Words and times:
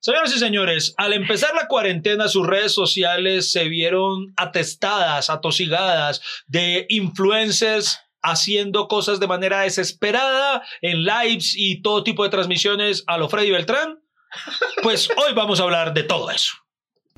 Señoras 0.00 0.34
y 0.34 0.40
señores, 0.40 0.94
al 0.96 1.12
empezar 1.12 1.54
la 1.54 1.68
cuarentena, 1.68 2.26
sus 2.26 2.44
redes 2.44 2.72
sociales 2.72 3.52
se 3.52 3.68
vieron 3.68 4.34
atestadas, 4.36 5.30
atosigadas 5.30 6.20
de 6.48 6.86
influencers 6.88 8.00
haciendo 8.20 8.88
cosas 8.88 9.20
de 9.20 9.28
manera 9.28 9.60
desesperada 9.60 10.64
en 10.80 11.04
lives 11.04 11.54
y 11.56 11.82
todo 11.82 12.02
tipo 12.02 12.24
de 12.24 12.30
transmisiones 12.30 13.04
a 13.06 13.16
lo 13.16 13.28
Freddy 13.28 13.52
Beltrán. 13.52 14.00
Pues 14.82 15.08
hoy 15.10 15.34
vamos 15.34 15.60
a 15.60 15.64
hablar 15.64 15.94
de 15.94 16.02
todo 16.02 16.30
eso. 16.30 16.61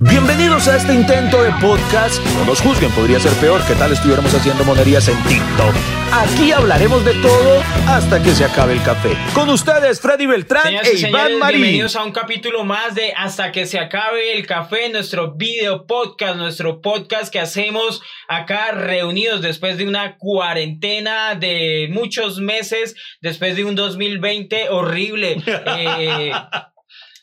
Bienvenidos 0.01 0.67
a 0.67 0.77
este 0.77 0.93
intento 0.93 1.41
de 1.41 1.53
podcast. 1.61 2.21
No 2.35 2.45
nos 2.47 2.61
juzguen, 2.61 2.91
podría 2.91 3.21
ser 3.21 3.33
peor 3.35 3.65
que 3.65 3.75
tal 3.75 3.93
estuviéramos 3.93 4.35
haciendo 4.35 4.65
monerías 4.65 5.07
en 5.07 5.17
TikTok. 5.23 5.73
Aquí 6.13 6.51
hablaremos 6.51 7.05
de 7.05 7.15
todo 7.15 7.63
hasta 7.87 8.21
que 8.21 8.33
se 8.33 8.45
acabe 8.45 8.73
el 8.73 8.83
café. 8.83 9.17
Con 9.35 9.49
ustedes, 9.51 10.01
Freddy 10.01 10.27
Beltrán 10.27 10.65
Señoras 10.65 10.89
e 10.89 10.97
y 10.97 10.99
Iván 10.99 11.13
señores, 11.13 11.39
Marín. 11.39 11.61
bienvenidos 11.61 11.95
a 11.95 12.03
un 12.03 12.11
capítulo 12.11 12.65
más 12.65 12.97
de 12.97 13.13
Hasta 13.17 13.53
que 13.53 13.67
se 13.67 13.79
acabe 13.79 14.37
el 14.37 14.45
café, 14.49 14.89
nuestro 14.89 15.37
video 15.37 15.87
podcast, 15.87 16.39
nuestro 16.39 16.81
podcast 16.81 17.33
que 17.33 17.39
hacemos 17.39 18.03
acá 18.27 18.73
reunidos 18.73 19.43
después 19.43 19.79
de 19.79 19.87
una 19.87 20.17
cuarentena 20.17 21.37
de 21.37 21.89
muchos 21.93 22.41
meses, 22.41 22.97
después 23.21 23.55
de 23.55 23.63
un 23.63 23.77
2020 23.77 24.71
horrible. 24.71 25.37
eh, 25.47 26.33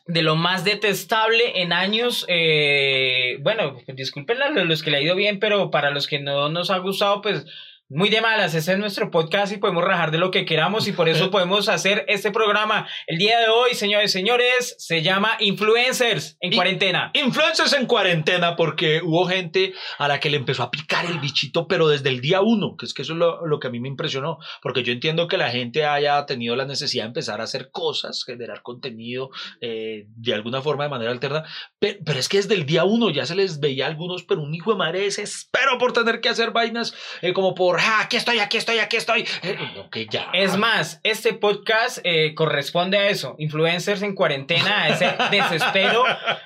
de 0.07 0.21
lo 0.21 0.35
más 0.35 0.63
detestable 0.63 1.61
en 1.61 1.73
años, 1.73 2.25
eh, 2.27 3.37
bueno, 3.41 3.77
disculpen 3.87 4.41
a 4.41 4.49
los 4.49 4.83
que 4.83 4.91
le 4.91 4.97
ha 4.97 5.01
ido 5.01 5.15
bien, 5.15 5.39
pero 5.39 5.71
para 5.71 5.91
los 5.91 6.07
que 6.07 6.19
no 6.19 6.49
nos 6.49 6.69
ha 6.71 6.77
gustado, 6.79 7.21
pues 7.21 7.45
muy 7.93 8.09
de 8.09 8.21
malas, 8.21 8.55
ese 8.55 8.71
es 8.71 8.79
nuestro 8.79 9.11
podcast 9.11 9.51
y 9.51 9.57
podemos 9.57 9.83
rajar 9.83 10.11
de 10.11 10.17
lo 10.17 10.31
que 10.31 10.45
queramos 10.45 10.87
y 10.87 10.93
por 10.93 11.09
eso 11.09 11.29
podemos 11.31 11.67
hacer 11.67 12.05
este 12.07 12.31
programa. 12.31 12.87
El 13.05 13.17
día 13.17 13.37
de 13.39 13.49
hoy, 13.49 13.73
señores 13.73 14.11
y 14.11 14.13
señores, 14.17 14.75
se 14.79 15.01
llama 15.01 15.35
Influencers 15.39 16.37
en 16.39 16.53
Y- 16.53 16.55
cuarentena. 16.55 17.11
Influencers 17.13 17.73
en 17.73 17.85
cuarentena 17.87 18.55
porque 18.55 19.01
hubo 19.03 19.25
gente 19.25 19.73
a 19.97 20.07
la 20.07 20.19
que 20.21 20.29
le 20.29 20.37
empezó 20.37 20.63
a 20.63 20.71
picar 20.71 21.05
el 21.05 21.19
bichito, 21.19 21.67
pero 21.67 21.89
desde 21.89 22.07
el 22.09 22.21
día 22.21 22.39
uno, 22.41 22.77
que 22.77 22.85
es 22.85 22.93
que 22.93 23.01
eso 23.01 23.11
es 23.13 23.19
lo, 23.19 23.45
lo 23.45 23.59
que 23.59 23.67
a 23.67 23.71
mí 23.71 23.81
me 23.81 23.89
impresionó, 23.89 24.37
porque 24.61 24.83
yo 24.83 24.93
entiendo 24.93 25.27
que 25.27 25.37
la 25.37 25.49
gente 25.51 25.85
haya 25.85 26.25
tenido 26.25 26.55
la 26.55 26.65
necesidad 26.65 27.03
de 27.03 27.07
empezar 27.09 27.41
a 27.41 27.43
hacer 27.43 27.71
cosas, 27.71 28.23
generar 28.25 28.61
contenido 28.61 29.31
eh, 29.59 30.05
de 30.15 30.33
alguna 30.33 30.61
forma, 30.61 30.85
de 30.85 30.89
manera 30.89 31.11
alterna, 31.11 31.43
pero, 31.77 31.99
pero 32.05 32.19
es 32.19 32.29
que 32.29 32.37
desde 32.37 32.55
el 32.55 32.65
día 32.65 32.85
uno 32.85 33.09
ya 33.09 33.25
se 33.25 33.35
les 33.35 33.59
veía 33.59 33.85
a 33.85 33.89
algunos, 33.89 34.23
pero 34.23 34.41
un 34.41 34.55
hijo 34.55 34.71
de 34.71 34.77
madre 34.77 35.01
desespero 35.01 35.77
por 35.77 35.91
tener 35.91 36.21
que 36.21 36.29
hacer 36.29 36.51
vainas 36.51 36.93
eh, 37.21 37.33
como 37.33 37.53
por, 37.53 37.80
ah, 37.81 38.01
aquí 38.01 38.17
estoy, 38.17 38.39
aquí 38.39 38.57
estoy, 38.57 38.79
aquí 38.79 38.97
estoy. 38.97 39.27
Eh, 39.43 40.07
ya. 40.09 40.29
Es 40.33 40.57
más, 40.57 40.99
este 41.03 41.33
podcast 41.33 41.99
eh, 42.03 42.33
corresponde 42.35 42.97
a 42.97 43.09
eso, 43.09 43.35
influencers 43.37 44.01
en 44.01 44.15
cuarentena, 44.15 44.83
a 44.83 44.89
ese 44.89 45.13
desespero, 45.31 46.03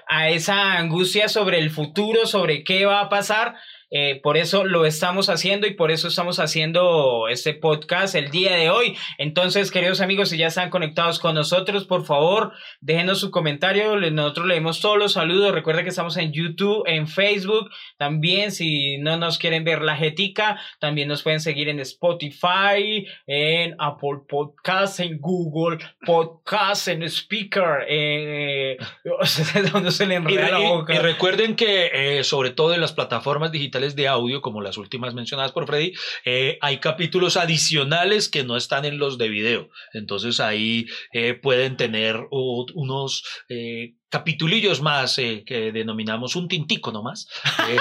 a 0.08 0.30
esa 0.30 0.74
angustia 0.74 1.30
sobre 1.30 1.60
el 1.60 1.72
futuro, 1.72 2.26
sobre 2.26 2.64
qué 2.64 2.86
va 2.86 3.02
a 3.02 3.10
pasar. 3.10 3.56
Eh, 3.92 4.20
por 4.24 4.38
eso 4.38 4.64
lo 4.66 4.86
estamos 4.86 5.30
haciendo 5.30 5.68
y 5.68 5.74
por 5.76 5.92
eso 5.92 6.08
estamos 6.08 6.40
haciendo 6.40 7.28
este 7.30 7.54
podcast 7.54 8.16
el 8.16 8.32
día 8.32 8.56
de 8.56 8.70
hoy. 8.70 8.98
Entonces, 9.18 9.72
queridos 9.72 10.02
amigos, 10.02 10.30
si 10.30 10.38
ya 10.38 10.48
están 10.48 10.70
conectados 10.70 11.20
con 11.20 11.36
nosotros, 11.36 11.86
por 11.86 12.06
favor, 12.06 12.52
déjenos 12.82 13.20
su 13.20 13.32
comentario. 13.32 13.96
Nosotros 14.12 14.48
leemos 14.48 14.82
todos 14.82 14.98
los 14.98 15.14
saludos. 15.14 15.54
Recuerda 15.54 15.84
que 15.84 15.90
estamos 15.90 16.18
en 16.18 16.32
YouTube, 16.34 16.84
en 16.88 17.08
Facebook. 17.08 17.70
También, 17.98 18.52
si 18.52 18.98
no 18.98 19.18
nos 19.18 19.38
quieren 19.38 19.64
ver 19.64 19.82
la 19.82 19.96
jetica, 19.96 20.60
también 20.80 21.08
nos 21.08 21.22
pueden 21.24 21.40
seguir 21.40 21.70
en 21.70 21.80
Spotify, 21.80 23.06
en 23.28 23.76
Apple 23.80 24.22
Podcasts, 24.28 25.00
en 25.00 25.20
Google 25.20 25.78
Podcasts, 26.06 26.88
en 26.88 27.04
Speaker. 27.04 27.86
Eh, 27.88 28.78
donde 29.72 29.92
se 29.92 30.06
le 30.06 30.16
Y, 30.16 30.18
enreda 30.18 30.50
la 30.52 30.60
y- 30.60 30.66
boca. 30.66 30.94
y 30.96 30.98
recuerden 30.98 31.56
que, 31.56 31.92
eh, 32.20 32.24
sobre 32.24 32.50
todo 32.50 32.74
en 32.74 32.82
las 32.82 32.94
plataformas 32.94 33.52
digitales 33.52 33.75
de 33.76 34.08
audio, 34.08 34.42
como 34.42 34.62
las 34.62 34.78
últimas 34.78 35.14
mencionadas 35.14 35.52
por 35.52 35.68
Freddy, 35.68 35.94
eh, 36.24 36.58
hay 36.62 36.80
capítulos 36.80 37.38
adicionales 37.38 38.30
que 38.30 38.44
no 38.44 38.56
están 38.56 38.86
en 38.86 38.98
los 38.98 39.18
de 39.18 39.30
video. 39.30 39.70
Entonces 39.94 40.40
ahí 40.40 40.88
eh, 41.14 41.34
pueden 41.34 41.78
tener 41.78 42.28
unos 42.32 43.24
eh, 43.50 43.96
capitulillos 44.16 44.82
más 44.82 45.18
eh, 45.18 45.44
que 45.46 45.74
denominamos 45.74 46.38
un 46.38 46.48
tintico 46.48 46.94
nomás, 46.94 47.28
eh, 47.68 47.78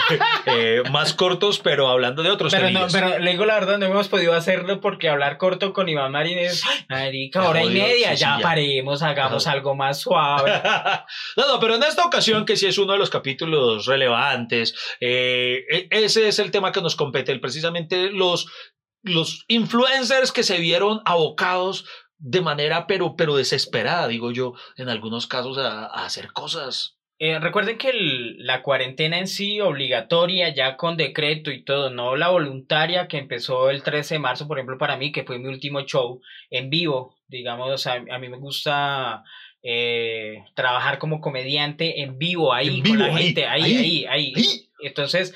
eh, 0.47 0.83
más 0.91 1.15
cortos, 1.15 1.61
pero 1.61 1.87
hablando 1.89 2.25
de 2.25 2.31
otros 2.31 2.53
Pero 2.53 2.71
no, 2.71 2.89
pero 2.91 3.21
le 3.21 3.31
digo 3.31 3.45
la 3.45 3.55
verdad, 3.55 3.79
no 3.79 3.87
hemos 3.87 4.09
podido 4.09 4.35
hacerlo 4.35 4.81
porque 4.81 5.09
hablar 5.09 5.39
corto 5.39 5.73
con 5.73 5.89
Iván 5.89 6.11
Marín 6.11 6.39
es, 6.39 6.65
marica, 6.89 7.49
hora 7.49 7.63
y 7.63 7.69
media, 7.69 8.11
sí, 8.11 8.17
sí, 8.17 8.21
ya, 8.23 8.39
ya. 8.39 8.43
paremos, 8.43 9.01
hagamos 9.05 9.47
algo 9.47 9.77
más 9.77 10.01
suave. 10.01 10.61
no, 11.37 11.47
no, 11.47 11.61
pero 11.61 11.77
en 11.77 11.85
esta 11.85 12.05
ocasión, 12.05 12.45
que 12.45 12.57
sí 12.57 12.67
es 12.67 12.79
uno 12.79 12.95
de 12.95 12.99
los 12.99 13.11
capítulos 13.11 13.87
relevantes, 13.87 14.75
eh, 14.99 15.65
e- 15.71 15.89
ese 15.91 16.27
es 16.27 16.41
el 16.41 16.51
tema 16.51 16.73
que 16.73 16.83
nos 16.83 16.97
compete, 16.97 17.39
precisamente 17.39 18.11
los, 18.11 18.49
los 19.05 19.45
influencers 19.47 20.33
que 20.33 20.43
se 20.43 20.59
vieron 20.59 21.01
abocados 21.05 21.85
de 22.27 22.41
manera, 22.41 22.87
pero, 22.87 23.17
pero 23.17 23.37
desesperada, 23.37 24.09
digo 24.09 24.31
yo, 24.33 24.55
en 24.77 24.89
algunos 24.89 25.27
casos 25.27 25.59
a, 25.59 25.85
a 25.85 26.07
hacer 26.07 26.33
cosas. 26.33 26.97
Eh, 27.19 27.39
recuerden 27.39 27.79
que 27.79 27.91
el- 27.91 28.45
la 28.45 28.63
cuarentena 28.63 29.19
en 29.19 29.29
sí, 29.29 29.61
obligatoria, 29.61 30.49
ya 30.53 30.77
con 30.77 30.97
decreto 30.97 31.51
y 31.53 31.63
todo, 31.65 31.91
no 31.91 32.17
la 32.17 32.29
voluntaria 32.31 33.07
que 33.07 33.19
empezó 33.19 33.71
el 33.71 33.83
13 33.83 34.17
de 34.17 34.19
marzo, 34.21 34.49
por 34.49 34.59
ejemplo, 34.59 34.79
para 34.79 34.97
mí, 34.97 35.13
que 35.13 35.23
fue 35.25 35.39
mi 35.39 35.49
último 35.49 35.83
show 35.83 36.21
en 36.51 36.71
vivo, 36.71 37.17
digamos, 37.29 37.71
o 37.71 37.79
sea, 37.79 38.03
a 38.11 38.19
mí 38.19 38.29
me 38.29 38.37
gusta 38.39 39.23
eh, 39.67 40.45
trabajar 40.55 40.99
como 40.99 41.23
comediante 41.23 42.03
en 42.03 42.19
vivo, 42.19 42.53
ahí, 42.53 42.81
En 42.81 42.83
con 42.87 42.99
la 42.99 43.07
ahí, 43.07 43.25
gente, 43.25 43.47
ahí, 43.47 43.63
ahí, 43.63 43.75
ahí, 43.77 44.07
ahí. 44.09 44.33
ahí. 44.37 44.69
Entonces, 44.83 45.35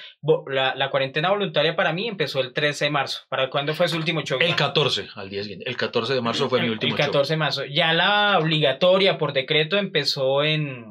la, 0.49 0.75
la 0.75 0.91
cuarentena 0.91 1.31
voluntaria 1.31 1.75
para 1.75 1.95
mí 1.95 2.07
empezó 2.09 2.41
el 2.43 2.53
13 2.53 2.85
de 2.87 2.91
marzo. 2.91 3.21
¿Para 3.31 3.49
cuándo 3.49 3.73
fue 3.73 3.89
su 3.89 3.97
último 3.97 4.21
show? 4.21 4.37
El 4.39 4.49
Iván? 4.49 4.59
14, 4.59 5.09
al 5.15 5.31
día 5.31 5.43
siguiente, 5.43 5.67
el 5.71 5.79
14 5.79 6.13
de 6.13 6.21
marzo 6.21 6.51
fue 6.51 6.61
mi 6.61 6.67
El- 6.67 6.73
último 6.73 6.95
El 6.95 7.01
14 7.01 7.33
de 7.33 7.37
marzo. 7.39 7.65
Ya 7.65 7.95
la 7.95 8.39
obligatoria 8.39 9.17
por 9.17 9.33
decreto 9.33 9.79
empezó 9.79 10.45
en 10.45 10.85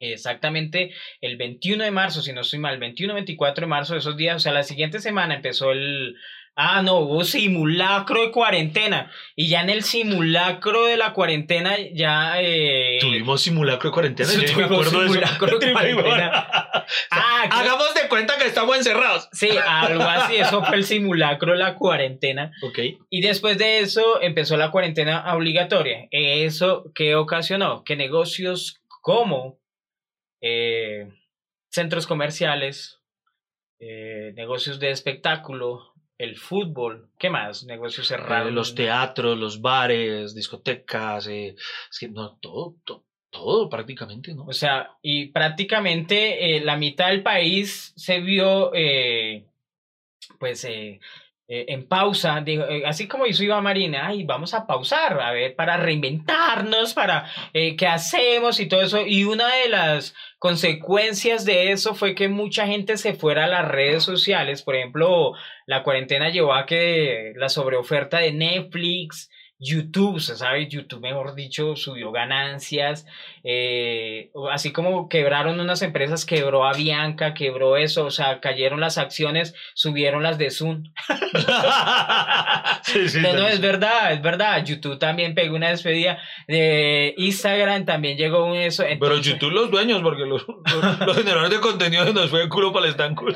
exactamente 0.00 0.92
el 1.20 1.36
21 1.36 1.84
de 1.84 1.90
marzo, 1.90 2.22
si 2.22 2.32
no 2.32 2.42
estoy 2.42 2.58
mal, 2.58 2.78
21, 2.78 3.14
24 3.14 3.62
de 3.62 3.68
marzo, 3.68 3.96
esos 3.96 4.16
días, 4.16 4.36
o 4.36 4.40
sea, 4.40 4.52
la 4.52 4.62
siguiente 4.62 5.00
semana 5.00 5.34
empezó 5.34 5.72
el... 5.72 6.16
Ah, 6.60 6.82
no, 6.82 6.96
hubo 6.96 7.22
simulacro 7.22 8.20
de 8.20 8.32
cuarentena. 8.32 9.12
Y 9.36 9.46
ya 9.48 9.60
en 9.60 9.70
el 9.70 9.84
simulacro 9.84 10.86
de 10.86 10.96
la 10.96 11.12
cuarentena 11.12 11.76
ya... 11.94 12.42
Eh. 12.42 12.98
Tuvimos 13.00 13.42
simulacro 13.42 13.90
de 13.90 13.94
cuarentena, 13.94 14.32
yo 14.32 14.38
ni 14.40 14.44
me 14.46 14.50
tuvimos 14.52 14.72
acuerdo 14.72 14.98
de 14.98 15.04
eso. 15.06 15.14
simulacro 15.14 15.58
de 15.60 15.72
cuarentena. 15.72 16.48
Ah, 17.10 17.44
Hagamos 17.50 17.94
de 17.94 18.08
cuenta 18.08 18.38
que 18.38 18.46
estamos 18.46 18.76
encerrados. 18.76 19.28
Sí, 19.32 19.50
algo 19.64 20.02
así, 20.02 20.36
eso 20.36 20.64
fue 20.64 20.76
el 20.76 20.84
simulacro 20.84 21.52
de 21.52 21.58
la 21.58 21.74
cuarentena. 21.74 22.50
Ok. 22.62 22.78
Y 23.10 23.20
después 23.20 23.58
de 23.58 23.80
eso 23.80 24.20
empezó 24.22 24.56
la 24.56 24.70
cuarentena 24.70 25.34
obligatoria. 25.34 26.08
¿Eso 26.10 26.90
qué 26.94 27.14
ocasionó? 27.14 27.84
Que 27.84 27.94
negocios 27.94 28.80
como 29.02 29.58
eh, 30.40 31.08
centros 31.70 32.06
comerciales, 32.06 33.00
eh, 33.80 34.32
negocios 34.34 34.80
de 34.80 34.90
espectáculo, 34.90 35.94
el 36.18 36.36
fútbol, 36.36 37.10
¿qué 37.18 37.30
más? 37.30 37.64
Negocios 37.64 38.08
cerrados. 38.08 38.48
Eh, 38.48 38.52
los 38.52 38.74
teatros, 38.74 39.38
los 39.38 39.60
bares, 39.60 40.34
discotecas, 40.34 41.28
es 41.28 41.54
que 41.98 42.08
no, 42.08 42.38
todo, 42.38 42.76
todo, 42.84 43.04
todo 43.30 43.68
prácticamente, 43.68 44.34
¿no? 44.34 44.44
O 44.46 44.52
sea, 44.52 44.96
y 45.00 45.26
prácticamente 45.26 46.60
la 46.60 46.76
mitad 46.76 47.10
del 47.10 47.22
país 47.22 47.92
se 47.96 48.20
vio, 48.20 48.72
eh, 48.74 49.46
pues, 50.40 50.66
eh, 51.50 51.64
en 51.68 51.88
pausa, 51.88 52.42
digo, 52.42 52.64
eh, 52.68 52.82
así 52.84 53.08
como 53.08 53.24
hizo 53.24 53.42
Iván 53.42 53.64
Marina, 53.64 54.06
ay, 54.06 54.22
vamos 54.24 54.52
a 54.52 54.66
pausar, 54.66 55.18
a 55.18 55.32
ver, 55.32 55.56
para 55.56 55.78
reinventarnos, 55.78 56.92
para 56.92 57.24
eh, 57.54 57.74
qué 57.74 57.86
hacemos 57.86 58.60
y 58.60 58.68
todo 58.68 58.82
eso. 58.82 59.06
Y 59.06 59.24
una 59.24 59.48
de 59.56 59.70
las 59.70 60.14
consecuencias 60.38 61.46
de 61.46 61.72
eso 61.72 61.94
fue 61.94 62.14
que 62.14 62.28
mucha 62.28 62.66
gente 62.66 62.98
se 62.98 63.14
fuera 63.14 63.44
a 63.44 63.48
las 63.48 63.66
redes 63.66 64.02
sociales. 64.02 64.62
Por 64.62 64.76
ejemplo, 64.76 65.32
la 65.64 65.82
cuarentena 65.84 66.28
llevó 66.28 66.52
a 66.52 66.66
que 66.66 67.32
la 67.36 67.48
sobreoferta 67.48 68.18
de 68.18 68.32
Netflix, 68.32 69.30
YouTube, 69.58 70.20
se 70.20 70.36
sabe, 70.36 70.68
YouTube, 70.68 71.00
mejor 71.00 71.34
dicho, 71.34 71.74
subió 71.74 72.12
ganancias, 72.12 73.06
eh, 73.42 74.30
así 74.52 74.72
como 74.72 75.08
quebraron 75.08 75.58
unas 75.58 75.82
empresas, 75.82 76.24
quebró 76.24 76.64
Avianca, 76.64 77.34
quebró 77.34 77.76
eso, 77.76 78.06
o 78.06 78.10
sea, 78.10 78.40
cayeron 78.40 78.80
las 78.80 78.98
acciones, 78.98 79.54
subieron 79.74 80.22
las 80.22 80.38
de 80.38 80.50
Zoom. 80.50 80.84
Sí, 82.82 83.08
sí, 83.08 83.20
No, 83.20 83.34
no, 83.34 83.46
es 83.46 83.60
verdad, 83.60 84.12
es 84.12 84.22
verdad. 84.22 84.64
YouTube 84.64 84.98
también 84.98 85.34
pegó 85.34 85.56
una 85.56 85.68
despedida. 85.68 86.18
De 86.46 87.14
Instagram 87.18 87.84
también 87.84 88.16
llegó 88.16 88.46
un 88.46 88.56
eso. 88.56 88.84
Pero 88.98 89.18
YouTube 89.18 89.50
los 89.50 89.70
dueños, 89.70 90.00
porque 90.02 90.24
los, 90.24 90.46
los, 90.48 91.00
los 91.06 91.16
generadores 91.18 91.50
de 91.50 91.60
contenido 91.60 92.06
se 92.06 92.14
nos 92.14 92.30
fue 92.30 92.42
el 92.42 92.48
culo 92.48 92.72
para 92.72 92.86
el 92.86 92.92
estanco. 92.92 93.26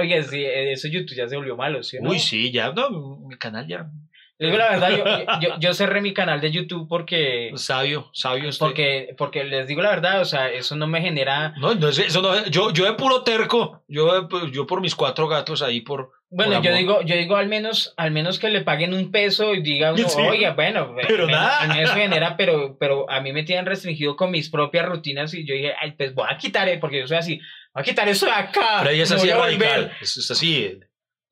Oiga, 0.00 0.22
sí, 0.22 0.44
eso 0.44 0.88
YouTube 0.88 1.16
ya 1.16 1.28
se 1.28 1.36
volvió 1.36 1.56
malo, 1.56 1.82
¿sí 1.82 1.98
no? 2.00 2.10
Uy, 2.10 2.18
sí, 2.18 2.50
ya, 2.50 2.72
no, 2.72 3.18
mi 3.28 3.36
canal 3.36 3.66
ya. 3.68 3.88
Digo 4.38 4.56
la 4.58 4.68
verdad, 4.70 4.90
yo, 4.90 5.40
yo, 5.40 5.54
yo 5.58 5.72
cerré 5.72 6.02
mi 6.02 6.12
canal 6.12 6.40
de 6.42 6.50
YouTube 6.50 6.86
porque... 6.88 7.52
Sabio, 7.54 8.10
sabio 8.12 8.50
usted. 8.50 8.66
Porque, 8.66 9.14
porque 9.16 9.44
les 9.44 9.66
digo 9.66 9.80
la 9.80 9.88
verdad, 9.90 10.20
o 10.20 10.26
sea, 10.26 10.50
eso 10.50 10.76
no 10.76 10.86
me 10.86 11.00
genera... 11.00 11.54
No, 11.56 11.74
no 11.74 11.88
es- 11.88 11.98
eso 11.98 12.20
no, 12.20 12.44
yo, 12.48 12.70
yo 12.72 12.84
de 12.84 12.92
puro 12.92 13.22
terco, 13.22 13.82
yo, 13.88 14.28
yo 14.52 14.66
por 14.66 14.82
mis 14.82 14.94
cuatro 14.94 15.26
gatos 15.26 15.62
ahí 15.62 15.80
por... 15.80 16.10
Bueno, 16.28 16.56
por 16.56 16.64
yo 16.64 16.70
amor. 16.70 16.78
digo, 16.80 17.02
yo 17.02 17.16
digo 17.16 17.36
al 17.36 17.46
menos, 17.48 17.94
al 17.96 18.10
menos 18.10 18.38
que 18.38 18.50
le 18.50 18.60
paguen 18.60 18.92
un 18.92 19.10
peso 19.10 19.54
y 19.54 19.62
diga 19.62 19.94
uno, 19.94 20.06
Sí. 20.08 20.20
oiga, 20.20 20.52
bueno, 20.52 20.94
Pero 21.08 21.26
menos- 21.26 21.40
nada. 21.40 21.60
menos 21.68 21.90
eso 21.90 21.94
genera, 21.94 22.36
pero, 22.36 22.76
pero 22.78 23.08
a 23.10 23.20
mí 23.20 23.32
me 23.32 23.42
tienen 23.44 23.64
restringido 23.64 24.16
con 24.16 24.30
mis 24.32 24.50
propias 24.50 24.84
rutinas 24.86 25.32
y 25.32 25.46
yo 25.46 25.54
dije, 25.54 25.72
ay, 25.80 25.92
pues 25.92 26.14
voy 26.14 26.26
a 26.30 26.36
quitar, 26.36 26.68
eh, 26.68 26.76
porque 26.78 26.98
yo 27.00 27.06
soy 27.06 27.16
así, 27.16 27.40
voy 27.72 27.80
a 27.80 27.84
quitar 27.84 28.06
eso 28.08 28.26
de 28.26 28.32
acá. 28.32 28.80
Pero 28.80 28.90
ahí 28.90 29.00
es 29.00 29.10
así 29.10 29.20
voy 29.20 29.28
de 29.28 29.32
a 29.32 29.36
volver". 29.38 29.58
radical, 29.60 29.92
es, 30.02 30.16
es 30.18 30.30
así. 30.30 30.78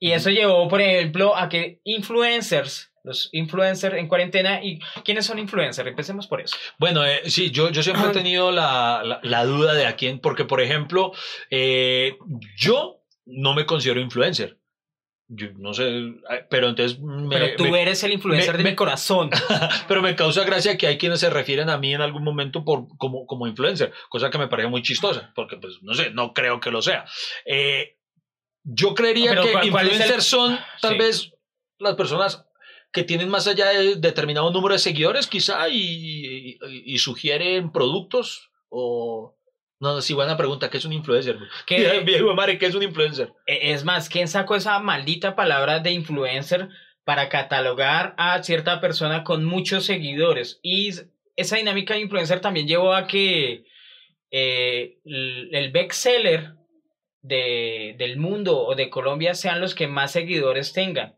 Y 0.00 0.12
eso 0.12 0.30
llevó, 0.30 0.68
por 0.68 0.80
ejemplo, 0.80 1.36
a 1.36 1.48
que 1.48 1.80
influencers, 1.84 2.92
los 3.04 3.28
influencers 3.32 3.96
en 3.96 4.08
cuarentena, 4.08 4.64
¿y 4.64 4.80
quiénes 5.04 5.26
son 5.26 5.38
influencers? 5.38 5.86
Empecemos 5.88 6.26
por 6.26 6.40
eso. 6.40 6.56
Bueno, 6.78 7.04
eh, 7.04 7.20
sí, 7.30 7.50
yo, 7.50 7.70
yo 7.70 7.82
siempre 7.82 8.08
he 8.08 8.12
tenido 8.12 8.50
la, 8.50 9.02
la, 9.04 9.20
la 9.22 9.44
duda 9.44 9.74
de 9.74 9.86
a 9.86 9.94
quién, 9.94 10.18
porque 10.20 10.44
por 10.46 10.60
ejemplo, 10.62 11.12
eh, 11.50 12.16
yo 12.56 13.02
no 13.26 13.54
me 13.54 13.66
considero 13.66 14.00
influencer. 14.00 14.58
Yo 15.28 15.48
no 15.56 15.72
sé, 15.72 15.88
eh, 15.88 16.46
pero 16.50 16.68
entonces 16.68 16.98
me, 17.00 17.28
Pero 17.38 17.56
tú 17.56 17.64
me- 17.68 17.80
eres 17.82 18.02
el 18.04 18.12
influencer 18.12 18.52
me- 18.56 18.62
de 18.64 18.70
mi 18.70 18.74
corazón. 18.76 19.30
pero 19.88 20.00
me 20.02 20.16
causa 20.16 20.44
gracia 20.44 20.76
que 20.78 20.86
hay 20.86 20.96
quienes 20.98 21.20
se 21.20 21.30
refieren 21.30 21.68
a 21.70 21.78
mí 21.78 21.94
en 21.94 22.00
algún 22.02 22.24
momento 22.24 22.64
por, 22.64 22.86
como, 22.98 23.26
como 23.26 23.46
influencer, 23.46 23.92
cosa 24.08 24.30
que 24.30 24.38
me 24.38 24.48
parece 24.48 24.68
muy 24.68 24.82
chistosa, 24.82 25.30
porque 25.34 25.56
pues 25.56 25.78
no 25.82 25.92
sé, 25.94 26.10
no 26.10 26.32
creo 26.34 26.60
que 26.60 26.70
lo 26.70 26.80
sea. 26.82 27.04
Eh, 27.46 27.98
yo 28.62 28.94
creería 28.94 29.34
que 29.42 29.52
¿cuál- 29.52 29.70
cuál 29.70 29.86
es 29.88 29.92
el- 29.92 30.00
influencers 30.00 30.24
son 30.24 30.58
tal 30.80 30.92
Sí. 30.92 30.98
vez 30.98 31.32
las 31.78 31.94
personas 31.96 32.46
que 32.94 33.02
tienen 33.02 33.28
más 33.28 33.46
allá 33.48 33.68
de 33.70 33.96
determinado 33.96 34.50
número 34.50 34.72
de 34.74 34.78
seguidores 34.78 35.26
quizá 35.26 35.68
y, 35.68 35.76
y- 35.82 36.58
y 36.94 36.98
sugieren 36.98 37.72
productos 37.72 38.50
o... 38.70 39.36
No, 39.80 40.00
sí, 40.00 40.14
buena 40.14 40.36
pregunta, 40.36 40.70
¿qué 40.70 40.78
es 40.78 40.84
un 40.86 40.92
influencer? 40.94 41.36
Que- 41.66 42.00
Viejo 42.06 42.32
madre, 42.34 42.56
¿qué 42.56 42.66
es 42.66 42.74
un 42.74 42.84
influencer? 42.84 43.32
Eh, 43.46 43.72
Es 43.72 43.84
más, 43.84 44.08
¿quién 44.08 44.28
sacó 44.28 44.54
esa 44.56 44.78
maldita 44.78 45.34
palabra 45.34 45.80
de 45.80 45.90
influencer 45.90 46.68
para 47.04 47.28
catalogar 47.28 48.14
a 48.16 48.42
cierta 48.42 48.80
persona 48.80 49.24
con 49.24 49.44
muchos 49.44 49.84
seguidores? 49.84 50.60
Y 50.62 50.90
esa 51.36 51.56
dinámica 51.56 51.94
de 51.94 52.00
influencer 52.00 52.40
también 52.40 52.68
llevó 52.68 52.94
a 52.94 53.06
que 53.08 53.64
eh, 54.30 54.98
el 55.04 55.70
bestseller 55.72 56.54
de, 57.22 57.96
del 57.98 58.16
mundo 58.18 58.58
o 58.58 58.74
de 58.76 58.88
Colombia 58.88 59.34
sean 59.34 59.60
los 59.60 59.74
que 59.74 59.88
más 59.88 60.12
seguidores 60.12 60.72
tengan. 60.72 61.16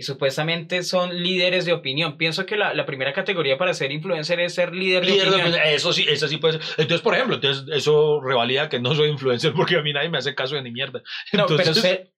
Y 0.00 0.02
supuestamente 0.02 0.82
son 0.82 1.22
líderes 1.22 1.66
de 1.66 1.74
opinión. 1.74 2.16
Pienso 2.16 2.46
que 2.46 2.56
la, 2.56 2.72
la 2.72 2.86
primera 2.86 3.12
categoría 3.12 3.58
para 3.58 3.74
ser 3.74 3.92
influencer 3.92 4.40
es 4.40 4.54
ser 4.54 4.74
líder 4.74 5.04
de 5.04 5.12
Líder 5.12 5.28
de 5.28 5.36
opinión. 5.36 5.60
Eso 5.62 5.92
sí, 5.92 6.06
eso 6.08 6.26
sí 6.26 6.38
puede 6.38 6.54
ser. 6.54 6.62
Entonces, 6.78 7.02
por 7.02 7.14
ejemplo, 7.14 7.34
entonces 7.34 7.66
eso 7.76 8.18
revalida 8.22 8.70
que 8.70 8.80
no 8.80 8.94
soy 8.94 9.10
influencer 9.10 9.52
porque 9.52 9.76
a 9.76 9.82
mí 9.82 9.92
nadie 9.92 10.08
me 10.08 10.16
hace 10.16 10.34
caso 10.34 10.54
de 10.54 10.62
ni 10.62 10.70
mierda. 10.70 11.02
No, 11.34 11.44
pero 11.46 11.58
Entonces, 11.58 11.82
ser- 11.82 12.12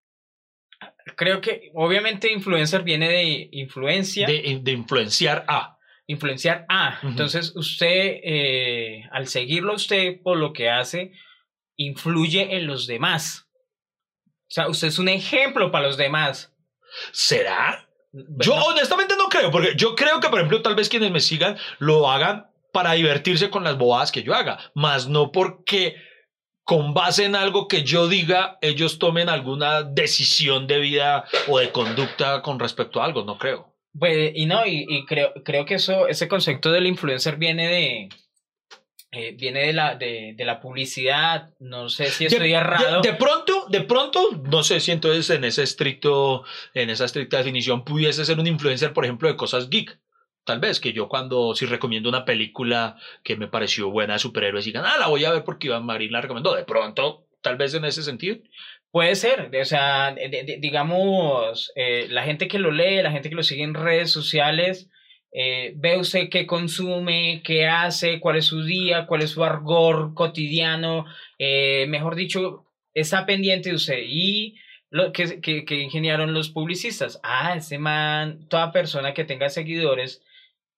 creo 1.17 1.41
que 1.41 1.73
obviamente 1.75 2.31
influencer 2.31 2.85
viene 2.85 3.09
de 3.09 3.49
influencia. 3.51 4.29
de, 4.29 4.61
de 4.63 4.71
influenciar 4.73 5.45
a. 5.49 5.77
influenciar 6.07 6.65
a. 6.69 7.01
Entonces, 7.03 7.53
usted, 7.57 8.21
eh, 8.23 9.03
al 9.11 9.27
seguirlo 9.27 9.75
usted 9.75 10.21
por 10.23 10.37
lo 10.39 10.53
que 10.53 10.71
hace, 10.71 11.11
influye 11.77 12.55
en 12.57 12.69
los 12.69 12.87
demás. 12.87 13.49
O 14.27 14.55
sea, 14.55 14.69
usted 14.69 14.87
es 14.87 15.01
un 15.01 15.09
ejemplo 15.09 15.73
para 15.73 15.89
los 15.89 15.97
demás. 15.97 16.52
¿Será? 17.13 17.89
Yo 18.13 18.55
honestamente 18.55 19.15
no 19.17 19.29
creo, 19.29 19.51
porque 19.51 19.75
yo 19.77 19.95
creo 19.95 20.21
que, 20.21 20.29
por 20.29 20.39
ejemplo, 20.39 20.61
tal 20.63 20.75
vez 20.75 20.89
quienes 20.89 21.11
me 21.11 21.21
sigan 21.21 21.57
lo 21.79 22.11
hagan 22.11 22.47
para 22.73 22.93
divertirse 22.93 23.51
con 23.51 23.65
las 23.65 23.79
bobadas 23.79 24.13
que 24.13 24.23
yo 24.23 24.35
haga, 24.35 24.59
más 24.75 25.09
no 25.09 25.33
porque 25.33 25.97
con 26.65 26.95
base 26.95 27.25
en 27.25 27.37
algo 27.37 27.69
que 27.69 27.83
yo 27.85 28.09
diga, 28.09 28.59
ellos 28.61 28.99
tomen 28.99 29.29
alguna 29.29 29.83
decisión 29.83 30.67
de 30.67 30.79
vida 30.79 31.25
o 31.49 31.59
de 31.59 31.73
conducta 31.73 32.41
con 32.43 32.59
respecto 32.61 33.01
a 33.01 33.05
algo, 33.07 33.25
no 33.25 33.39
creo. 33.39 33.75
pues, 33.99 34.33
y 34.35 34.47
no, 34.47 34.65
y, 34.67 34.87
y 34.89 35.05
creo, 35.07 35.33
creo 35.45 35.65
que 35.65 35.75
eso, 35.75 36.07
ese 36.09 36.29
concepto 36.29 36.71
del 36.71 36.87
influencer 36.87 37.37
viene 37.37 37.69
de. 37.69 38.09
Eh, 39.13 39.35
viene 39.39 39.67
de 39.67 39.73
la, 39.75 39.95
de, 39.95 40.35
de 40.37 40.45
la 40.45 40.59
publicidad. 40.61 41.51
No 41.61 41.89
sé 41.89 42.07
si 42.07 42.25
estoy 42.27 42.49
de, 42.49 42.55
errado. 42.55 43.01
de- 43.03 43.11
de 43.13 43.15
pronto, 43.17 43.67
de 43.69 43.83
pronto, 43.83 44.31
no 44.51 44.63
sé 44.65 44.81
si 44.81 44.91
entonces 44.91 45.29
en 45.31 45.45
ese 45.45 45.63
estricto, 45.63 46.45
en 46.75 46.91
esa 46.91 47.05
estricta 47.05 47.37
definición 47.39 47.85
pudiese 47.85 48.25
ser 48.25 48.39
un 48.41 48.47
influencer, 48.47 48.93
por 48.93 49.05
ejemplo, 49.05 49.29
de 49.29 49.37
cosas 49.37 49.69
geek. 49.71 49.99
Tal 50.45 50.59
vez 50.59 50.81
que 50.81 50.93
yo 50.93 51.09
cuando 51.09 51.55
si 51.55 51.67
recomiendo 51.67 52.09
una 52.09 52.25
película 52.25 52.97
que 53.23 53.37
me 53.37 53.47
pareció 53.47 53.91
buena 53.91 54.15
de 54.15 54.19
superhéroes 54.19 54.65
digan, 54.65 54.85
ah, 54.85 54.97
la 54.99 55.07
voy 55.07 55.25
a 55.25 55.31
ver 55.31 55.45
porque 55.45 55.69
Iván 55.69 55.87
Marín 55.87 56.11
la 56.11 56.21
recomendó. 56.21 56.55
De 56.57 56.65
pronto, 56.65 57.29
tal 57.43 57.57
vez 57.57 57.75
en 57.75 57.85
ese 57.85 58.03
sentido. 58.03 58.39
Puede 58.91 59.15
ser, 59.15 59.51
o 59.59 59.65
sea, 59.65 60.15
digamos, 60.59 61.73
eh, 61.77 62.07
la 62.11 62.25
gente 62.25 62.49
que 62.49 62.59
lo 62.59 62.71
lee, 62.71 63.03
la 63.03 63.11
gente 63.13 63.29
que 63.29 63.35
lo 63.37 63.43
sigue 63.43 63.63
en 63.63 63.75
redes 63.75 64.11
sociales, 64.11 64.89
eh, 65.33 65.73
ve 65.77 65.99
usted 65.99 66.29
qué 66.29 66.47
consume, 66.47 67.43
qué 67.43 67.67
hace, 67.67 68.21
cuál 68.21 68.37
es 68.37 68.45
su 68.45 68.63
día, 68.63 69.07
cuál 69.07 69.23
es 69.23 69.31
su 69.31 69.43
argor 69.43 70.13
cotidiano, 70.15 71.07
eh, 71.39 71.87
mejor 71.89 72.15
dicho, 72.15 72.67
está 72.93 73.25
pendiente 73.25 73.71
de 73.71 73.77
usted. 73.77 74.01
Y 74.07 74.57
lo 74.91 75.13
que, 75.13 75.41
que, 75.41 75.65
que 75.65 75.77
ingeniaron 75.77 76.35
los 76.35 76.51
publicistas, 76.51 77.19
ah, 77.23 77.55
ese 77.57 77.79
man, 77.79 78.47
toda 78.49 78.73
persona 78.73 79.15
que 79.15 79.25
tenga 79.25 79.49
seguidores, 79.49 80.23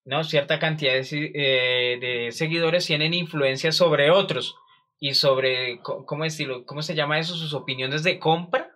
¿no? 0.05 0.23
Cierta 0.23 0.61
cantidad 0.61 0.93
de, 0.95 1.33
eh, 1.35 1.99
de 2.01 2.33
seguidores 2.33 2.87
tienen 2.87 3.13
influencia 3.13 3.73
sobre 3.73 4.11
otros 4.11 4.55
y 5.01 5.15
sobre, 5.15 5.81
¿cómo, 5.83 6.25
decirlo? 6.25 6.65
¿cómo 6.65 6.83
se 6.83 6.95
llama 6.95 7.19
eso? 7.19 7.35
Sus 7.35 7.55
opiniones 7.55 8.05
de 8.05 8.21
compra. 8.21 8.71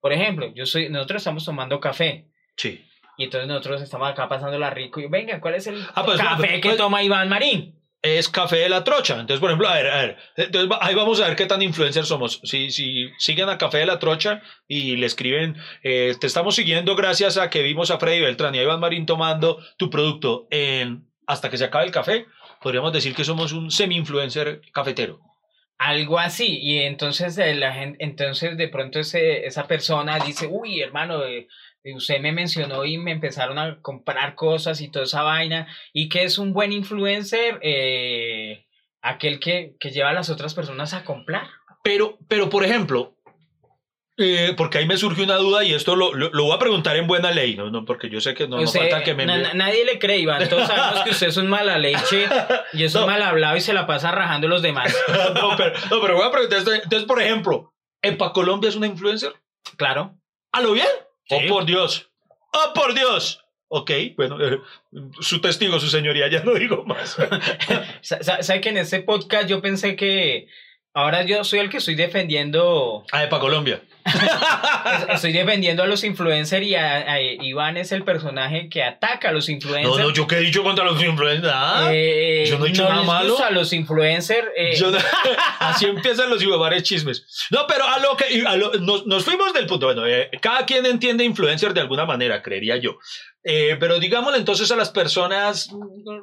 Por 0.00 0.12
ejemplo, 0.12 0.52
yo 0.54 0.64
soy, 0.64 0.88
nosotros 0.88 1.22
estamos 1.22 1.44
tomando 1.44 1.80
café 1.80 2.28
Sí. 2.56 2.84
Y 3.16 3.24
entonces 3.24 3.48
nosotros 3.48 3.82
estamos 3.82 4.08
acá 4.10 4.28
pasándola 4.28 4.70
rico 4.70 5.00
y 5.00 5.06
venga, 5.06 5.40
¿cuál 5.40 5.54
es 5.54 5.66
el 5.66 5.84
Ah, 5.94 6.04
pues, 6.04 6.18
café 6.18 6.36
pues, 6.36 6.52
que 6.60 6.68
pues- 6.70 6.76
toma 6.76 7.02
Iván 7.02 7.28
Marín? 7.28 7.78
Es 8.04 8.28
café 8.28 8.56
de 8.56 8.68
la 8.68 8.82
trocha. 8.82 9.12
Entonces, 9.20 9.38
por 9.38 9.48
ejemplo, 9.50 9.68
a 9.68 9.74
ver, 9.74 9.86
a 9.86 9.96
ver. 10.02 10.16
Entonces, 10.36 10.76
ahí 10.80 10.92
vamos 10.96 11.20
a 11.20 11.28
ver 11.28 11.36
qué 11.36 11.46
tan 11.46 11.62
influencers 11.62 12.08
somos. 12.08 12.40
Si, 12.42 12.72
si 12.72 13.10
siguen 13.16 13.48
a 13.48 13.58
Café 13.58 13.78
de 13.78 13.86
la 13.86 14.00
Trocha 14.00 14.42
y 14.66 14.96
le 14.96 15.06
escriben, 15.06 15.56
eh, 15.84 16.16
te 16.20 16.26
estamos 16.26 16.56
siguiendo 16.56 16.96
gracias 16.96 17.38
a 17.38 17.48
que 17.48 17.62
vimos 17.62 17.92
a 17.92 17.98
Freddy 18.00 18.20
Beltrán 18.20 18.56
y 18.56 18.58
a 18.58 18.64
Iván 18.64 18.80
Marín 18.80 19.06
tomando 19.06 19.58
tu 19.76 19.88
producto 19.88 20.48
en, 20.50 21.06
hasta 21.28 21.48
que 21.48 21.58
se 21.58 21.64
acabe 21.66 21.84
el 21.84 21.92
café, 21.92 22.26
podríamos 22.60 22.92
decir 22.92 23.14
que 23.14 23.22
somos 23.22 23.52
un 23.52 23.70
semi-influencer 23.70 24.62
cafetero. 24.72 25.20
Algo 25.78 26.18
así, 26.18 26.58
y 26.60 26.80
entonces 26.80 27.38
eh, 27.38 27.54
la 27.54 27.72
gente, 27.72 28.04
entonces 28.04 28.56
de 28.56 28.66
pronto 28.66 28.98
ese, 28.98 29.46
esa 29.46 29.68
persona 29.68 30.18
dice, 30.18 30.48
uy, 30.50 30.80
hermano, 30.80 31.24
eh, 31.24 31.46
usted 31.84 32.20
me 32.20 32.32
mencionó 32.32 32.84
y 32.84 32.98
me 32.98 33.12
empezaron 33.12 33.58
a 33.58 33.80
comprar 33.80 34.34
cosas 34.34 34.80
y 34.80 34.90
toda 34.90 35.04
esa 35.04 35.22
vaina, 35.22 35.66
y 35.92 36.08
que 36.08 36.22
es 36.24 36.38
un 36.38 36.52
buen 36.52 36.72
influencer, 36.72 37.58
eh, 37.62 38.66
aquel 39.02 39.40
que, 39.40 39.74
que 39.80 39.90
lleva 39.90 40.10
a 40.10 40.14
las 40.14 40.30
otras 40.30 40.54
personas 40.54 40.94
a 40.94 41.04
comprar. 41.04 41.46
Pero, 41.82 42.18
pero 42.28 42.48
por 42.48 42.64
ejemplo, 42.64 43.16
eh, 44.18 44.52
porque 44.56 44.78
ahí 44.78 44.86
me 44.86 44.96
surge 44.98 45.22
una 45.24 45.36
duda 45.36 45.64
y 45.64 45.72
esto 45.72 45.96
lo, 45.96 46.12
lo, 46.14 46.30
lo 46.30 46.44
voy 46.44 46.54
a 46.54 46.58
preguntar 46.58 46.96
en 46.96 47.06
buena 47.08 47.30
ley, 47.32 47.56
¿no? 47.56 47.70
no 47.70 47.84
porque 47.84 48.08
yo 48.10 48.20
sé 48.20 48.34
que 48.34 48.46
no, 48.46 48.60
no 48.60 48.68
falta 48.68 49.02
que 49.02 49.14
me... 49.14 49.26
na- 49.26 49.38
na- 49.38 49.54
nadie 49.54 49.84
le 49.84 49.98
cree, 49.98 50.18
Iván, 50.18 50.48
todos 50.50 50.68
sabemos 50.68 51.02
que 51.02 51.10
usted 51.10 51.28
es 51.28 51.36
un 51.38 51.48
mala 51.48 51.78
leche 51.78 52.26
y 52.74 52.84
es 52.84 52.94
un 52.94 53.00
No. 53.00 53.06
mal 53.08 53.22
hablado 53.22 53.56
y 53.56 53.60
se 53.60 53.72
la 53.72 53.86
pasa 53.86 54.12
rajando 54.12 54.46
a 54.46 54.50
los 54.50 54.62
demás. 54.62 54.94
no, 55.34 55.56
pero, 55.56 55.72
no, 55.90 56.00
pero 56.00 56.14
voy 56.16 56.26
a 56.26 56.30
preguntar 56.30 56.58
esto. 56.58 56.72
Entonces, 56.72 57.04
por 57.04 57.20
ejemplo, 57.20 57.72
¿Epa 58.02 58.32
Colombia 58.32 58.68
es 58.68 58.76
una 58.76 58.86
influencer? 58.86 59.32
Claro. 59.76 60.14
¿A 60.52 60.60
lo 60.60 60.72
bien? 60.72 60.86
Sí. 61.38 61.46
Oh, 61.46 61.48
por 61.48 61.64
Dios. 61.66 62.10
Oh, 62.52 62.72
por 62.74 62.94
Dios. 62.94 63.38
Ok, 63.74 63.90
bueno, 64.16 64.36
eh, 64.44 64.58
su 65.20 65.40
testigo, 65.40 65.80
su 65.80 65.88
señoría, 65.88 66.28
ya 66.28 66.42
no 66.44 66.52
digo 66.54 66.84
más. 66.84 67.16
Sa- 68.02 68.22
sa- 68.22 68.42
¿Sabe 68.42 68.60
que 68.60 68.68
en 68.68 68.76
este 68.76 69.00
podcast 69.02 69.48
yo 69.48 69.62
pensé 69.62 69.96
que 69.96 70.46
ahora 70.92 71.22
yo 71.22 71.42
soy 71.44 71.60
el 71.60 71.70
que 71.70 71.78
estoy 71.78 71.94
defendiendo, 71.94 73.04
Ah, 73.12 73.24
Epa 73.24 73.40
Colombia. 73.40 73.80
Es- 74.04 75.08
estoy 75.14 75.32
defendiendo 75.32 75.82
a 75.82 75.86
los 75.86 76.04
influencers 76.04 76.66
y 76.66 76.74
a, 76.74 77.12
a- 77.12 77.20
Iván 77.20 77.76
es 77.76 77.92
el 77.92 78.04
personaje 78.04 78.68
que 78.68 78.82
ataca 78.82 79.28
a 79.28 79.32
los 79.32 79.48
influencers. 79.48 79.96
No, 79.96 80.02
no, 80.02 80.10
yo 80.10 80.26
qué 80.26 80.36
he 80.36 80.40
dicho 80.40 80.62
contra 80.62 80.84
los 80.84 81.02
influencers. 81.02 81.52
Eh, 81.90 82.44
yo 82.48 82.58
no 82.58 82.66
he 82.66 82.68
dicho 82.70 82.82
nada 82.84 82.96
les 82.98 83.06
malo. 83.06 83.28
gusta 83.30 83.46
a 83.48 83.50
los 83.50 83.72
influencers. 83.72 84.48
eh, 84.56 84.74
Yo 84.76 84.90
no- 84.90 84.98
así 85.60 85.86
empiezan 85.86 86.30
los 86.30 86.42
ibabares 86.42 86.82
chismes. 86.82 87.26
No, 87.50 87.66
pero 87.66 87.86
a 87.86 87.98
lo 87.98 88.16
que 88.16 88.44
a 88.46 88.56
lo- 88.56 88.72
nos, 88.74 89.06
nos 89.06 89.24
fuimos 89.24 89.52
del 89.52 89.66
punto. 89.66 89.86
Bueno, 89.86 90.06
eh, 90.06 90.30
cada 90.40 90.64
quien 90.66 90.86
entiende 90.86 91.24
influencer 91.24 91.72
de 91.74 91.80
alguna 91.80 92.04
manera, 92.04 92.42
creería 92.42 92.76
yo. 92.76 92.98
Eh, 93.44 93.76
pero 93.80 93.98
digámosle 93.98 94.38
entonces 94.38 94.70
a 94.70 94.76
las 94.76 94.90
personas 94.90 95.68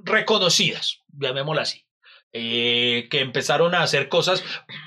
reconocidas, 0.06 1.02
llamémosla 1.18 1.64
así, 1.64 1.84
eh, 2.34 3.08
que 3.10 3.20
empezaron 3.22 3.74
a 3.76 3.82
hacer 3.82 4.08
cosas 4.10 4.44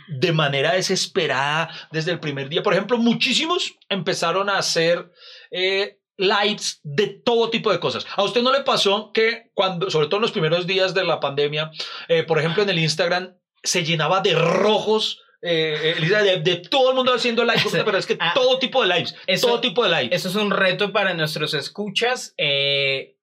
de 0.09 0.33
manera 0.33 0.73
desesperada 0.73 1.71
desde 1.91 2.13
el 2.13 2.21
primer 2.21 2.49
día. 2.49 2.63
Por 2.63 2.73
ejemplo, 2.73 2.99
muchísimos 2.99 3.77
empezaron 3.89 4.49
a 4.49 4.59
hacer 4.59 5.11
eh, 5.51 5.99
lives 6.17 6.81
de 6.85 7.09
todo 7.09 7.51
tipo 7.51 7.73
de 7.73 7.81
cosas. 7.81 8.07
¿A 8.17 8.23
usted 8.23 8.43
no 8.43 8.53
le 8.53 8.61
pasó 8.63 9.11
que 9.13 9.51
cuando, 9.55 9.91
sobre 9.91 10.07
todo 10.07 10.17
en 10.19 10.23
los 10.23 10.33
primeros 10.33 10.67
días 10.67 10.95
de 10.95 11.05
la 11.05 11.19
pandemia, 11.21 11.71
eh, 12.09 12.23
por 12.23 12.39
ejemplo 12.39 12.63
en 12.63 12.71
el 12.71 12.79
Instagram, 12.79 13.35
se 13.63 13.85
llenaba 13.85 14.21
de 14.21 14.35
rojos? 14.35 15.19
eh, 15.45 15.97
de, 15.99 16.39
de 16.41 16.57
todo 16.59 16.91
el 16.91 16.95
mundo 16.97 17.13
haciendo 17.13 17.43
lives, 17.45 17.67
pero 17.85 17.99
es 17.99 18.07
que 18.07 18.17
Ah, 18.21 18.31
todo 18.33 18.61
tipo 18.61 18.81
de 18.81 18.95
lives, 18.95 19.17
eso- 19.27 19.49
todo 19.49 19.61
tipo 19.61 19.83
de 19.83 19.89
lives. 19.91 20.11
Eso 20.21 20.29
es 20.29 20.37
un 20.37 20.53
reto 20.53 20.93
para 20.93 21.15
nuestros 21.15 21.53
escuchas. 21.55 22.33
Eh, 22.39 23.17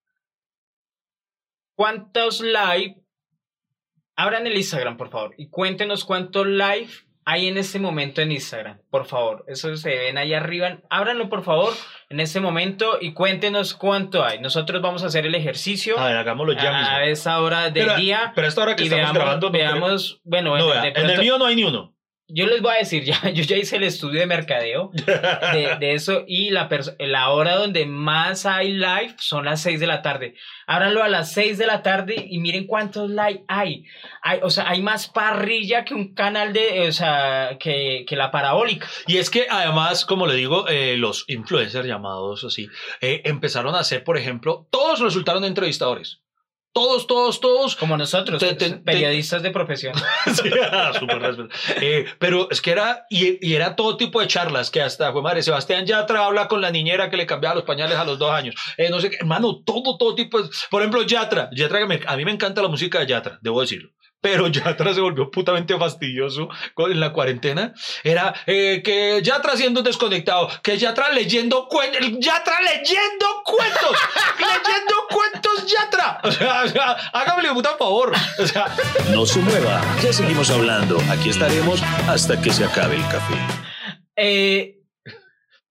¿Cuántos 1.75 2.41
live? 2.41 2.97
Abran 4.21 4.45
el 4.47 4.57
Instagram, 4.57 4.97
por 4.97 5.09
favor, 5.09 5.33
y 5.37 5.47
cuéntenos 5.49 6.03
cuántos 6.03 6.45
live 6.45 6.89
hay 7.23 7.47
en 7.47 7.57
este 7.57 7.79
momento 7.79 8.21
en 8.21 8.31
Instagram, 8.33 8.79
por 8.89 9.05
favor. 9.05 9.45
Eso 9.47 9.75
se 9.77 9.89
ven 9.95 10.17
ahí 10.17 10.33
arriba. 10.33 10.79
Ábranlo, 10.89 11.29
por 11.29 11.43
favor, 11.43 11.73
en 12.09 12.19
este 12.19 12.39
momento 12.39 12.97
y 12.99 13.13
cuéntenos 13.13 13.75
cuánto 13.75 14.25
hay. 14.25 14.39
Nosotros 14.39 14.81
vamos 14.81 15.03
a 15.03 15.07
hacer 15.07 15.25
el 15.25 15.35
ejercicio 15.35 15.97
A 15.97 16.07
ver, 16.07 16.17
hagámoslo 16.17 16.53
ya 16.53 16.71
mismo. 16.79 16.95
a 16.97 17.05
esa 17.05 17.39
hora 17.39 17.69
del 17.69 17.85
Pero- 17.85 17.95
día. 17.97 18.31
Pero 18.35 18.45
a 18.45 18.49
esta 18.49 18.61
hora 18.63 18.75
que 18.75 18.83
estamos 18.83 19.03
veamos, 19.03 19.15
grabando, 19.15 19.47
no 19.47 19.51
creo- 19.53 19.63
veamos 19.71 20.21
bueno, 20.25 20.57
No, 20.57 20.73
en 20.83 21.09
el 21.09 21.19
mío 21.19 21.37
no 21.37 21.45
hay 21.45 21.55
ni 21.55 21.63
uno. 21.63 21.95
Yo 22.29 22.45
les 22.45 22.61
voy 22.61 22.73
a 22.75 22.79
decir, 22.79 23.03
ya, 23.05 23.29
yo 23.29 23.43
ya 23.43 23.57
hice 23.57 23.77
el 23.77 23.83
estudio 23.83 24.19
de 24.19 24.25
mercadeo 24.25 24.91
de, 24.93 25.77
de 25.79 25.93
eso 25.93 26.23
y 26.27 26.51
la 26.51 27.29
hora 27.29 27.55
donde 27.55 27.85
más 27.85 28.45
hay 28.45 28.73
live 28.73 29.15
son 29.17 29.45
las 29.45 29.61
6 29.61 29.79
de 29.79 29.87
la 29.87 30.01
tarde. 30.01 30.35
Ábranlo 30.67 31.03
a 31.03 31.09
las 31.09 31.33
6 31.33 31.57
de 31.57 31.65
la 31.65 31.81
tarde 31.81 32.27
y 32.29 32.37
miren 32.37 32.67
cuántos 32.67 33.09
live 33.09 33.43
hay. 33.47 33.85
hay 34.21 34.39
o 34.43 34.49
sea, 34.49 34.69
hay 34.69 34.81
más 34.81 35.07
parrilla 35.07 35.83
que 35.83 35.95
un 35.95 36.13
canal 36.13 36.53
de, 36.53 36.87
o 36.87 36.91
sea, 36.91 37.57
que, 37.59 38.05
que 38.07 38.15
la 38.15 38.31
parabólica. 38.31 38.87
Y 39.07 39.17
es 39.17 39.29
que 39.29 39.47
además, 39.49 40.05
como 40.05 40.27
le 40.27 40.35
digo, 40.35 40.67
eh, 40.67 40.95
los 40.97 41.25
influencers 41.27 41.87
llamados 41.87 42.43
así, 42.43 42.67
eh, 43.01 43.21
empezaron 43.25 43.75
a 43.75 43.79
hacer, 43.79 44.03
por 44.03 44.17
ejemplo, 44.17 44.67
todos 44.69 44.99
resultaron 44.99 45.43
entrevistadores. 45.43 46.21
Todos, 46.71 47.07
todos, 47.07 47.39
todos. 47.41 47.75
Como 47.75 47.97
nosotros, 47.97 48.39
Te- 48.39 48.53
te- 48.53 48.69
te- 48.69 48.75
periodistas 48.77 49.41
de 49.41 49.51
profesión. 49.51 49.93
Sí, 50.33 50.49
respeto. 50.49 51.47
Eh, 51.81 52.05
pero 52.19 52.47
es 52.51 52.61
que 52.61 52.71
era, 52.71 53.05
y, 53.09 53.45
y 53.45 53.55
era 53.55 53.75
todo 53.75 53.97
tipo 53.97 54.21
de 54.21 54.27
charlas 54.27 54.69
que 54.69 54.81
hasta, 54.81 55.11
fue 55.11 55.21
madre, 55.21 55.41
Sebastián 55.41 55.85
Yatra 55.85 56.25
habla 56.25 56.47
con 56.47 56.61
la 56.61 56.69
niñera 56.71 57.09
que 57.09 57.17
le 57.17 57.25
cambiaba 57.25 57.55
los 57.55 57.63
pañales 57.63 57.97
a 57.97 58.05
los 58.05 58.19
dos 58.19 58.31
años. 58.31 58.55
Eh, 58.77 58.89
no 58.89 58.99
sé 58.99 59.09
qué, 59.09 59.17
hermano, 59.17 59.61
todo, 59.65 59.97
todo 59.97 60.13
tipo 60.15 60.41
de, 60.41 60.49
por 60.69 60.81
ejemplo, 60.81 61.01
Yatra, 61.01 61.49
Yatra 61.53 61.79
que 61.79 61.85
me- 61.87 62.01
a 62.05 62.15
mí 62.15 62.23
me 62.25 62.31
encanta 62.31 62.61
la 62.61 62.67
música 62.67 62.99
de 62.99 63.07
Yatra, 63.07 63.39
debo 63.41 63.61
decirlo. 63.61 63.89
Pero 64.21 64.47
Yatra 64.47 64.93
se 64.95 65.01
volvió 65.01 65.29
putamente 65.31 65.77
fastidioso 65.77 66.49
con- 66.73 66.91
en 66.91 66.99
la 66.99 67.13
cuarentena. 67.13 67.73
Era 68.03 68.33
eh, 68.45 68.81
que 68.83 69.21
Yatra 69.23 69.55
siendo 69.55 69.81
desconectado, 69.81 70.49
que 70.61 70.77
Yatra 70.77 71.09
leyendo 71.11 71.67
cuentos, 71.67 72.01
Yatra 72.19 72.61
leyendo 72.61 73.25
cuentos, 73.45 73.97
leyendo 74.37 74.95
cuentos 75.09 75.65
Yatra. 75.65 76.19
O 76.23 76.31
sea, 76.31 76.63
o 76.63 76.67
sea, 76.67 76.91
hágame 77.13 77.49
un 77.49 77.55
puta 77.55 77.77
favor. 77.77 78.11
O 78.39 78.45
sea, 78.47 78.67
No 79.11 79.25
se 79.25 79.39
mueva, 79.39 79.81
ya 80.03 80.11
seguimos 80.13 80.49
hablando. 80.51 80.97
Aquí 81.11 81.29
estaremos 81.29 81.81
hasta 82.07 82.39
que 82.41 82.51
se 82.51 82.65
acabe 82.65 82.95
el 82.95 83.07
café. 83.07 83.35
Eh, 84.15 84.78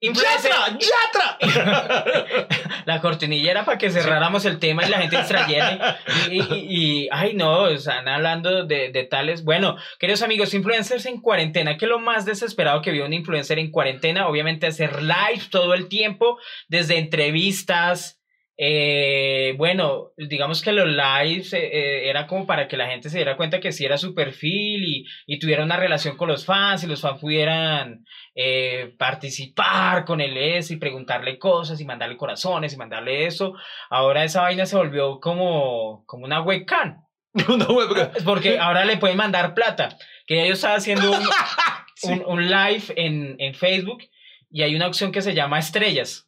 ¡Yatra! 0.00 0.78
¡Yatra! 0.78 2.47
La 2.85 3.00
cortinilla 3.00 3.50
era 3.50 3.64
para 3.64 3.78
que 3.78 3.90
cerráramos 3.90 4.45
el 4.45 4.59
tema 4.59 4.87
y 4.87 4.90
la 4.90 4.99
gente 5.00 5.17
extrayera. 5.17 5.99
Y, 6.31 6.40
y- 6.40 6.67
y- 7.05 7.09
ay, 7.11 7.35
no, 7.35 7.69
están 7.69 8.07
hablando 8.09 8.64
de, 8.64 8.90
de 8.93 9.05
tales. 9.05 9.45
Bueno, 9.45 9.76
queridos 9.99 10.23
amigos, 10.23 10.55
influencers 10.55 11.05
en 11.07 11.21
cuarentena. 11.21 11.76
¿Qué 11.76 11.85
es 11.87 11.90
lo 11.90 11.99
más 11.99 12.25
desesperado 12.25 12.81
que 12.81 12.93
vio 12.93 13.05
un 13.07 13.12
influencer 13.12 13.59
en 13.59 13.71
cuarentena? 13.71 14.28
Obviamente 14.28 14.67
hacer 14.69 15.02
live 15.02 15.43
todo 15.50 15.75
el 15.75 15.88
tiempo, 15.88 16.38
desde 16.69 16.99
entrevistas. 16.99 18.17
Eh, 18.61 19.55
bueno, 19.57 20.11
digamos 20.17 20.62
que 20.62 20.73
los 20.73 20.88
lives 20.88 21.53
eh, 21.53 21.61
eh, 21.73 22.11
era 22.11 22.27
como 22.27 22.45
para 22.45 22.67
que 22.67 22.77
la 22.77 22.88
gente 22.88 23.09
se 23.09 23.19
diera 23.19 23.37
cuenta 23.37 23.61
que 23.61 23.71
sí 23.71 23.85
era 23.85 23.97
su 23.97 24.15
perfil 24.17 24.85
y, 24.85 25.07
y 25.27 25.38
tuviera 25.38 25.62
una 25.62 25.77
relación 25.77 26.17
con 26.17 26.29
los 26.29 26.45
fans 26.45 26.83
y 26.83 26.88
los 26.88 27.00
fans 27.00 27.21
pudieran 27.21 28.05
eh, 28.35 28.95
participar 28.99 30.05
con 30.05 30.21
el 30.21 30.37
S 30.37 30.75
y 30.75 30.77
preguntarle 30.79 31.38
cosas 31.38 31.81
y 31.81 31.85
mandarle 31.85 32.17
corazones 32.17 32.75
y 32.75 32.77
mandarle 32.77 33.27
eso. 33.27 33.55
Ahora 33.91 34.25
esa 34.25 34.43
vaina 34.43 34.67
se 34.67 34.77
volvió 34.77 35.21
como, 35.21 36.03
como 36.07 36.25
una 36.25 36.43
webcam. 36.43 37.03
No, 37.59 37.67
güey, 37.67 37.87
porque- 38.25 38.59
ahora 38.59 38.85
le 38.85 38.97
pueden 38.97 39.17
mandar 39.19 39.55
plata. 39.55 39.97
Que 40.27 40.49
yo 40.49 40.55
estaba 40.55 40.75
haciendo 40.75 41.12
un, 41.12 41.19
Sí. 41.95 42.11
un, 42.12 42.25
un 42.27 42.47
live 42.49 42.83
en, 42.97 43.37
en 43.38 43.55
Facebook 43.55 44.03
y 44.50 44.62
hay 44.62 44.75
una 44.75 44.87
opción 44.88 45.12
que 45.12 45.23
se 45.23 45.35
llama 45.35 45.59
estrellas. 45.59 46.27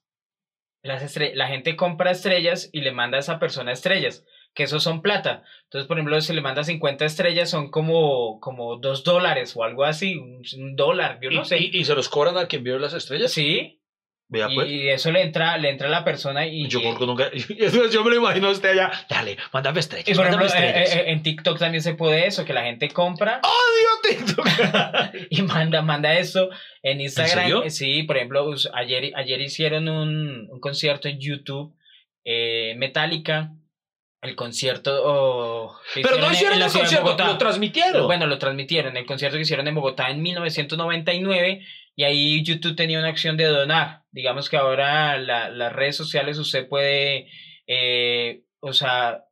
Las 0.82 1.02
estre- 1.02 1.32
la 1.34 1.48
gente 1.48 1.76
compra 1.76 2.10
estrellas 2.10 2.70
y 2.72 2.80
le 2.80 2.92
manda 2.92 3.16
a 3.16 3.20
esa 3.20 3.38
persona 3.38 3.72
estrellas, 3.72 4.24
que 4.54 4.62
eso 4.62 4.80
son 4.80 5.02
plata. 5.02 5.42
Entonces, 5.64 5.86
por 5.86 5.98
ejemplo, 5.98 6.20
si 6.20 6.32
le 6.32 6.40
manda 6.40 6.64
50 6.64 7.04
estrellas 7.04 7.50
son 7.50 7.70
como, 7.70 8.40
como 8.40 8.76
2 8.76 9.04
dólares 9.04 9.54
o 9.56 9.64
algo 9.64 9.84
así, 9.84 10.16
un, 10.16 10.42
un 10.58 10.76
dólar, 10.76 11.18
yo 11.22 11.30
no 11.30 11.42
¿Y, 11.42 11.44
sé. 11.44 11.58
y- 11.58 11.70
y 11.72 11.84
se 11.84 11.94
los 11.94 12.08
cobran 12.08 12.38
a 12.38 12.46
quien 12.46 12.64
vio 12.64 12.78
las 12.78 12.94
estrellas? 12.94 13.30
Sí, 13.32 13.79
Vea, 14.32 14.48
pues. 14.54 14.70
y 14.70 14.88
eso 14.88 15.10
le 15.10 15.22
entra, 15.22 15.58
le 15.58 15.70
entra 15.70 15.88
a 15.88 15.90
la 15.90 16.04
persona 16.04 16.46
y... 16.46 16.68
yo, 16.68 16.80
porque 16.82 17.04
nunca, 17.04 17.32
yo 17.90 18.04
me 18.04 18.10
lo 18.10 18.16
imagino 18.16 18.46
a 18.46 18.52
usted 18.52 18.70
allá. 18.70 18.92
Dale, 19.08 19.36
mándame 19.52 19.80
estrellas. 19.80 20.08
y 20.08 20.14
por 20.14 20.24
mándame 20.24 20.46
ejemplo, 20.46 20.68
eh, 20.68 20.82
estrellas. 20.84 21.06
eh, 21.08 21.10
en 21.10 21.22
TikTok 21.24 21.58
también 21.58 21.82
se 21.82 21.94
puede 21.94 22.28
eso, 22.28 22.44
que 22.44 22.52
la 22.52 22.62
gente 22.62 22.88
compra 22.90 23.40
¡Odio 23.42 24.24
TikTok! 24.24 24.46
y 25.30 25.42
manda, 25.42 25.82
manda 25.82 26.16
eso. 26.16 26.48
En 26.80 27.00
Instagram, 27.00 27.64
eh, 27.64 27.70
sí, 27.70 28.04
por 28.04 28.18
ejemplo, 28.18 28.54
ayer, 28.72 29.12
ayer 29.16 29.40
hicieron 29.40 29.88
un, 29.88 30.48
un 30.48 30.60
concierto 30.60 31.08
en 31.08 31.18
YouTube, 31.18 31.74
eh, 32.24 32.74
Metallica, 32.76 33.50
el 34.22 34.36
concierto... 34.36 35.02
oh, 35.04 35.76
Pero 35.94 36.18
no 36.18 36.30
hicieron 36.30 36.56
en 36.56 36.62
el 36.62 36.70
concierto, 36.70 37.16
lo 37.18 37.36
transmitieron. 37.36 38.06
Bueno, 38.06 38.28
lo 38.28 38.38
transmitieron, 38.38 38.96
el 38.96 39.06
concierto 39.06 39.36
que 39.36 39.42
hicieron 39.42 39.66
en 39.66 39.74
Bogotá 39.74 40.08
en 40.08 40.22
1999 40.22 41.66
y 41.96 42.04
ahí 42.04 42.44
YouTube 42.44 42.76
tenía 42.76 43.00
una 43.00 43.08
acción 43.08 43.36
de 43.36 43.44
donar. 43.46 43.99
Digamos 44.12 44.48
que 44.50 44.56
ahora 44.56 45.18
la- 45.18 45.50
las 45.50 45.72
redes 45.72 45.96
sociales 45.96 46.38
usted 46.38 46.68
puede, 46.68 47.28
eh, 47.66 48.42
o 48.60 48.72
sea, 48.72 49.24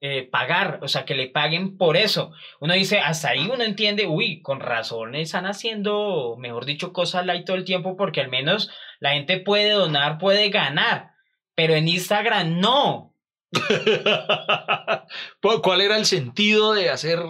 eh, 0.00 0.28
pagar, 0.30 0.80
o 0.82 0.88
sea, 0.88 1.04
que 1.06 1.14
le 1.14 1.28
paguen 1.28 1.78
por 1.78 1.96
eso. 1.96 2.32
Uno 2.60 2.74
dice, 2.74 2.98
hasta 3.00 3.30
ahí 3.30 3.48
uno 3.52 3.64
entiende, 3.64 4.06
uy, 4.06 4.42
con 4.42 4.60
razón 4.60 5.14
están 5.14 5.46
haciendo, 5.46 6.36
mejor 6.38 6.66
dicho, 6.66 6.92
cosas 6.92 7.24
light 7.26 7.46
todo 7.46 7.56
el 7.56 7.64
tiempo 7.64 7.96
porque 7.96 8.20
al 8.20 8.28
menos 8.28 8.70
la 9.00 9.12
gente 9.14 9.40
puede 9.40 9.70
donar, 9.70 10.18
puede 10.18 10.50
ganar, 10.50 11.12
pero 11.54 11.74
en 11.74 11.88
Instagram 11.88 12.60
no. 12.60 13.14
Pues, 15.40 15.58
¿Cuál 15.62 15.80
era 15.80 15.96
el 15.96 16.06
sentido 16.06 16.72
de 16.74 16.90
hacer, 16.90 17.20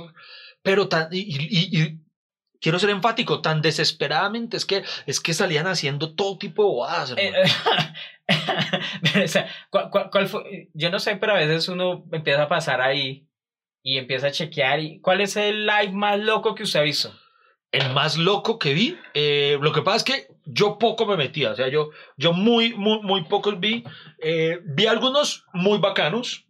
pero 0.63 0.89
quiero 2.65 2.79
ser 2.79 2.89
enfático, 2.89 3.43
tan 3.43 3.61
desesperadamente, 3.61 4.57
es 4.57 4.65
que, 4.65 4.83
es 5.05 5.21
que 5.21 5.35
salían 5.35 5.67
haciendo 5.67 6.15
todo 6.15 6.39
tipo 6.39 6.63
de 6.63 6.69
bobadas. 6.69 7.15
Eh, 7.19 7.33
o 9.25 9.29
sea, 9.29 9.47
¿cuál- 9.71 9.91
cuál- 9.91 10.09
cuál 10.11 10.29
fue? 10.29 10.71
Yo 10.73 10.91
no 10.91 10.99
sé, 10.99 11.17
pero 11.17 11.35
a 11.35 11.37
veces 11.37 11.69
uno 11.69 12.05
empieza 12.11 12.45
a 12.45 12.49
pasar 12.49 12.81
ahí 12.81 13.29
y 13.83 13.99
empieza 13.99 14.29
a 14.29 14.33
chequear. 14.33 14.81
Y, 14.81 15.01
¿Cuál 15.01 15.21
es 15.21 15.37
el 15.37 15.67
live 15.67 15.93
más 15.93 16.19
loco 16.19 16.55
que 16.55 16.63
usted 16.63 16.81
ha 16.81 16.85
visto? 16.85 17.13
el 17.71 17.93
más 17.93 18.17
loco 18.17 18.57
que 18.61 18.73
vi. 18.73 18.97
eh, 19.15 19.59
lo 19.61 19.73
que 19.73 19.83
pasa 19.83 19.97
es 19.97 20.05
que 20.05 20.27
yo 20.45 20.79
poco 20.79 21.07
me 21.07 21.17
metía, 21.17 21.51
o 21.51 21.57
sea, 21.57 21.67
yo, 21.69 21.91
yo 22.17 22.33
muy, 22.33 22.73
muy, 22.73 23.03
muy 23.03 23.25
pocos 23.25 23.59
vi. 23.59 23.83
Eh, 24.23 24.61
vi 24.65 24.87
algunos 24.87 25.45
muy 25.53 25.79
bacanos, 25.79 26.47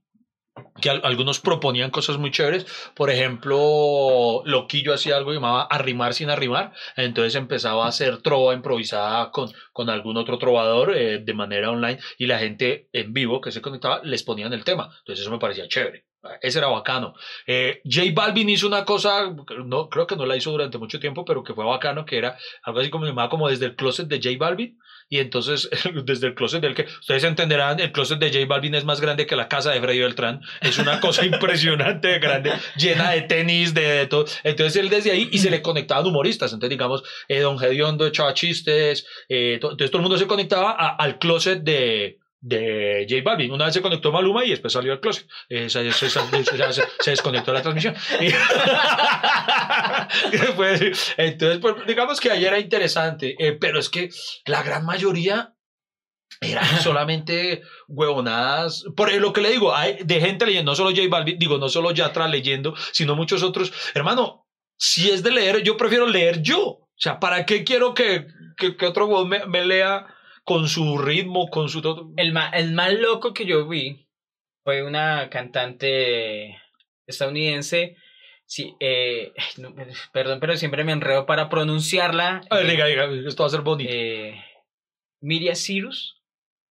que 0.81 0.91
al- 0.91 1.01
algunos 1.05 1.41
proponían 1.41 1.91
cosas 1.91 2.19
muy 2.19 2.31
chéveres. 2.31 2.67
Por 2.95 3.11
ejemplo, 3.11 4.43
Loquillo 4.45 4.95
hacía 4.95 5.17
algo 5.17 5.31
que 5.31 5.37
llamaba 5.37 5.63
arrimar 5.65 6.15
sin 6.15 6.31
arrimar. 6.31 6.73
Entonces 6.97 7.35
empezaba 7.35 7.85
a 7.87 7.89
hacer 7.89 8.23
trova 8.23 8.55
improvisada 8.55 9.31
con, 9.31 9.51
con 9.73 9.91
algún 9.91 10.17
otro 10.17 10.39
trovador 10.39 10.97
eh, 10.97 11.19
de 11.19 11.35
manera 11.35 11.71
online 11.71 11.99
y 12.19 12.27
la 12.27 12.39
gente 12.39 12.89
en 12.93 13.13
vivo 13.13 13.41
que 13.41 13.53
se 13.53 13.61
conectaba 13.63 14.01
les 14.05 14.23
ponían 14.23 14.53
el 14.53 14.65
tema. 14.65 14.91
Entonces 15.01 15.23
eso 15.23 15.31
me 15.31 15.39
parecía 15.39 15.69
chévere. 15.69 16.05
Ese 16.41 16.59
era 16.59 16.69
bacano. 16.69 17.15
Eh, 17.47 17.83
J 17.85 18.13
Balvin 18.15 18.49
hizo 18.49 18.67
una 18.67 18.85
cosa, 18.87 19.31
no, 19.67 19.89
creo 19.91 20.07
que 20.07 20.17
no 20.17 20.25
la 20.25 20.37
hizo 20.37 20.51
durante 20.51 20.79
mucho 20.79 20.99
tiempo, 20.99 21.25
pero 21.25 21.43
que 21.45 21.53
fue 21.53 21.67
bacano, 21.67 22.07
que 22.07 22.17
era 22.17 22.39
algo 22.63 22.81
así 22.81 22.89
como 22.89 23.05
llamaba 23.05 23.29
como 23.29 23.49
desde 23.51 23.67
el 23.67 23.77
closet 23.77 24.09
de 24.09 24.17
J 24.23 24.31
Balvin. 24.39 24.79
Y 25.09 25.19
entonces, 25.19 25.69
desde 26.05 26.29
el 26.29 26.35
closet 26.35 26.61
del 26.61 26.75
que, 26.75 26.87
ustedes 27.01 27.25
entenderán, 27.25 27.79
el 27.81 27.93
closet 27.93 28.19
de 28.19 28.33
J 28.33 28.47
Balvin 28.47 28.75
es 28.75 28.85
más 28.85 29.01
grande 29.01 29.27
que 29.27 29.37
la 29.37 29.49
casa 29.49 29.71
de 29.71 29.81
Freddy 29.81 30.01
Beltrán. 30.01 30.41
Es 30.61 30.79
una 30.79 31.01
cosa 31.01 31.25
impresionante 31.27 32.09
de 32.09 32.19
grande, 32.19 32.53
llena 32.77 33.11
de 33.11 33.23
tenis, 33.23 33.75
de, 33.75 34.07
todo. 34.07 34.25
Entonces 34.43 34.77
él 34.83 34.89
desde 34.89 35.11
ahí 35.11 35.29
y 35.31 35.39
se 35.39 35.51
le 35.51 35.63
conectaban 35.63 36.07
humoristas. 36.07 36.53
Entonces, 36.53 36.71
digamos, 36.71 37.03
eh, 37.29 37.41
Don 37.41 37.59
Gediondo 37.59 38.07
echaba 38.07 38.35
chistes. 38.35 39.07
eh, 39.29 39.59
to- 39.61 39.71
entonces 39.73 39.91
todo 39.91 39.99
el 39.99 40.03
mundo 40.09 40.19
se 40.19 40.27
conectaba 40.27 40.73
al 40.73 41.19
closet 41.19 41.63
de, 41.63 42.19
de 42.47 43.07
J 43.09 43.23
Balvin. 43.25 43.51
Una 43.51 43.65
vez 43.65 43.75
se 43.75 43.81
conectó 43.81 44.13
Maluma 44.13 44.45
y 44.45 44.51
después 44.51 44.73
salió 44.73 44.93
al 44.93 45.01
closet. 45.01 45.27
Eh, 45.49 45.71
se, 45.71 45.91
se- 45.93 46.11
se- 46.11 46.21
se- 47.01 47.11
desconectó 47.11 47.53
la 47.53 47.63
transmisión. 47.63 47.95
Y- 48.21 48.31
Después, 50.31 51.15
entonces, 51.17 51.59
pues, 51.61 51.75
digamos 51.87 52.21
que 52.21 52.31
ayer 52.31 52.49
era 52.49 52.59
interesante, 52.61 53.35
eh, 53.39 53.53
pero 53.53 53.79
es 53.79 53.89
que 53.89 54.11
la 54.47 54.63
gran 54.63 54.85
mayoría 54.85 55.55
eran 56.41 56.67
solamente 56.83 57.63
huevonadas. 57.89 58.85
Por 58.97 59.13
lo 59.15 59.33
que 59.33 59.41
le 59.41 59.51
digo, 59.51 59.75
hay 59.75 59.99
de 60.05 60.21
gente 60.21 60.47
leyendo, 60.47 60.73
no 60.73 60.77
solo 60.77 60.91
J 60.91 61.03
Balvin, 61.09 61.39
digo, 61.39 61.59
no 61.59 61.69
solo 61.69 61.93
Yatra 61.93 62.29
leyendo, 62.29 62.75
sino 62.93 63.17
muchos 63.17 63.43
otros. 63.43 63.73
Hermano, 63.95 64.47
si 64.79 65.11
es 65.11 65.23
de 65.23 65.31
leer, 65.31 65.63
yo 65.63 65.77
prefiero 65.77 66.07
leer 66.07 66.43
yo. 66.43 66.61
O 66.61 66.89
sea, 66.97 67.19
¿para 67.19 67.45
qué 67.47 67.65
quiero 67.65 67.95
que, 67.95 68.27
que, 68.57 68.77
que 68.77 68.87
otro 68.87 69.25
me, 69.25 69.47
me 69.47 69.65
lea 69.65 70.07
con 70.45 70.69
su 70.69 70.99
ritmo, 70.99 71.49
con 71.49 71.69
su 71.69 71.81
todo? 71.83 72.11
El, 72.17 72.33
ma- 72.33 72.51
el 72.51 72.73
más 72.73 72.93
loco 72.93 73.33
que 73.35 73.47
yo 73.47 73.67
vi 73.67 74.07
fue 74.63 74.83
una 74.83 75.29
cantante 75.31 76.59
estadounidense. 77.07 77.97
Sí, 78.47 78.75
eh, 78.81 79.33
no, 79.57 79.75
perdón, 80.13 80.39
pero 80.41 80.57
siempre 80.57 80.85
me 80.85 80.93
enredo 80.93 81.25
para 81.27 81.49
pronunciarla. 81.49 82.43
A 82.51 82.57
ver, 82.57 82.67
diga, 82.71 82.87
diga, 82.87 83.07
esto 83.27 83.43
va 83.43 83.47
a 83.47 83.51
ser 83.51 83.63
bonito. 83.63 83.91
Eh, 83.93 84.35
Miria 85.21 85.55
Cyrus. 85.55 86.21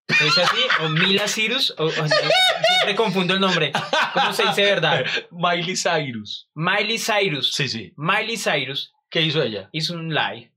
¿Es 0.09 0.37
así? 0.39 0.59
¿O 0.83 0.89
Mila 0.89 1.29
Cyrus? 1.29 1.73
O, 1.79 1.85
o- 1.85 1.87
no, 1.87 1.93
siempre 2.09 2.97
confundo 2.97 3.35
el 3.35 3.41
nombre. 3.41 3.71
¿Cómo 4.13 4.33
se 4.33 4.43
dice 4.45 4.65
verdad? 4.65 5.05
Miley 5.31 5.77
Cyrus. 5.77 6.49
Miley 6.55 6.99
Cyrus. 6.99 7.55
Sí, 7.55 7.69
sí. 7.69 7.93
Miley 7.97 8.37
Cyrus 8.37 8.93
¿Qué 9.09 9.23
hizo 9.23 9.41
ella? 9.41 9.69
hizo 9.73 9.95
un 9.95 10.13
live. 10.13 10.51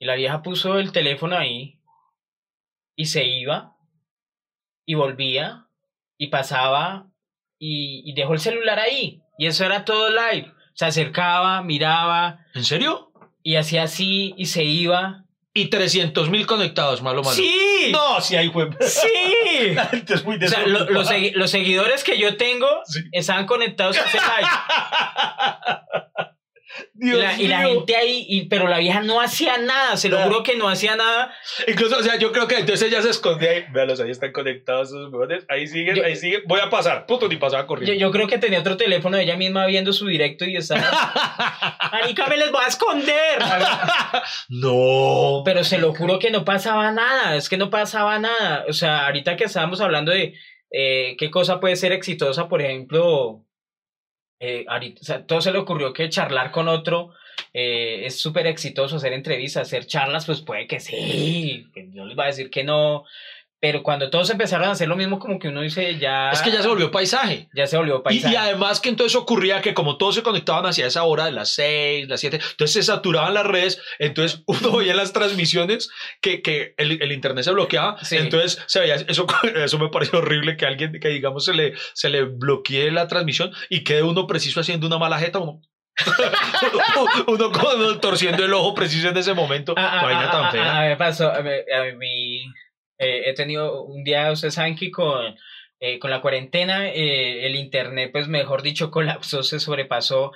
Y 0.00 0.06
la 0.06 0.14
vieja 0.16 0.42
puso 0.42 0.78
el 0.78 0.90
teléfono 0.92 1.36
ahí. 1.36 1.78
Y 2.96 3.04
se 3.06 3.24
iba. 3.24 3.76
Y 4.86 4.94
volvía. 4.94 5.66
Y 6.18 6.28
pasaba. 6.28 7.06
Y, 7.58 8.02
y 8.10 8.14
dejó 8.14 8.32
el 8.32 8.40
celular 8.40 8.78
ahí. 8.78 9.20
Y 9.38 9.46
eso 9.46 9.64
era 9.64 9.84
todo 9.84 10.08
live. 10.10 10.52
Se 10.74 10.86
acercaba, 10.86 11.62
miraba. 11.62 12.46
¿En 12.54 12.64
serio? 12.64 13.12
Y 13.42 13.56
hacía 13.56 13.82
así. 13.84 14.34
Y 14.38 14.46
se 14.46 14.64
iba. 14.64 15.24
Y 15.52 15.66
300 15.66 16.30
mil 16.30 16.46
conectados, 16.46 17.02
malo, 17.02 17.22
malo. 17.22 17.34
¡Sí! 17.36 17.90
No, 17.92 18.20
sí, 18.20 18.36
ahí 18.36 18.50
fue. 18.50 18.70
¡Sí! 18.80 19.72
La 19.74 19.84
gente 19.86 20.14
es 20.14 20.24
muy 20.24 20.36
O 20.42 20.48
sea, 20.48 20.64
lo- 20.66 20.88
los, 20.88 21.10
los 21.34 21.50
seguidores 21.50 22.04
que 22.04 22.16
yo 22.18 22.36
tengo 22.36 22.68
Sí. 22.86 23.00
estaban 23.12 23.46
conectados 23.46 23.98
a 23.98 24.04
ese 24.04 24.18
live. 24.18 24.48
Y 26.98 27.10
la, 27.12 27.40
y 27.40 27.48
la 27.48 27.60
mío. 27.60 27.68
gente 27.78 27.96
ahí, 27.96 28.26
y- 28.28 28.46
pero 28.48 28.68
la 28.68 28.78
vieja 28.78 29.00
no 29.00 29.20
hacía 29.20 29.58
nada, 29.58 29.96
se 29.96 30.08
lo 30.08 30.18
juro 30.22 30.42
que 30.42 30.56
no 30.56 30.68
hacía 30.68 30.96
nada. 30.96 31.32
Incluso, 31.66 31.98
o 31.98 32.02
sea, 32.02 32.16
yo 32.18 32.32
creo 32.32 32.46
que 32.46 32.56
entonces 32.58 32.88
ella 32.88 33.00
se 33.02 33.10
esconde 33.10 33.48
ahí. 33.48 33.64
Véalos, 33.72 34.00
ahí 34.00 34.10
están 34.10 34.32
conectados 34.32 34.88
esos 34.88 35.12
huevones. 35.12 35.44
Ahí 35.48 35.66
siguen, 35.66 35.96
Yo- 35.96 36.04
ahí 36.04 36.16
siguen. 36.16 36.42
Voy 36.46 36.60
a 36.60 36.68
pasar. 36.70 37.06
Puto, 37.06 37.28
ni 37.28 37.36
pasaba 37.36 37.62
Yo, 37.62 37.66
corriendo. 37.68 37.94
yo 37.98 38.10
creo 38.10 38.26
que 38.26 38.38
tenía 38.38 38.60
otro 38.60 38.76
teléfono 38.76 39.16
de 39.16 39.22
ella 39.24 39.36
misma 39.36 39.66
viendo 39.66 39.92
su 39.92 40.06
directo 40.06 40.44
y 40.44 40.56
estaba. 40.56 40.80
Marica, 41.92 42.26
me 42.26 42.36
les 42.36 42.50
voy 42.52 42.62
a 42.64 42.68
esconder. 42.68 43.38
no. 44.48 45.42
Pero 45.44 45.64
se 45.64 45.78
lo 45.78 45.94
juro 45.94 46.18
que 46.18 46.30
no 46.30 46.44
pasaba 46.44 46.90
nada, 46.92 47.36
es 47.36 47.48
que 47.48 47.56
no 47.56 47.70
pasaba 47.70 48.18
nada. 48.18 48.64
O 48.68 48.72
sea, 48.72 49.06
ahorita 49.06 49.36
que 49.36 49.44
estábamos 49.44 49.80
hablando 49.80 50.12
de 50.12 50.34
eh, 50.72 51.16
qué 51.18 51.30
cosa 51.30 51.60
puede 51.60 51.76
ser 51.76 51.92
exitosa, 51.92 52.48
por 52.48 52.62
ejemplo, 52.62 53.44
eh, 54.40 54.64
ahorita, 54.66 55.00
o 55.02 55.04
sea, 55.04 55.26
todo 55.26 55.40
se 55.40 55.52
le 55.52 55.58
ocurrió 55.58 55.92
que 55.92 56.08
charlar 56.08 56.50
con 56.50 56.66
otro 56.66 57.12
eh, 57.52 58.06
es 58.06 58.18
súper 58.18 58.46
exitoso, 58.46 58.96
hacer 58.96 59.12
entrevistas, 59.12 59.68
hacer 59.68 59.86
charlas, 59.86 60.24
pues 60.26 60.40
puede 60.40 60.66
que 60.66 60.80
sí, 60.80 61.66
no 61.92 62.06
les 62.06 62.18
va 62.18 62.24
a 62.24 62.28
decir 62.28 62.50
que 62.50 62.64
no. 62.64 63.04
Pero 63.62 63.82
cuando 63.82 64.08
todos 64.08 64.30
empezaron 64.30 64.68
a 64.68 64.72
hacer 64.72 64.88
lo 64.88 64.96
mismo, 64.96 65.18
como 65.18 65.38
que 65.38 65.48
uno 65.48 65.60
dice 65.60 65.98
ya. 65.98 66.30
Es 66.30 66.40
que 66.40 66.50
ya 66.50 66.62
se 66.62 66.68
volvió 66.68 66.90
paisaje. 66.90 67.48
ya 67.54 67.66
se 67.66 67.76
volvió 67.76 68.02
paisaje. 68.02 68.32
y 68.32 68.36
además 68.36 68.80
que 68.80 68.88
entonces 68.88 69.14
ocurría 69.16 69.60
que 69.60 69.74
como 69.74 69.98
todos 69.98 70.14
se 70.14 70.22
conectaban 70.22 70.64
hacia 70.64 70.86
esa 70.86 71.02
hora 71.04 71.26
de 71.26 71.32
las 71.32 71.50
6, 71.54 72.08
las 72.08 72.20
7, 72.20 72.40
entonces 72.52 72.72
se 72.72 72.82
saturaban 72.82 73.34
las 73.34 73.44
redes, 73.46 73.80
entonces 73.98 74.42
uno 74.46 74.78
veía 74.78 74.94
las 74.94 75.12
transmisiones 75.12 75.90
que, 76.22 76.40
que 76.40 76.72
el, 76.78 77.02
el 77.02 77.12
internet 77.12 77.44
se 77.44 77.52
bloqueaba, 77.52 78.02
Sí. 78.02 78.16
entonces 78.16 78.62
se 78.66 78.80
veía, 78.80 78.94
eso, 78.94 79.26
eso 79.54 79.78
me 79.78 79.90
pareció 79.90 80.20
horrible 80.20 80.56
que 80.56 80.64
alguien, 80.64 80.98
que 80.98 81.08
digamos 81.08 81.44
se 81.44 81.52
le, 81.52 81.74
se 81.92 82.08
le 82.08 82.22
bloquee 82.24 82.90
la 82.90 83.08
transmisión 83.08 83.52
y 83.68 83.84
quede 83.84 84.02
uno 84.02 84.26
preciso 84.26 84.60
haciendo 84.60 84.86
una 84.86 84.96
mala 84.96 85.18
jeta, 85.18 85.38
uno, 85.38 85.60
uno, 87.26 87.52
con- 87.52 88.00
torciendo 88.00 88.44
el 88.44 88.54
ojo 88.54 88.74
preciso 88.74 89.08
en 89.08 89.16
ese 89.16 89.34
momento, 89.34 89.74
Ah, 89.76 90.28
tan 90.32 90.50
fea. 90.52 90.92
A 90.92 90.96
pasó, 90.96 91.30
a 91.30 91.42
mí, 91.42 91.50
a 91.50 91.94
mí, 91.96 92.42
eh, 93.00 93.22
he 93.26 93.34
tenido 93.34 93.82
un 93.82 94.04
día, 94.04 94.30
ustedes 94.30 94.54
saben 94.54 94.76
que 94.76 94.90
con, 94.90 95.34
eh, 95.80 95.98
con 95.98 96.10
la 96.10 96.20
cuarentena 96.20 96.88
eh, 96.90 97.46
el 97.46 97.56
internet, 97.56 98.10
pues 98.12 98.28
mejor 98.28 98.62
dicho, 98.62 98.90
colapsó, 98.92 99.42
se 99.42 99.58
sobrepasó. 99.58 100.32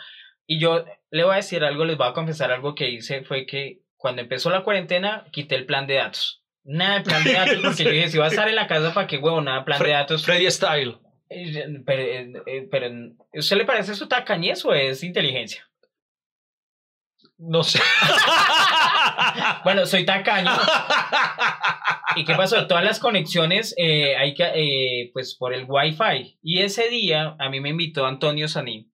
Y 0.46 0.58
yo 0.58 0.84
le 1.10 1.24
voy 1.24 1.34
a 1.34 1.36
decir 1.36 1.62
algo, 1.62 1.84
les 1.84 1.96
voy 1.96 2.08
a 2.08 2.12
confesar 2.12 2.50
algo 2.50 2.74
que 2.74 2.88
hice, 2.88 3.22
fue 3.22 3.46
que 3.46 3.80
cuando 3.96 4.22
empezó 4.22 4.50
la 4.50 4.64
cuarentena 4.64 5.26
quité 5.30 5.54
el 5.54 5.66
plan 5.66 5.86
de 5.86 5.94
datos. 5.94 6.42
Nada 6.64 6.98
de 6.98 7.04
plan 7.04 7.24
de 7.24 7.32
datos, 7.34 7.60
porque 7.62 7.84
yo 7.84 7.90
dije, 7.90 8.08
si 8.08 8.18
va 8.18 8.24
a 8.24 8.28
estar 8.28 8.48
en 8.48 8.54
la 8.54 8.66
casa, 8.66 8.94
¿para 8.94 9.06
qué 9.06 9.18
huevo? 9.18 9.40
Nada, 9.42 9.64
plan 9.64 9.82
de 9.82 9.90
datos. 9.90 10.24
Freddy 10.24 10.50
Style. 10.50 10.96
Eh, 11.28 11.80
Pero, 11.84 12.02
eh, 12.02 12.32
eh, 12.46 12.68
pero, 12.70 12.90
¿usted 13.32 13.56
le 13.56 13.64
parece 13.64 13.92
eso 13.92 14.08
tacañez 14.08 14.64
o 14.64 14.72
es 14.72 15.02
inteligencia? 15.02 15.68
No 17.48 17.62
sé. 17.62 17.80
Bueno, 19.64 19.86
soy 19.86 20.04
tacaño. 20.04 20.50
¿Y 22.16 22.24
qué 22.24 22.34
pasó? 22.34 22.66
Todas 22.66 22.84
las 22.84 22.98
conexiones 22.98 23.74
eh, 23.76 24.14
hay 24.16 24.34
que, 24.34 24.44
eh, 24.44 25.10
pues 25.12 25.34
por 25.34 25.54
el 25.54 25.64
Wi-Fi. 25.66 26.38
Y 26.42 26.60
ese 26.60 26.88
día 26.88 27.34
a 27.38 27.48
mí 27.48 27.60
me 27.60 27.70
invitó 27.70 28.06
Antonio 28.06 28.46
Sanín 28.46 28.92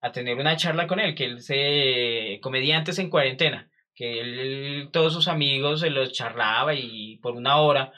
a 0.00 0.12
tener 0.12 0.38
una 0.38 0.56
charla 0.56 0.86
con 0.86 1.00
él, 1.00 1.14
que 1.14 1.24
él 1.24 1.42
se 1.42 2.40
comediantes 2.42 2.98
en 2.98 3.10
cuarentena, 3.10 3.70
que 3.94 4.20
él, 4.20 4.88
todos 4.92 5.12
sus 5.12 5.28
amigos 5.28 5.80
se 5.80 5.90
los 5.90 6.12
charlaba 6.12 6.74
y 6.74 7.18
por 7.18 7.34
una 7.34 7.58
hora. 7.58 7.92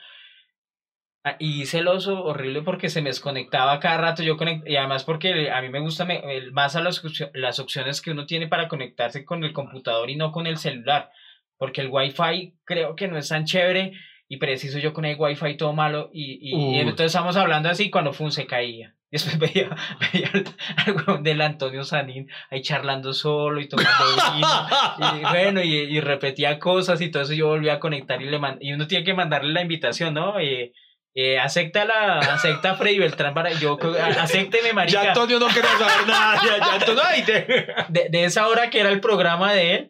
Ah, 1.25 1.37
Y 1.41 1.63
hice 1.63 1.79
el 1.81 1.89
oso 1.89 2.23
horrible 2.25 2.63
porque 2.63 2.89
se 2.89 3.03
me 3.03 3.11
desconectaba 3.11 3.81
cada 3.81 3.99
rato. 3.99 4.23
Yo 4.23 4.37
conect- 4.37 4.63
y 4.67 4.77
además 4.77 5.05
porque 5.05 5.51
a 5.51 5.61
mí 5.61 5.69
me 5.69 5.81
gusta 5.81 6.05
me- 6.05 6.23
más 6.53 6.77
a 6.77 6.81
las, 6.81 7.03
opcio- 7.05 7.31
las 7.35 7.59
opciones 7.59 8.01
que 8.01 8.13
uno 8.13 8.25
tiene 8.27 8.47
para 8.47 8.69
conectarse 8.69 9.25
con 9.25 9.43
el 9.45 9.53
computador 9.53 10.09
y 10.11 10.17
no 10.17 10.31
con 10.33 10.47
el 10.47 10.59
celular. 10.59 11.11
Porque 11.57 11.81
el 11.81 11.89
Wi-Fi 11.91 12.55
creo 12.65 12.95
que 12.95 13.09
no 13.09 13.19
es 13.19 13.29
tan 13.29 13.45
chévere 13.45 13.93
y 14.29 14.37
preciso 14.37 14.79
yo 14.79 14.93
con 14.93 15.05
el 15.07 15.17
Wi-Fi 15.19 15.57
todo 15.57 15.73
malo. 15.73 16.09
Y, 16.13 16.39
y- 16.41 16.55
entonces 16.81 17.07
estamos 17.07 17.37
hablando 17.37 17.69
así 17.69 17.91
cuando 17.91 18.13
Fun 18.13 18.31
se 18.31 18.47
caía. 18.47 18.95
Y 19.11 19.13
después 19.17 19.39
veía, 19.39 19.75
veía 20.13 20.31
al, 20.35 21.23
del 21.25 21.41
Antonio 21.41 21.83
Sanín 21.83 22.29
ahí 22.51 22.63
charlando 22.63 23.13
solo 23.13 23.61
y 23.61 23.67
tomando 23.69 23.91
vino. 24.37 25.19
Y 25.19 25.23
bueno, 25.33 25.63
y, 25.65 25.75
y 25.75 26.01
repetía 26.01 26.59
cosas 26.61 27.01
y 27.01 27.11
todo 27.11 27.23
eso 27.25 27.33
yo 27.33 27.49
volví 27.49 27.71
a 27.71 27.81
conectar 27.81 28.21
y 28.23 28.27
le 28.27 28.39
man- 28.39 28.59
y 28.61 28.73
uno 28.73 28.87
tiene 28.87 29.05
que 29.05 29.15
mandarle 29.15 29.53
la 29.53 29.63
invitación, 29.63 30.15
¿no? 30.15 30.39
Eh, 30.39 30.73
eh, 31.21 31.39
acepta 31.39 31.85
la, 31.85 32.19
acepta 32.21 32.71
a 32.73 32.77
Freddy 32.77 32.99
Beltrán 32.99 33.35
para 33.35 33.53
yo 33.53 33.77
acépteme 34.21 34.69
Ya 34.69 34.75
marica 34.75 35.01
Antonio 35.09 35.39
no 35.41 35.49
quería 35.49 35.77
saber 35.79 36.07
nada. 36.07 36.41
Ya, 36.45 36.59
ya 36.59 36.75
Antonio, 36.75 37.03
ay, 37.05 37.23
te- 37.23 37.67
de, 37.89 38.09
de 38.09 38.25
esa 38.25 38.47
hora 38.47 38.71
que 38.71 38.81
era 38.81 38.91
el 38.91 39.01
programa 39.01 39.53
de 39.53 39.75
él 39.75 39.89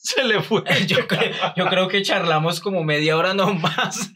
se 0.00 0.22
le 0.22 0.40
fue. 0.40 0.62
yo, 0.86 0.98
yo 1.56 1.66
creo 1.66 1.88
que 1.88 2.02
charlamos 2.02 2.60
como 2.60 2.84
media 2.84 3.16
hora 3.16 3.34
nomás. 3.34 4.12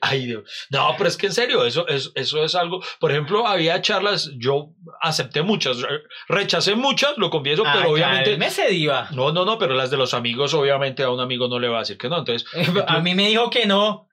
Ay, 0.00 0.26
Dios. 0.26 0.44
No, 0.70 0.94
pero 0.96 1.08
es 1.08 1.16
que 1.16 1.26
en 1.26 1.32
serio, 1.32 1.66
eso, 1.66 1.86
eso, 1.88 2.10
eso 2.14 2.44
es 2.44 2.54
algo. 2.54 2.80
Por 3.00 3.10
ejemplo, 3.10 3.46
había 3.46 3.82
charlas, 3.82 4.30
yo 4.38 4.70
acepté 5.02 5.42
muchas, 5.42 5.80
re- 5.80 6.02
rechacé 6.28 6.76
muchas, 6.76 7.18
lo 7.18 7.28
confieso, 7.30 7.64
pero 7.64 7.90
obviamente. 7.90 8.36
me 8.36 8.50
se 8.50 8.68
diva 8.68 9.08
No, 9.10 9.32
no, 9.32 9.44
no, 9.44 9.58
pero 9.58 9.74
las 9.74 9.90
de 9.90 9.96
los 9.96 10.14
amigos, 10.14 10.54
obviamente 10.54 11.02
a 11.02 11.10
un 11.10 11.20
amigo 11.20 11.48
no 11.48 11.58
le 11.58 11.68
va 11.68 11.78
a 11.78 11.80
decir 11.80 11.98
que 11.98 12.08
no. 12.08 12.18
Entonces, 12.18 12.48
a 12.86 13.00
mí 13.00 13.14
me 13.16 13.26
dijo 13.26 13.50
que 13.50 13.66
no 13.66 14.08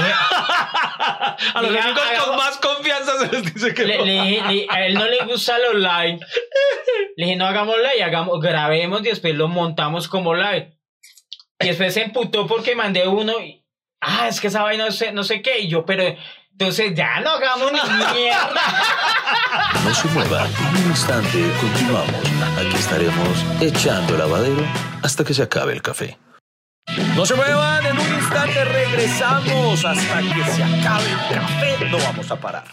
a 0.00 1.60
los 1.62 1.70
Diga, 1.70 1.84
amigos 1.84 2.02
con 2.26 2.36
más 2.36 2.56
confianza 2.58 3.18
se 3.18 3.28
les 3.32 3.54
dice 3.54 3.74
que 3.74 3.84
le, 3.84 3.98
no. 3.98 4.04
le 4.04 4.12
dije- 4.22 4.42
le- 4.48 4.66
a 4.70 4.86
él 4.86 4.94
no 4.94 5.06
le 5.06 5.18
gusta 5.24 5.58
los 5.58 5.74
live. 5.74 6.20
Le 7.16 7.24
dije, 7.26 7.36
no 7.36 7.46
hagamos 7.46 7.76
live, 7.76 8.02
hagamos, 8.02 8.40
grabemos 8.40 9.00
y 9.00 9.04
después 9.04 9.34
lo 9.34 9.48
montamos 9.48 10.08
como 10.08 10.34
live. 10.34 10.76
Y 11.60 11.66
después 11.68 11.94
se 11.94 12.02
emputó 12.02 12.46
porque 12.46 12.74
mandé 12.74 13.06
uno 13.06 13.38
y, 13.40 13.64
ah, 14.00 14.28
es 14.28 14.40
que 14.40 14.48
esa 14.48 14.62
vaina 14.62 14.86
no 14.86 14.92
sé, 14.92 15.12
no 15.12 15.22
sé 15.24 15.42
qué. 15.42 15.60
Y 15.60 15.68
yo, 15.68 15.84
pero, 15.86 16.02
entonces 16.52 16.92
ya 16.94 17.20
no 17.20 17.30
hagamos 17.30 17.72
ni 17.72 17.78
mierda. 18.20 18.62
No 19.84 19.94
se 19.94 20.08
mueva, 20.08 20.46
en 20.46 20.76
un 20.84 20.90
instante 20.90 21.38
continuamos. 21.60 22.22
Aquí 22.58 22.76
estaremos 22.76 23.44
echando 23.60 24.16
lavadero 24.16 24.64
hasta 25.02 25.24
que 25.24 25.34
se 25.34 25.42
acabe 25.42 25.72
el 25.72 25.82
café. 25.82 26.18
No 27.16 27.26
se 27.26 27.34
muevan, 27.34 27.84
en 27.84 27.98
un 27.98 28.14
instante 28.14 28.64
regresamos 28.64 29.84
hasta 29.84 30.20
que 30.20 30.44
se 30.50 30.62
acabe 30.62 31.04
el 31.10 31.34
café. 31.34 31.84
No 31.90 31.98
vamos 31.98 32.30
a 32.30 32.40
parar. 32.40 32.64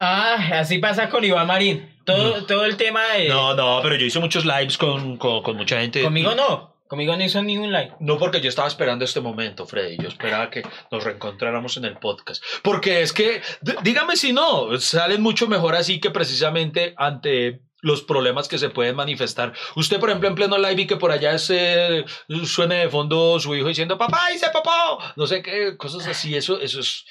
Ah, 0.00 0.36
así 0.54 0.78
pasa 0.78 1.08
con 1.08 1.24
Iván 1.24 1.46
Marín. 1.46 1.88
Todo, 2.04 2.44
todo 2.44 2.64
el 2.64 2.76
tema 2.76 3.04
de... 3.14 3.28
No, 3.28 3.54
no, 3.54 3.80
pero 3.82 3.94
yo 3.94 4.04
hice 4.04 4.18
muchos 4.18 4.44
lives 4.44 4.76
con, 4.76 5.16
con, 5.16 5.42
con 5.42 5.56
mucha 5.56 5.80
gente. 5.80 6.02
Conmigo 6.02 6.34
no. 6.34 6.74
Conmigo 6.88 7.16
no 7.16 7.22
hizo 7.22 7.42
ni 7.42 7.56
un 7.56 7.70
live. 7.70 7.92
No, 8.00 8.18
porque 8.18 8.40
yo 8.40 8.48
estaba 8.48 8.66
esperando 8.66 9.04
este 9.04 9.20
momento, 9.20 9.66
Freddy. 9.66 9.98
Yo 9.98 10.08
esperaba 10.08 10.50
que 10.50 10.62
nos 10.90 11.04
reencontráramos 11.04 11.76
en 11.76 11.84
el 11.84 11.98
podcast. 11.98 12.42
Porque 12.62 13.02
es 13.02 13.12
que, 13.12 13.42
dígame 13.82 14.16
si 14.16 14.32
no, 14.32 14.76
salen 14.80 15.22
mucho 15.22 15.46
mejor 15.46 15.76
así 15.76 16.00
que 16.00 16.10
precisamente 16.10 16.94
ante 16.96 17.60
los 17.80 18.02
problemas 18.02 18.48
que 18.48 18.58
se 18.58 18.70
pueden 18.70 18.96
manifestar. 18.96 19.52
Usted, 19.76 20.00
por 20.00 20.08
ejemplo, 20.10 20.28
en 20.28 20.34
pleno 20.34 20.58
live 20.58 20.82
y 20.82 20.86
que 20.86 20.96
por 20.96 21.12
allá 21.12 21.38
se 21.38 22.04
suene 22.44 22.76
de 22.76 22.88
fondo 22.88 23.38
su 23.38 23.54
hijo 23.54 23.68
diciendo, 23.68 23.96
papá, 23.98 24.32
hice 24.34 24.46
papá, 24.52 25.12
no 25.16 25.26
sé 25.26 25.42
qué, 25.42 25.76
cosas 25.76 26.06
así, 26.06 26.34
eso, 26.36 26.60
eso 26.60 26.80
es, 26.80 27.04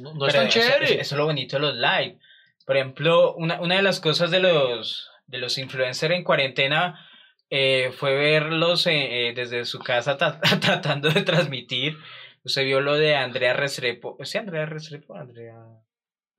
no, 0.00 0.14
no 0.14 0.26
es 0.26 0.34
tan 0.34 0.48
eso- 0.48 0.58
chévere. 0.58 0.84
Eso, 0.84 0.94
eso 0.94 1.14
es 1.14 1.18
lo 1.18 1.26
bonito 1.26 1.56
de 1.56 1.62
los 1.62 1.74
live. 1.76 2.18
Por 2.66 2.76
ejemplo, 2.76 3.34
una, 3.34 3.60
una 3.60 3.76
de 3.76 3.82
las 3.82 4.00
cosas 4.00 4.30
de 4.30 4.40
los, 4.40 5.08
de 5.26 5.38
los 5.38 5.58
influencers 5.58 6.14
en 6.14 6.24
cuarentena 6.24 7.06
eh, 7.48 7.92
fue 7.96 8.14
verlos 8.14 8.86
eh, 8.86 9.28
eh, 9.28 9.32
desde 9.34 9.64
su 9.64 9.78
casa 9.80 10.16
ta- 10.16 10.40
tratando 10.60 11.08
de 11.10 11.22
transmitir. 11.22 11.96
Usted 12.44 12.64
vio 12.64 12.80
lo 12.80 12.94
de 12.94 13.16
Andrea 13.16 13.52
Restrepo. 13.54 14.16
¿Sí, 14.22 14.38
Andrea 14.38 14.66
Restrepo? 14.66 15.14
Andrea, 15.16 15.54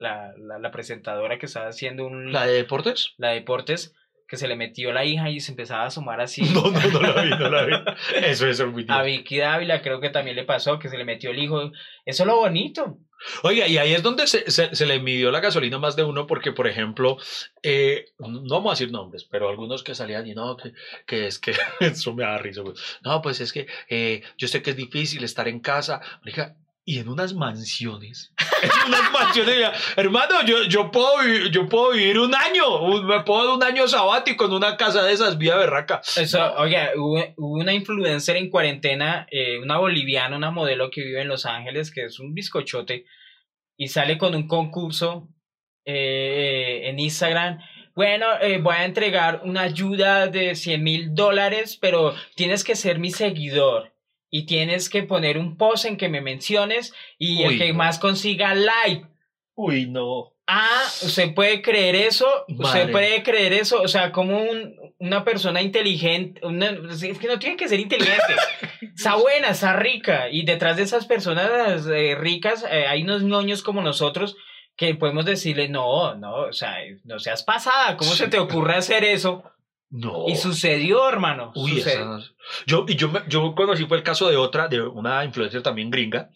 la, 0.02 0.34
la, 0.38 0.60
la 0.60 0.72
presentadora 0.72 1.38
que 1.40 1.46
estaba 1.46 1.68
haciendo 1.68 2.06
un, 2.06 2.34
¿La 2.34 2.46
de 2.46 2.54
deportes? 2.54 3.14
la 3.18 3.30
de 3.30 3.36
deportes, 3.36 3.96
que 4.28 4.38
se 4.38 4.48
le 4.48 4.56
metió 4.56 4.92
la 4.92 5.06
hija 5.06 5.30
y 5.30 5.40
se 5.40 5.52
empezaba 5.52 5.84
a 5.84 5.88
asomar 5.88 6.20
así. 6.22 6.42
No, 6.54 6.64
no, 6.72 6.80
no 6.90 7.02
la 7.02 7.22
vi, 7.22 7.30
no 7.30 7.50
la 7.50 7.66
vi. 7.66 7.74
Eso, 8.16 8.48
eso 8.48 8.66
es 8.66 8.72
muy 8.72 8.84
A 8.88 9.04
divertido. 9.04 9.04
Vicky 9.04 9.38
Dávila 9.38 9.82
creo 9.82 10.00
que 10.00 10.10
también 10.10 10.36
le 10.36 10.44
pasó, 10.44 10.80
que 10.80 10.90
se 10.90 10.98
le 10.98 11.06
metió 11.06 11.32
el 11.32 11.40
hijo. 11.40 11.72
Eso 12.06 12.24
es 12.24 12.28
lo 12.28 12.38
bonito. 12.38 12.98
Oiga, 13.44 13.68
y 13.68 13.78
ahí 13.78 13.94
es 13.94 14.02
donde 14.02 14.26
se, 14.26 14.50
se, 14.50 14.74
se 14.74 14.86
le 14.88 15.00
midió 15.00 15.30
la 15.30 15.42
gasolina 15.42 15.78
más 15.78 15.96
de 15.96 16.04
uno, 16.04 16.26
porque, 16.26 16.54
por 16.54 16.68
ejemplo, 16.68 17.18
eh, 17.62 18.06
no 18.18 18.56
vamos 18.56 18.72
a 18.72 18.74
decir 18.74 18.92
nombres, 18.92 19.26
pero 19.26 19.48
algunos 19.48 19.84
que 19.84 19.94
salían 19.94 20.26
y 20.26 20.34
no, 20.34 20.58
que, 20.58 20.74
que 21.06 21.28
es 21.28 21.38
que 21.38 21.54
eso 21.80 22.16
me 22.16 22.24
da 22.24 22.40
risa. 22.40 22.64
No, 23.04 23.22
pues 23.22 23.40
es 23.40 23.54
que 23.54 23.68
eh, 23.90 24.24
yo 24.38 24.48
sé 24.48 24.64
que 24.64 24.72
es 24.72 24.76
difícil 24.76 25.24
estar 25.24 25.48
en 25.48 25.60
casa, 25.60 26.02
marica, 26.22 26.56
y 26.84 26.98
en 26.98 27.10
unas 27.10 27.36
mansiones. 27.36 28.34
Mansiones, 29.14 29.60
ya, 29.60 29.74
hermano, 29.96 30.44
yo, 30.46 30.64
yo, 30.64 30.92
puedo, 30.92 31.12
yo 31.52 31.68
puedo 31.68 31.92
vivir 31.92 32.20
un 32.20 32.34
año, 32.36 32.80
un- 32.82 33.06
me 33.06 33.22
puedo 33.22 33.46
dar 33.46 33.56
un 33.56 33.64
año 33.64 33.88
sabático 33.88 34.46
en 34.46 34.54
una 34.54 34.78
casa 34.78 35.04
de 35.04 35.14
esas, 35.14 35.38
vía 35.38 35.56
berraca. 35.56 36.02
Eso, 36.18 36.54
hubo 36.98 37.24
una 37.38 37.74
influencer 37.74 38.36
en 38.38 38.50
cuarentena, 38.50 39.28
eh, 39.32 39.60
una 39.60 39.78
boliviana, 39.78 40.36
una 40.38 40.52
modelo 40.52 40.90
que 40.90 41.02
vive 41.04 41.22
en 41.22 41.28
Los 41.28 41.46
Ángeles, 41.46 41.92
que 41.92 42.06
es 42.06 42.20
un 42.20 42.34
bizcochote, 42.34 43.06
y 43.78 43.88
sale 43.88 44.18
con 44.18 44.36
un 44.36 44.48
concurso 44.48 45.28
eh, 45.86 46.82
en 46.86 47.00
Instagram. 47.00 47.60
Bueno, 47.96 48.26
eh, 48.42 48.60
voy 48.60 48.76
a 48.76 48.86
entregar 48.86 49.42
una 49.44 49.62
ayuda 49.62 50.28
de 50.28 50.56
100 50.56 50.84
mil 50.84 51.14
dólares, 51.16 51.78
pero 51.82 52.16
tienes 52.36 52.64
que 52.64 52.76
ser 52.76 53.00
mi 53.00 53.12
seguidor. 53.12 53.94
Y 54.32 54.46
tienes 54.46 54.90
que 54.90 55.04
poner 55.04 55.38
un 55.38 55.58
post 55.58 55.86
en 55.86 55.98
que 55.98 56.10
me 56.10 56.22
menciones 56.22 56.94
y 57.20 57.46
Uy, 57.46 57.54
el 57.54 57.58
que 57.60 57.72
no. 57.74 57.78
más 57.80 58.00
consiga 58.00 58.56
like. 58.56 59.06
Uy, 59.56 59.88
no. 59.90 60.34
Ah, 60.48 60.84
usted 61.04 61.34
puede 61.34 61.62
creer 61.62 61.96
eso, 61.96 62.28
usted 62.48 62.64
Madre. 62.64 62.88
puede 62.92 63.24
creer 63.24 63.54
eso, 63.54 63.82
o 63.82 63.88
sea, 63.88 64.12
como 64.12 64.42
un- 64.42 64.76
una 65.00 65.24
persona 65.24 65.62
inteligente, 65.62 66.42
una- 66.46 66.72
es 66.90 67.20
que 67.20 67.28
no 67.28 67.40
tiene 67.40 67.56
que 67.58 67.70
ser 67.70 67.80
inteligente, 67.80 68.34
está 68.96 69.16
buena, 69.16 69.50
está 69.50 69.76
rica, 69.78 70.30
y 70.30 70.44
detrás 70.44 70.78
de 70.78 70.84
esas 70.84 71.06
personas 71.06 71.86
eh, 71.88 72.16
ricas 72.16 72.66
eh, 72.70 72.86
hay 72.88 73.04
unos 73.04 73.24
ñoños 73.24 73.64
como 73.64 73.82
nosotros 73.82 74.36
que 74.76 74.96
podemos 74.96 75.26
decirle, 75.26 75.70
no, 75.70 76.16
no, 76.16 76.34
o 76.48 76.54
sea, 76.54 76.76
no 77.06 77.20
seas 77.20 77.44
pasada, 77.44 77.96
¿cómo 77.98 78.12
se 78.12 78.28
te 78.28 78.40
ocurre 78.40 78.76
hacer 78.76 79.04
eso? 79.04 79.44
No. 79.92 80.26
Y 80.28 80.36
sucedió, 80.36 81.08
hermano. 81.08 81.52
Uy, 81.54 81.72
sucedió. 81.78 82.18
esa 82.18 82.32
yo, 82.66 82.86
y 82.88 82.96
yo, 82.96 83.12
yo 83.28 83.54
conocí 83.56 83.86
fue 83.86 83.98
el 83.98 84.04
caso 84.04 84.30
de 84.30 84.38
otra, 84.38 84.68
de 84.68 84.82
una 84.82 85.24
influencer 85.26 85.62
también 85.62 85.92
gringa, 85.92 86.30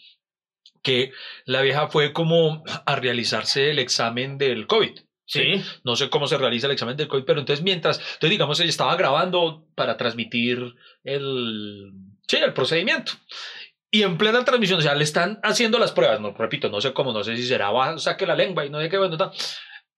que 0.84 1.12
la 1.46 1.62
vieja 1.62 1.88
fue 1.88 2.14
como 2.14 2.64
a 2.86 2.96
realizarse 2.96 3.72
el 3.72 3.80
examen 3.80 4.38
del 4.38 4.68
COVID. 4.68 5.00
Sí, 5.28 5.64
No 5.84 5.96
sé 5.96 6.12
cómo 6.12 6.28
se 6.28 6.38
realiza 6.38 6.68
el 6.68 6.74
examen 6.74 6.96
del 6.96 7.08
COVID, 7.08 7.24
pero 7.26 7.40
entonces 7.40 7.64
mientras, 7.64 7.98
entonces 7.98 8.30
digamos, 8.30 8.60
ella 8.60 8.70
estaba 8.70 8.96
grabando 8.96 9.66
para 9.74 9.98
transmitir 9.98 10.76
el, 11.04 11.92
sí, 12.28 12.38
el 12.38 12.54
procedimiento. 12.54 13.14
Y 13.90 14.04
en 14.04 14.18
plena 14.18 14.46
transmisión, 14.46 14.80
o 14.80 14.82
sea, 14.84 14.94
le 14.94 15.04
están 15.04 15.40
haciendo 15.42 15.80
las 15.80 15.94
pruebas, 15.94 16.20
no, 16.20 16.32
repito, 16.34 16.70
no 16.70 16.80
sé 16.80 16.94
cómo, 16.94 17.12
no 17.12 17.24
sé 17.24 17.36
si 17.38 17.44
será, 17.44 17.72
va, 17.72 17.98
saque 17.98 18.28
la 18.28 18.36
lengua 18.36 18.66
y 18.66 18.70
no 18.70 18.80
sé 18.80 18.90
qué, 18.90 18.98
bueno, 18.98 19.18
tal. 19.18 19.32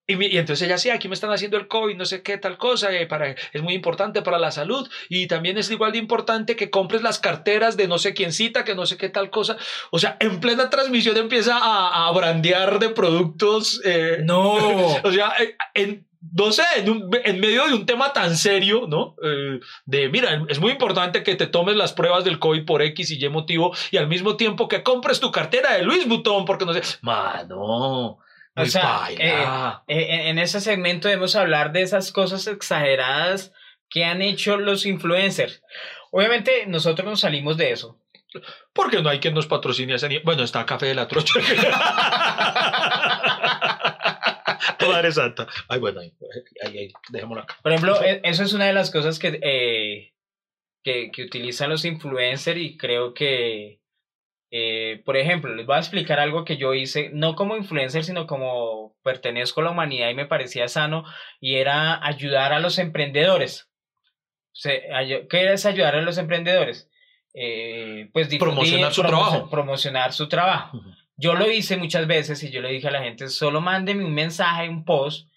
Y, 0.08 0.14
y 0.26 0.38
entonces 0.38 0.66
ella, 0.66 0.78
sí, 0.78 0.90
aquí 0.90 1.10
me 1.10 1.16
están 1.16 1.32
haciendo 1.32 1.58
el 1.58 1.68
COVID, 1.68 1.98
no 1.98 2.06
sé 2.06 2.22
qué, 2.24 2.38
tal 2.38 2.58
cosa, 2.58 2.94
eh, 2.94 3.08
para, 3.08 3.36
es 3.52 3.62
muy 3.62 3.74
importante 3.74 4.22
para 4.22 4.40
la 4.40 4.52
salud 4.52 4.90
y 5.10 5.28
también 5.28 5.58
es 5.58 5.70
igual 5.70 5.92
de 5.92 5.98
importante 5.98 6.56
que 6.56 6.70
compres 6.70 7.02
las 7.02 7.20
carteras 7.20 7.76
de 7.76 7.90
no 7.90 7.98
sé 7.98 8.14
quién 8.14 8.32
cita, 8.32 8.64
que 8.64 8.74
no 8.74 8.86
sé 8.86 8.96
qué 8.98 9.10
tal 9.10 9.30
cosa. 9.30 9.58
O 9.92 10.00
sea, 10.00 10.16
en 10.22 10.40
plena 10.40 10.70
transmisión 10.70 11.18
empieza 11.18 11.58
a, 11.58 12.08
a 12.08 12.12
brandear 12.14 12.80
de 12.80 12.90
productos. 12.90 13.82
eh, 13.84 14.20
no, 14.24 14.54
o 15.04 15.12
sea, 15.12 15.34
eh, 15.40 15.56
en, 15.74 16.08
no 16.34 16.52
sé, 16.54 16.64
en, 16.78 16.90
un- 16.90 17.10
en 17.26 17.40
medio 17.42 17.68
de 17.68 17.74
un 17.74 17.86
tema 17.86 18.14
tan 18.14 18.38
serio, 18.38 18.86
¿no? 18.88 19.16
Eh, 19.22 19.60
de, 19.86 20.08
mira, 20.10 20.42
es 20.48 20.60
muy 20.60 20.72
importante 20.72 21.22
que 21.24 21.36
te 21.36 21.48
tomes 21.48 21.76
las 21.76 21.92
pruebas 21.92 22.24
del 22.24 22.40
COVID 22.40 22.64
por 22.66 22.82
X 22.82 23.12
y 23.12 23.24
Y 23.24 23.28
motivo 23.30 23.74
y 23.92 23.98
al 23.98 24.08
mismo 24.08 24.38
tiempo 24.38 24.70
que 24.70 24.84
compres 24.84 25.20
tu 25.20 25.32
cartera 25.32 25.74
de 25.74 25.84
Luis 25.84 26.08
Butón, 26.08 26.46
porque 26.46 26.66
no 26.66 26.74
sé, 26.74 26.82
mano, 27.02 28.20
O 28.58 28.66
sea, 28.66 29.00
paila. 29.00 29.84
Eh, 29.88 30.08
en, 30.10 30.20
en 30.28 30.40
ese 30.40 30.60
segmento 30.62 31.08
debemos 31.08 31.36
hablar 31.36 31.72
de 31.72 31.82
esas 31.84 32.12
cosas 32.12 32.46
exageradas 32.48 33.54
que 33.90 34.04
han 34.06 34.22
hecho 34.22 34.58
los 34.58 34.86
influencers. 34.86 35.62
Obviamente 36.12 36.66
nosotros 36.68 37.08
nos 37.08 37.20
salimos 37.22 37.58
de 37.58 37.72
eso. 37.72 38.00
porque 38.74 39.02
no 39.02 39.10
hay 39.10 39.20
quien 39.20 39.34
nos 39.34 39.48
patrocine 39.48 39.96
ese 39.96 40.10
ni- 40.10 40.20
Bueno, 40.20 40.44
está 40.44 40.66
Café 40.66 40.88
de 40.88 40.96
la 40.96 41.08
Trocha. 41.08 41.40
Madre 44.88 45.12
Santa. 45.12 45.48
Ay, 45.68 45.80
bueno, 45.80 46.00
ahí, 46.02 46.14
ahí, 46.66 46.78
ahí, 46.78 46.92
dejémoslo 47.10 47.44
acá. 47.44 47.58
Por 47.62 47.72
ejemplo, 47.72 48.02
e- 48.04 48.22
eso 48.24 48.44
es 48.44 48.54
una 48.54 48.66
de 48.66 48.74
las 48.74 48.92
cosas 48.92 49.20
que, 49.20 49.40
eh, 49.42 50.14
que, 50.84 51.12
que 51.12 51.24
utilizan 51.24 51.70
los 51.70 51.86
influencers 51.86 52.60
y 52.60 52.78
creo 52.78 53.14
que, 53.14 53.80
eh, 54.52 55.02
por 55.06 55.18
ejemplo, 55.18 55.54
les 55.54 55.66
voy 55.66 55.76
a 55.76 55.80
explicar 55.80 56.20
algo 56.20 56.46
que 56.46 56.58
yo 56.58 56.74
hice, 56.74 57.10
no 57.14 57.36
como 57.36 57.58
influencer, 57.58 58.04
sino 58.04 58.28
como 58.28 58.96
pertenezco 59.04 59.62
a 59.62 59.66
la 59.66 59.72
humanidad 59.72 60.10
y 60.10 60.16
me 60.16 60.26
parecía 60.26 60.68
sano, 60.68 61.04
y 61.40 61.56
era 61.56 62.06
ayudar 62.06 62.54
a 62.54 62.60
los 62.60 62.80
emprendedores. 62.80 63.70
O 64.52 64.60
sea, 64.60 64.80
¿Qué 65.30 65.54
es 65.54 65.66
ayudar 65.66 65.96
a 65.96 66.02
los 66.02 66.18
emprendedores? 66.18 66.90
Eh, 67.34 68.10
pues 68.14 68.30
difundir- 68.30 68.40
Promocionar 68.40 68.94
su 68.94 69.02
trabajo. 69.04 69.50
Promocionar 69.50 70.14
su 70.14 70.28
trabajo. 70.28 70.82
Yo 71.18 71.34
lo 71.36 71.50
hice 71.52 71.78
muchas 71.78 72.08
veces 72.08 72.42
y 72.44 72.52
yo 72.52 72.62
le 72.62 72.70
dije 72.70 72.88
a 72.88 72.92
la 72.92 73.02
gente, 73.04 73.28
solo 73.30 73.60
mándeme 73.62 74.06
un 74.06 74.14
mensaje, 74.14 74.70
un 74.70 74.86
post, 74.86 75.30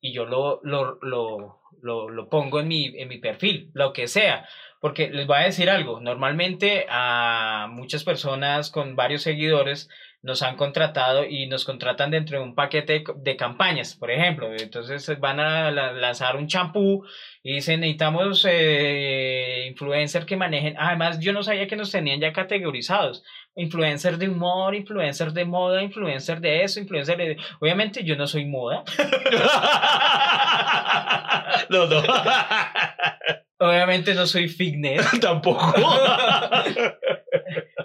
y 0.00 0.12
yo 0.12 0.24
lo, 0.26 0.60
lo, 0.62 0.98
lo, 1.02 1.60
lo, 1.82 2.08
lo 2.10 2.28
pongo 2.28 2.60
en 2.60 2.68
mi, 2.68 2.86
en 2.98 3.08
mi 3.08 3.18
perfil, 3.18 3.70
lo 3.74 3.92
que 3.92 4.08
sea. 4.08 4.46
Porque 4.80 5.08
les 5.10 5.26
voy 5.26 5.38
a 5.38 5.44
decir 5.44 5.70
algo, 5.70 6.00
normalmente 6.00 6.86
a 6.88 7.66
muchas 7.70 8.04
personas 8.04 8.70
con 8.70 8.96
varios 8.96 9.22
seguidores 9.22 9.88
nos 10.22 10.42
han 10.42 10.56
contratado 10.56 11.24
y 11.24 11.46
nos 11.46 11.64
contratan 11.64 12.10
dentro 12.10 12.38
de 12.38 12.44
un 12.44 12.54
paquete 12.56 13.04
de, 13.16 13.36
campañas, 13.36 13.94
por 13.94 14.10
ejemplo. 14.10 14.52
Entonces 14.52 15.08
van 15.20 15.38
a 15.38 15.70
la- 15.70 15.92
lanzar 15.92 16.34
un 16.36 16.48
champú 16.48 17.04
y 17.44 17.54
dicen, 17.54 17.80
necesitamos 17.80 18.44
eh, 18.48 19.66
influencers 19.68 20.26
que 20.26 20.36
manejen. 20.36 20.74
Además, 20.78 21.20
yo 21.20 21.32
no 21.32 21.44
sabía 21.44 21.68
que 21.68 21.76
nos 21.76 21.92
tenían 21.92 22.20
ya 22.20 22.32
categorizados 22.32 23.22
influencer 23.58 24.18
de 24.18 24.28
humor, 24.28 24.74
influencer 24.74 25.32
de 25.32 25.46
moda, 25.46 25.82
influencer 25.82 26.40
de 26.40 26.62
eso, 26.62 26.78
influencer 26.78 27.16
de... 27.16 27.38
Obviamente 27.58 28.04
yo 28.04 28.14
no 28.14 28.26
soy 28.26 28.44
moda, 28.44 28.84
No, 31.70 31.86
no. 31.86 32.02
obviamente 33.58 34.14
no 34.14 34.26
soy 34.26 34.48
fitness. 34.48 35.04
Tampoco. 35.20 35.74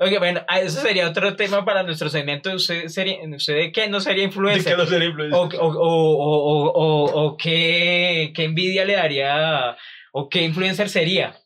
Oye, 0.02 0.18
bueno, 0.18 0.44
ah, 0.48 0.60
eso 0.60 0.82
sería 0.82 1.08
otro 1.08 1.36
tema 1.36 1.64
para 1.64 1.84
nuestro 1.84 2.10
segmento. 2.10 2.52
¿Usted, 2.54 2.88
sería, 2.88 3.18
usted 3.36 3.56
de 3.56 3.72
qué 3.72 3.88
no 3.88 4.00
sería 4.00 4.22
¿De 4.22 4.28
influencer? 4.28 4.76
qué 4.76 4.78
no 4.82 4.88
ser 4.88 5.04
influencer? 5.04 5.40
O, 5.40 5.44
o, 5.44 6.72
o, 6.74 7.26
o, 7.26 7.38
qué, 7.38 8.32
qué 8.36 8.46
envidia 8.46 8.84
le 8.84 8.94
daría, 8.94 9.78
o 10.12 10.28
qué 10.28 10.42
influencer 10.42 10.90
sería. 10.90 11.38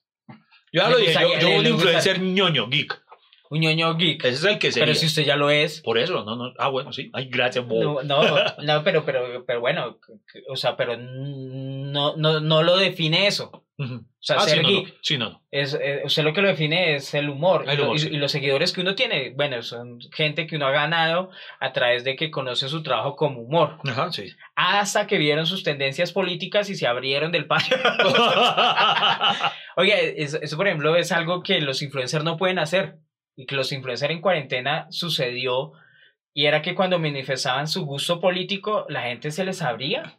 Yo 0.71 0.83
ya 0.83 0.89
lo 0.89 0.97
dije, 0.97 1.13
yo, 1.41 1.49
un 1.49 1.65
influencer 1.65 2.21
ñoño, 2.21 2.69
geek. 2.69 3.01
Un 3.49 3.59
ñoño 3.59 3.97
geek. 3.97 4.23
Ese 4.23 4.35
es 4.35 4.43
el 4.45 4.57
que 4.57 4.71
sería. 4.71 4.85
Pero 4.85 4.97
si 4.97 5.05
usted 5.07 5.25
ya 5.25 5.35
lo 5.35 5.49
es. 5.49 5.81
Por 5.81 5.97
eso, 5.97 6.23
no, 6.23 6.37
no. 6.37 6.53
Ah, 6.57 6.69
bueno, 6.69 6.93
sí. 6.93 7.09
Ay, 7.13 7.27
gracias, 7.29 7.67
Bo. 7.67 8.01
No, 8.03 8.03
no, 8.03 8.21
no, 8.63 8.83
pero, 8.83 9.03
pero, 9.03 9.43
pero 9.45 9.59
bueno, 9.59 9.99
o 10.47 10.55
sea, 10.55 10.77
pero 10.77 10.95
no, 10.97 12.15
no, 12.15 12.39
no 12.39 12.63
lo 12.63 12.77
define 12.77 13.27
eso. 13.27 13.64
O 13.77 13.85
sea, 14.19 14.37
Ah, 14.37 14.41
sí, 14.41 14.51
ser 14.51 14.63
no, 14.63 14.69
geek. 14.69 14.87
no. 14.87 14.93
Sí, 15.01 15.17
no. 15.17 15.41
Es, 15.51 15.73
eh, 15.73 16.01
usted 16.05 16.23
lo 16.23 16.33
que 16.33 16.41
lo 16.41 16.47
define 16.47 16.95
es 16.95 17.13
el 17.13 17.29
humor. 17.29 17.65
El 17.67 17.73
y 17.73 17.77
lo- 17.77 17.83
humor, 17.83 17.95
y, 17.97 17.99
sí. 17.99 18.07
y 18.11 18.17
los 18.17 18.31
seguidores 18.31 18.71
que 18.71 18.79
uno 18.81 18.95
tiene, 18.95 19.31
bueno, 19.35 19.61
son 19.63 19.99
gente 20.13 20.47
que 20.47 20.55
uno 20.55 20.67
ha 20.67 20.71
ganado 20.71 21.29
a 21.59 21.73
través 21.73 22.05
de 22.05 22.15
que 22.15 22.31
conoce 22.31 22.69
su 22.69 22.83
trabajo 22.83 23.17
como 23.17 23.41
humor. 23.41 23.77
Ajá, 23.85 24.11
sí. 24.13 24.31
Hasta 24.55 25.07
que 25.07 25.17
vieron 25.17 25.45
sus 25.45 25.63
tendencias 25.63 26.13
políticas 26.13 26.69
y 26.69 26.75
se 26.75 26.87
abrieron 26.87 27.33
del 27.33 27.47
patio. 27.47 27.75
Oye, 29.77 30.21
eso, 30.23 30.37
eso, 30.41 30.57
por 30.57 30.67
ejemplo 30.67 30.95
es 30.95 31.11
algo 31.11 31.43
que 31.43 31.59
los 31.61 31.81
influencers 31.81 32.23
no 32.23 32.37
pueden 32.37 32.59
hacer. 32.59 32.97
Y 33.37 33.45
que 33.45 33.55
los 33.57 33.71
influencers 33.73 34.11
en 34.13 34.21
cuarentena 34.21 34.87
sucedió. 34.89 35.73
Y 36.33 36.45
era 36.45 36.61
que 36.61 36.75
cuando 36.75 36.99
manifestaban 36.99 37.67
su 37.67 37.85
gusto 37.85 38.21
político, 38.21 38.85
la 38.87 39.03
gente 39.03 39.31
se 39.31 39.43
les 39.43 39.61
abría. 39.61 40.17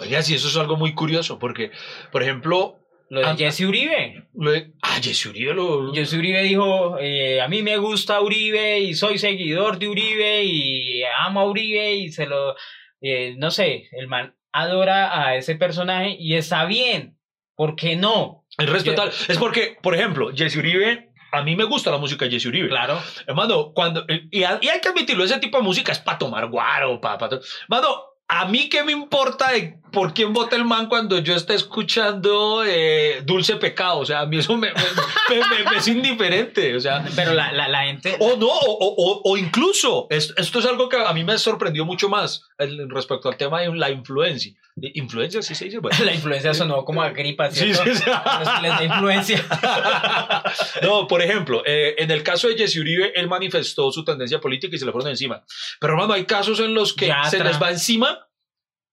Oiga, 0.00 0.22
sí, 0.22 0.34
eso 0.34 0.48
es 0.48 0.56
algo 0.56 0.76
muy 0.76 0.94
curioso, 0.94 1.38
porque, 1.38 1.70
por 2.12 2.22
ejemplo, 2.22 2.78
Lo 3.14 3.20
de 3.20 3.26
Ah, 3.26 3.36
Jesse 3.36 3.66
Uribe. 3.66 4.26
lo 4.34 4.50
de- 4.50 4.72
ah, 4.82 4.98
Jesse 5.02 5.28
Uribe 5.28 5.54
lo... 5.54 5.92
Jesse 5.94 6.14
Uribe 6.18 6.42
dijo, 6.42 6.98
eh, 7.00 7.40
a 7.40 7.48
mí 7.48 7.62
me 7.62 7.76
gusta 7.78 8.20
Uribe 8.20 8.80
y 8.80 8.94
soy 8.94 9.18
seguidor 9.18 9.78
de 9.78 9.88
Uribe 9.88 10.42
y 10.44 11.02
amo 11.20 11.40
a 11.40 11.44
Uribe 11.48 11.94
y 11.94 12.10
se 12.10 12.26
lo, 12.26 12.54
eh, 13.00 13.34
no 13.38 13.50
sé, 13.50 13.88
el 13.92 14.08
man 14.08 14.34
adora 14.52 15.20
a 15.26 15.36
ese 15.36 15.54
personaje 15.56 16.16
y 16.18 16.34
está 16.34 16.64
bien, 16.66 17.16
¿por 17.56 17.74
qué 17.76 17.96
no? 17.96 18.44
Es 18.58 18.68
respetable. 18.68 19.12
Es 19.28 19.38
porque, 19.38 19.76
por 19.82 19.94
ejemplo, 19.94 20.30
Jesse 20.34 20.56
Uribe, 20.58 21.10
a 21.32 21.42
mí 21.42 21.56
me 21.56 21.64
gusta 21.64 21.90
la 21.90 21.98
música 21.98 22.24
de 22.24 22.30
Jesse 22.32 22.46
Uribe. 22.46 22.68
Claro. 22.68 23.00
Hermano, 23.26 23.72
cuando. 23.74 24.04
Y, 24.30 24.44
a- 24.44 24.58
y 24.62 24.68
hay 24.68 24.80
que 24.80 24.88
admitirlo, 24.90 25.24
ese 25.24 25.38
tipo 25.40 25.56
de 25.58 25.64
música 25.64 25.90
es 25.90 25.98
para 25.98 26.18
tomar 26.18 26.46
guaro, 26.48 27.00
para. 27.00 27.28
Mano, 27.68 27.88
a 28.28 28.46
mí 28.46 28.68
qué 28.68 28.82
me 28.84 28.92
importa 28.92 29.52
de 29.52 29.78
por 29.92 30.12
quién 30.12 30.32
vota 30.32 30.56
el 30.56 30.64
man 30.64 30.88
cuando 30.88 31.18
yo 31.18 31.34
esté 31.36 31.54
escuchando 31.54 32.64
eh, 32.66 33.22
Dulce 33.24 33.56
Pecado. 33.56 33.98
O 33.98 34.06
sea, 34.06 34.20
a 34.20 34.26
mí 34.26 34.38
eso 34.38 34.56
me, 34.56 34.72
me- 34.72 35.36
me- 35.36 35.48
me- 35.64 35.70
me 35.70 35.76
es 35.76 35.86
indiferente. 35.88 36.74
O 36.74 36.80
sea. 36.80 37.04
Pero 37.14 37.32
la, 37.34 37.52
la, 37.52 37.68
la 37.68 37.84
gente... 37.84 38.16
O 38.18 38.36
no, 38.36 38.46
o, 38.48 38.94
o- 38.96 39.20
o- 39.24 39.36
incluso, 39.36 40.06
es- 40.10 40.32
esto 40.36 40.58
es 40.58 40.64
algo 40.66 40.88
que 40.88 40.96
a 40.96 41.12
mí 41.12 41.22
me 41.22 41.38
sorprendió 41.38 41.84
mucho 41.84 42.08
más 42.08 42.42
el- 42.58 42.90
respecto 42.90 43.28
al 43.28 43.36
tema 43.36 43.60
de 43.60 43.74
la 43.76 43.90
influencia. 43.90 44.52
¿Influencia? 44.76 45.40
Sí 45.40 45.54
se 45.54 45.66
dice. 45.66 45.78
Bueno. 45.78 45.96
La 46.04 46.12
influencia 46.12 46.52
sonó 46.52 46.84
como 46.84 47.02
a 47.02 47.10
gripa, 47.10 47.50
Sí, 47.50 47.72
¿cierto? 47.72 47.84
sí, 47.84 47.94
sí. 47.94 48.10
Les 48.62 48.70
da 48.70 48.84
influencia. 48.84 49.44
no, 50.82 51.06
por 51.06 51.22
ejemplo, 51.22 51.62
eh, 51.64 51.94
en 51.98 52.10
el 52.10 52.22
caso 52.22 52.48
de 52.48 52.56
Jesse 52.56 52.78
Uribe, 52.78 53.12
él 53.14 53.28
manifestó 53.28 53.90
su 53.92 54.04
tendencia 54.04 54.40
política 54.40 54.74
y 54.74 54.78
se 54.78 54.86
le 54.86 54.92
fueron 54.92 55.10
encima. 55.10 55.44
Pero, 55.80 55.92
hermano, 55.92 56.14
hay 56.14 56.24
casos 56.24 56.58
en 56.60 56.74
los 56.74 56.92
que 56.92 57.12
se 57.30 57.42
les 57.42 57.60
va 57.62 57.70
encima 57.70 58.28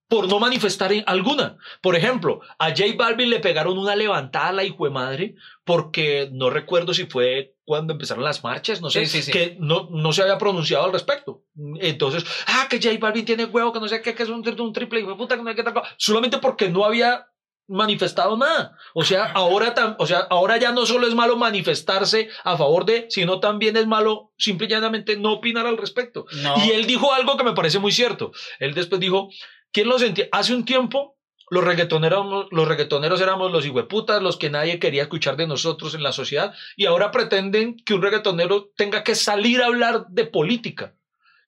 por 0.08 0.28
no 0.28 0.38
manifestar 0.38 0.92
en 0.92 1.04
alguna. 1.06 1.56
Por 1.80 1.96
ejemplo, 1.96 2.42
a 2.58 2.68
J 2.68 2.82
Balvin 2.96 3.30
le 3.30 3.40
pegaron 3.40 3.78
una 3.78 3.96
levantada 3.96 4.48
a 4.48 4.52
la 4.52 4.62
hijo 4.62 4.84
de 4.84 4.90
madre 4.90 5.34
porque 5.64 6.28
no 6.30 6.50
recuerdo 6.50 6.92
si 6.92 7.06
fue 7.06 7.51
cuando 7.72 7.94
empezaron 7.94 8.22
las 8.22 8.44
marchas, 8.44 8.82
no 8.82 8.90
sé, 8.90 9.06
Sí, 9.06 9.22
sí, 9.22 9.32
que 9.32 9.56
no, 9.58 9.88
no 9.90 10.12
se 10.12 10.20
había 10.20 10.36
pronunciado 10.36 10.84
al 10.84 10.92
respecto. 10.92 11.44
Entonces, 11.80 12.22
ah, 12.46 12.66
que 12.68 12.76
J 12.82 12.98
Balvin 13.00 13.24
tiene 13.24 13.46
huevo, 13.46 13.72
que 13.72 13.80
no 13.80 13.88
sé 13.88 14.02
qué, 14.02 14.14
que 14.14 14.24
es 14.24 14.28
un, 14.28 14.46
un 14.46 14.72
triple 14.74 15.02
de 15.02 15.14
puta, 15.14 15.36
que 15.38 15.42
no 15.42 15.48
sé 15.48 15.56
qué 15.56 15.62
tal. 15.62 15.72
Solamente 15.96 16.36
porque 16.36 16.68
no 16.68 16.84
había 16.84 17.26
manifestado 17.68 18.36
nada. 18.36 18.76
O 18.92 19.04
sea, 19.04 19.24
ahora, 19.34 19.74
tam- 19.74 19.96
o 19.98 20.06
sea, 20.06 20.18
ahora 20.28 20.58
ya 20.58 20.70
no 20.72 20.84
solo 20.84 21.06
es 21.06 21.14
malo 21.14 21.38
manifestarse 21.38 22.28
a 22.44 22.58
favor 22.58 22.84
de, 22.84 23.06
sino 23.08 23.40
también 23.40 23.74
es 23.78 23.86
malo 23.86 24.32
simple 24.36 24.66
y 24.66 24.70
llanamente 24.70 25.16
no 25.16 25.32
opinar 25.32 25.66
al 25.66 25.78
respecto. 25.78 26.26
No. 26.42 26.54
Y 26.66 26.72
él 26.72 26.86
dijo 26.86 27.10
algo 27.14 27.38
que 27.38 27.44
me 27.44 27.54
parece 27.54 27.78
muy 27.78 27.92
cierto. 27.92 28.32
Él 28.58 28.74
después 28.74 29.00
dijo, 29.00 29.30
¿quién 29.72 29.88
lo 29.88 29.98
sentía? 29.98 30.28
Hace 30.30 30.54
un 30.54 30.66
tiempo 30.66 31.16
los 31.52 31.64
reggaetoneros, 31.64 32.48
los 32.50 32.66
reggaetoneros 32.66 33.20
éramos 33.20 33.52
los 33.52 33.66
hijueputas, 33.66 34.22
los 34.22 34.38
que 34.38 34.48
nadie 34.48 34.78
quería 34.78 35.02
escuchar 35.02 35.36
de 35.36 35.46
nosotros 35.46 35.94
en 35.94 36.02
la 36.02 36.12
sociedad, 36.12 36.54
y 36.76 36.86
ahora 36.86 37.10
pretenden 37.10 37.76
que 37.76 37.92
un 37.92 38.00
reggaetonero 38.00 38.70
tenga 38.74 39.04
que 39.04 39.14
salir 39.14 39.60
a 39.60 39.66
hablar 39.66 40.06
de 40.08 40.24
política. 40.24 40.94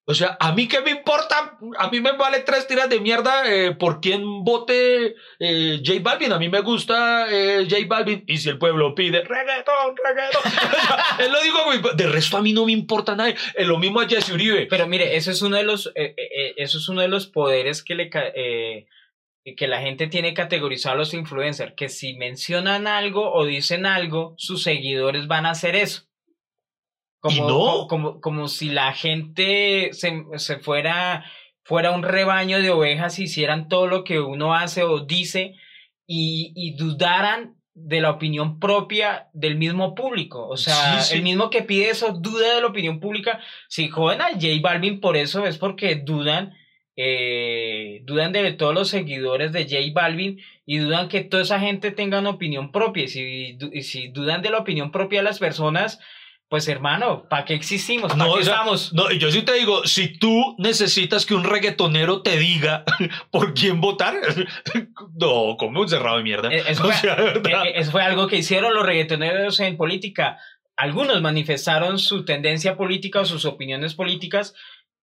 O 0.04 0.12
sea, 0.12 0.36
a 0.38 0.52
mí 0.52 0.68
qué 0.68 0.82
me 0.82 0.90
importa, 0.90 1.56
a 1.78 1.88
mí 1.88 2.00
me 2.02 2.12
vale 2.12 2.40
tres 2.40 2.66
tiras 2.66 2.90
de 2.90 3.00
mierda 3.00 3.50
eh, 3.50 3.74
por 3.74 4.02
quién 4.02 4.44
vote 4.44 5.14
eh, 5.38 5.80
J 5.82 6.00
Balvin. 6.02 6.32
A 6.32 6.38
mí 6.38 6.50
me 6.50 6.60
gusta 6.60 7.26
eh, 7.30 7.66
J 7.66 7.86
Balvin. 7.88 8.22
Y 8.26 8.36
si 8.36 8.50
el 8.50 8.58
pueblo 8.58 8.94
pide 8.94 9.24
reggaetón, 9.24 9.96
reggaetón. 10.04 10.42
O 10.44 10.86
sea, 10.86 11.24
él 11.24 11.32
lo 11.32 11.40
digo, 11.40 11.94
de 11.94 12.06
resto 12.08 12.36
a 12.36 12.42
mí 12.42 12.52
no 12.52 12.66
me 12.66 12.72
importa 12.72 13.16
nada. 13.16 13.32
Lo 13.60 13.78
mismo 13.78 14.00
a 14.00 14.06
Jesse 14.06 14.32
Uribe. 14.32 14.66
Pero 14.66 14.86
mire, 14.86 15.16
eso 15.16 15.30
es 15.30 15.40
uno 15.40 15.56
de 15.56 15.62
los, 15.62 15.86
eh, 15.94 16.14
eh, 16.18 16.54
eso 16.58 16.76
es 16.76 16.86
uno 16.90 17.00
de 17.00 17.08
los 17.08 17.26
poderes 17.26 17.82
que 17.82 17.94
le 17.94 18.10
que 19.56 19.68
la 19.68 19.80
gente 19.82 20.06
tiene 20.06 20.32
categorizado 20.32 20.94
a 20.94 20.98
los 20.98 21.12
influencers, 21.12 21.74
que 21.76 21.88
si 21.90 22.14
mencionan 22.14 22.86
algo 22.86 23.32
o 23.32 23.44
dicen 23.44 23.84
algo, 23.84 24.34
sus 24.38 24.62
seguidores 24.62 25.26
van 25.26 25.44
a 25.44 25.50
hacer 25.50 25.76
eso. 25.76 26.04
Como, 27.20 27.46
como, 27.46 27.86
como, 27.88 28.20
como 28.20 28.48
si 28.48 28.68
la 28.70 28.92
gente 28.92 29.90
se, 29.92 30.24
se 30.36 30.58
fuera, 30.58 31.24
fuera 31.62 31.90
un 31.92 32.02
rebaño 32.02 32.60
de 32.60 32.70
ovejas 32.70 33.18
y 33.18 33.24
hicieran 33.24 33.68
todo 33.68 33.86
lo 33.86 34.04
que 34.04 34.20
uno 34.20 34.54
hace 34.54 34.82
o 34.82 35.00
dice 35.00 35.54
y, 36.06 36.52
y 36.54 36.76
dudaran 36.76 37.56
de 37.74 38.00
la 38.00 38.10
opinión 38.10 38.60
propia 38.60 39.28
del 39.32 39.56
mismo 39.56 39.94
público. 39.94 40.46
O 40.46 40.56
sea, 40.56 41.00
Sí, 41.00 41.08
sí. 41.08 41.14
el 41.16 41.22
mismo 41.22 41.50
que 41.50 41.62
pide 41.62 41.90
eso 41.90 42.12
duda 42.12 42.54
de 42.54 42.60
la 42.60 42.66
opinión 42.68 43.00
pública. 43.00 43.40
Si 43.68 43.88
joden 43.88 44.20
a 44.20 44.28
J 44.32 44.46
Balvin 44.62 45.00
por 45.00 45.16
eso 45.16 45.44
es 45.46 45.58
porque 45.58 45.96
dudan, 45.96 46.54
eh, 46.96 48.00
dudan 48.04 48.32
de 48.32 48.52
todos 48.52 48.74
los 48.74 48.88
seguidores 48.88 49.52
de 49.52 49.64
J 49.64 49.76
Balvin 49.92 50.40
y 50.66 50.78
dudan 50.78 51.08
que 51.08 51.22
toda 51.22 51.42
esa 51.42 51.60
gente 51.60 51.90
tenga 51.90 52.18
una 52.20 52.30
opinión 52.30 52.72
propia. 52.72 53.04
Y 53.04 53.08
si, 53.08 53.58
y 53.72 53.82
si 53.82 54.08
dudan 54.08 54.42
de 54.42 54.50
la 54.50 54.58
opinión 54.58 54.90
propia 54.90 55.20
de 55.20 55.24
las 55.24 55.38
personas, 55.38 55.98
pues 56.48 56.68
hermano, 56.68 57.26
¿para 57.28 57.44
qué 57.44 57.54
existimos? 57.54 58.12
¿Para 58.12 58.24
No, 58.24 58.34
qué 58.34 58.40
o 58.40 58.44
sea, 58.44 58.54
estamos? 58.54 58.92
No, 58.92 59.10
yo 59.10 59.30
sí 59.30 59.42
te 59.42 59.54
digo, 59.54 59.84
si 59.86 60.18
tú 60.18 60.54
necesitas 60.58 61.26
que 61.26 61.34
un 61.34 61.42
reggaetonero 61.44 62.22
te 62.22 62.36
diga 62.38 62.84
por 63.32 63.54
quién 63.54 63.80
votar, 63.80 64.14
no, 65.18 65.56
como 65.58 65.80
un 65.80 65.88
cerrado 65.88 66.18
de 66.18 66.22
mierda. 66.22 66.52
Eh, 66.52 66.62
eso 66.68 66.82
O 66.86 66.86
fue- 66.86 66.94
sea. 66.94 67.16
Eh, 67.18 67.72
Eso 67.76 67.90
fue 67.90 68.02
algo 68.02 68.28
que 68.28 68.36
hicieron 68.36 68.74
los 68.74 68.86
reggaetoneros 68.86 69.58
en 69.60 69.76
política. 69.76 70.38
Algunos 70.76 71.20
manifestaron 71.22 71.98
su 71.98 72.24
tendencia 72.24 72.76
política 72.76 73.20
o 73.20 73.24
sus 73.24 73.44
opiniones 73.44 73.94
políticas 73.94 74.54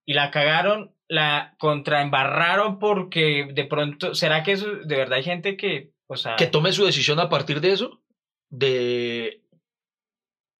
y 0.06 0.14
la 0.14 0.30
cagaron, 0.32 0.94
la 1.12 1.56
contraembarraron 1.60 2.80
porque 2.80 3.50
de 3.54 3.66
pronto, 3.66 4.16
¿será 4.16 4.44
que 4.44 4.54
eso, 4.54 4.68
de 4.72 4.96
verdad 4.96 5.18
hay 5.18 5.24
gente 5.24 5.58
que, 5.58 5.92
o 6.08 6.16
sea, 6.16 6.38
que 6.38 6.48
tome 6.48 6.72
su 6.72 6.86
decisión 6.86 7.20
a 7.20 7.28
partir 7.28 7.60
de 7.60 7.74
eso, 7.74 8.02
de... 8.50 9.42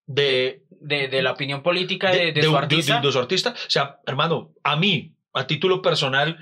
De, 0.06 0.64
de, 0.68 1.08
de 1.08 1.22
la 1.22 1.32
opinión 1.32 1.62
política 1.62 2.10
de, 2.10 2.32
de 2.32 2.42
su 2.42 2.50
un- 2.50 2.56
artista? 2.56 3.00
de 3.00 3.12
su 3.12 3.18
artista. 3.18 3.50
O 3.52 3.70
sea, 3.70 4.00
hermano, 4.04 4.52
a 4.62 4.76
mí, 4.76 5.14
a 5.32 5.46
título 5.46 5.80
personal, 5.80 6.36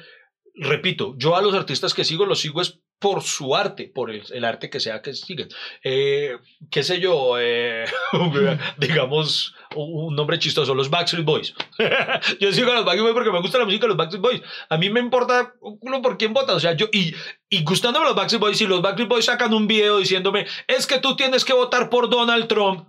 repito, 0.54 1.14
yo 1.16 1.36
a 1.36 1.42
los 1.42 1.54
artistas 1.54 1.94
que 1.94 2.04
sigo 2.04 2.26
los 2.26 2.40
sigo 2.40 2.62
es 2.62 2.80
por 3.00 3.22
su 3.22 3.56
arte, 3.56 3.90
por 3.92 4.10
el, 4.10 4.22
el 4.30 4.44
arte 4.44 4.68
que 4.68 4.78
sea 4.78 5.00
que 5.00 5.14
siguen. 5.14 5.48
Eh, 5.82 6.36
qué 6.70 6.82
sé 6.82 7.00
yo, 7.00 7.36
eh, 7.40 7.86
digamos, 8.78 9.54
un 9.74 10.14
nombre 10.14 10.38
chistoso, 10.38 10.74
los 10.74 10.90
Backstreet 10.90 11.24
Boys. 11.24 11.54
yo 12.40 12.52
sigo 12.52 12.70
a 12.70 12.74
los 12.74 12.84
Backstreet 12.84 13.04
Boys 13.04 13.14
porque 13.14 13.32
me 13.32 13.40
gusta 13.40 13.58
la 13.58 13.64
música 13.64 13.82
de 13.82 13.88
los 13.88 13.96
Backstreet 13.96 14.22
Boys. 14.22 14.42
A 14.68 14.76
mí 14.76 14.90
me 14.90 15.00
importa 15.00 15.54
un 15.62 15.78
culo 15.78 16.02
por 16.02 16.18
quién 16.18 16.34
vota. 16.34 16.54
O 16.54 16.60
sea, 16.60 16.74
yo, 16.74 16.86
y, 16.92 17.14
y 17.48 17.64
gustándome 17.64 18.04
los 18.04 18.14
Backstreet 18.14 18.40
Boys, 18.40 18.58
si 18.58 18.66
los 18.66 18.82
Backstreet 18.82 19.08
Boys 19.08 19.24
sacan 19.24 19.54
un 19.54 19.66
video 19.66 19.98
diciéndome, 19.98 20.46
es 20.68 20.86
que 20.86 20.98
tú 20.98 21.16
tienes 21.16 21.44
que 21.44 21.54
votar 21.54 21.88
por 21.88 22.10
Donald 22.10 22.48
Trump, 22.48 22.86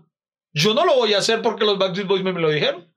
yo 0.53 0.73
no 0.73 0.85
lo 0.85 0.95
voy 0.95 1.13
a 1.13 1.19
hacer 1.19 1.41
porque 1.41 1.63
los 1.63 1.77
Backstreet 1.77 2.07
Boys 2.07 2.23
me, 2.23 2.33
me 2.33 2.41
lo 2.41 2.49
dijeron. 2.49 2.90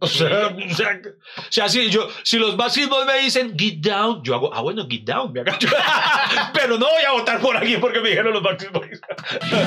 O 0.00 0.06
sea, 0.06 0.48
o 0.48 0.74
sea, 0.74 1.00
o 1.36 1.42
sea, 1.50 1.68
si, 1.68 1.90
yo, 1.90 2.08
si 2.22 2.38
los 2.38 2.56
Boys 2.56 2.76
me 3.06 3.18
dicen 3.20 3.54
get 3.58 3.78
down, 3.80 4.22
yo 4.22 4.34
hago, 4.34 4.52
ah, 4.52 4.62
bueno, 4.62 4.86
get 4.88 5.02
down, 5.02 5.32
me 5.32 5.40
agacho. 5.40 5.68
Pero 6.54 6.78
no 6.78 6.86
voy 6.86 7.02
a 7.06 7.12
votar 7.12 7.40
por 7.40 7.56
alguien 7.56 7.80
porque 7.80 8.00
me 8.00 8.08
dijeron 8.08 8.32
los 8.32 8.42
Boys. 8.42 9.00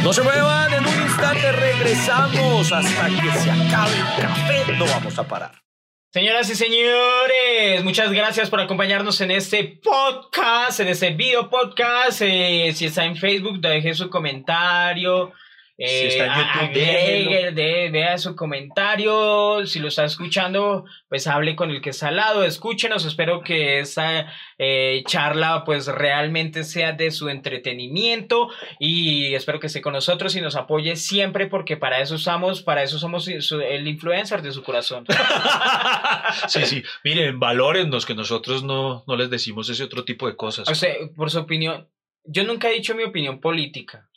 No 0.03 0.11
se 0.11 0.23
muevan, 0.23 0.73
en 0.73 0.85
un 0.85 1.01
instante 1.01 1.51
regresamos 1.51 2.71
hasta 2.71 3.05
que 3.07 3.31
se 3.39 3.51
acabe 3.51 3.95
el 3.95 4.21
café. 4.21 4.73
No 4.77 4.85
vamos 4.85 5.17
a 5.19 5.27
parar. 5.27 5.63
Señoras 6.11 6.47
y 6.49 6.55
señores, 6.55 7.83
muchas 7.83 8.11
gracias 8.11 8.49
por 8.49 8.59
acompañarnos 8.59 9.19
en 9.21 9.31
este 9.31 9.79
podcast, 9.83 10.79
en 10.79 10.89
este 10.89 11.09
video 11.11 11.49
podcast. 11.49 12.21
Eh, 12.21 12.71
si 12.75 12.85
está 12.85 13.05
en 13.05 13.17
Facebook, 13.17 13.59
deje 13.59 13.95
su 13.95 14.09
comentario. 14.09 15.31
Si 15.75 15.83
Eh, 15.85 16.07
está 16.07 16.25
en 16.25 16.29
a- 16.31 16.35
YouTube, 16.37 16.83
agregue, 16.83 17.51
de- 17.51 17.89
vea 17.89 18.17
su 18.19 18.35
comentario. 18.35 19.65
Si 19.65 19.79
lo 19.79 19.87
está 19.87 20.05
escuchando, 20.05 20.85
pues 21.09 21.25
hable 21.25 21.55
con 21.55 21.71
el 21.71 21.81
que 21.81 21.89
está 21.89 22.09
al 22.09 22.17
lado. 22.17 22.43
Escúchenos. 22.43 23.05
Espero 23.05 23.41
que 23.41 23.79
esta 23.79 24.31
eh, 24.59 25.03
charla, 25.07 25.63
pues 25.65 25.87
realmente 25.87 26.63
sea 26.63 26.91
de 26.93 27.09
su 27.09 27.27
entretenimiento. 27.27 28.49
Y 28.79 29.33
espero 29.33 29.59
que 29.59 29.65
esté 29.67 29.81
con 29.81 29.93
nosotros 29.93 30.35
y 30.35 30.41
nos 30.41 30.55
apoye 30.55 30.95
siempre, 30.95 31.47
porque 31.47 31.75
para 31.75 31.99
eso 32.01 32.15
estamos, 32.15 32.61
para 32.61 32.83
eso 32.83 32.99
somos 32.99 33.25
su- 33.39 33.59
el 33.61 33.87
influencer 33.87 34.41
de 34.43 34.51
su 34.51 34.61
corazón. 34.63 35.05
Sí, 36.47 36.65
sí, 36.65 36.83
miren, 37.03 37.39
valórennos 37.39 38.05
que 38.05 38.15
nosotros 38.15 38.63
no, 38.63 39.03
no 39.07 39.15
les 39.15 39.29
decimos 39.29 39.69
ese 39.69 39.83
otro 39.83 40.03
tipo 40.03 40.27
de 40.27 40.35
cosas. 40.35 40.67
O 40.69 40.75
sea, 40.75 40.93
por 41.15 41.29
su 41.29 41.39
opinión, 41.39 41.87
yo 42.23 42.43
nunca 42.43 42.69
he 42.69 42.73
dicho 42.73 42.95
mi 42.95 43.03
opinión 43.03 43.39
política, 43.39 44.09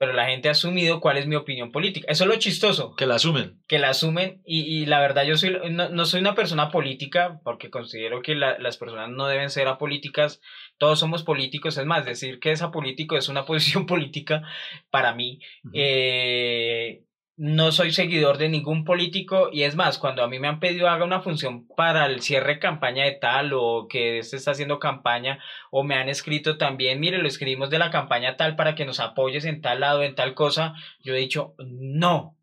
pero 0.00 0.14
la 0.14 0.24
gente 0.28 0.48
ha 0.48 0.52
asumido 0.52 0.98
cuál 0.98 1.18
es 1.18 1.26
mi 1.26 1.34
opinión 1.36 1.70
política. 1.72 2.06
Eso 2.10 2.24
es 2.24 2.30
lo 2.30 2.36
chistoso, 2.36 2.96
Que 2.96 3.04
la 3.04 3.16
asumen. 3.16 3.60
que 3.68 3.78
la 3.78 3.90
asumen 3.90 4.40
y, 4.46 4.60
y 4.62 4.86
la 4.86 4.98
verdad 4.98 5.24
yo 5.24 5.36
soy, 5.36 5.58
no, 5.70 5.90
no 5.90 6.06
soy 6.06 6.20
una 6.22 6.34
persona 6.34 6.70
política 6.70 7.38
porque 7.44 7.68
considero 7.68 8.22
que 8.22 8.34
la- 8.34 8.58
las 8.58 8.78
personas 8.78 9.10
no 9.10 9.26
deben 9.26 9.50
ser 9.50 9.68
apolíticas, 9.68 10.40
todos 10.78 10.98
somos 10.98 11.22
políticos, 11.22 11.76
es 11.76 11.84
más, 11.84 12.06
decir 12.06 12.40
que 12.40 12.50
es 12.50 12.62
apolítico 12.62 13.18
es 13.18 13.28
una 13.28 13.44
posición 13.50 13.84
política 13.84 14.42
para 14.90 15.14
mí. 15.14 15.38
Eh, 15.74 17.02
no 17.40 17.72
soy 17.72 17.90
seguidor 17.90 18.36
de 18.36 18.50
ningún 18.50 18.84
político 18.84 19.48
y 19.50 19.62
es 19.62 19.74
más, 19.74 19.96
cuando 19.96 20.22
a 20.22 20.28
mí 20.28 20.38
me 20.38 20.46
han 20.46 20.60
pedido 20.60 20.90
haga 20.90 21.06
una 21.06 21.22
función 21.22 21.66
para 21.68 22.04
el 22.04 22.20
cierre 22.20 22.56
de 22.56 22.58
campaña 22.58 23.04
de 23.04 23.12
tal 23.12 23.54
o 23.54 23.86
que 23.88 24.18
este 24.18 24.36
está 24.36 24.50
haciendo 24.50 24.78
campaña 24.78 25.38
o 25.70 25.82
me 25.82 25.94
han 25.94 26.10
escrito 26.10 26.58
también, 26.58 27.00
mire, 27.00 27.16
lo 27.16 27.26
escribimos 27.26 27.70
de 27.70 27.78
la 27.78 27.90
campaña 27.90 28.36
tal 28.36 28.56
para 28.56 28.74
que 28.74 28.84
nos 28.84 29.00
apoyes 29.00 29.46
en 29.46 29.62
tal 29.62 29.80
lado, 29.80 30.02
en 30.02 30.14
tal 30.14 30.34
cosa, 30.34 30.74
yo 31.02 31.14
he 31.14 31.18
dicho 31.18 31.54
no. 31.58 32.36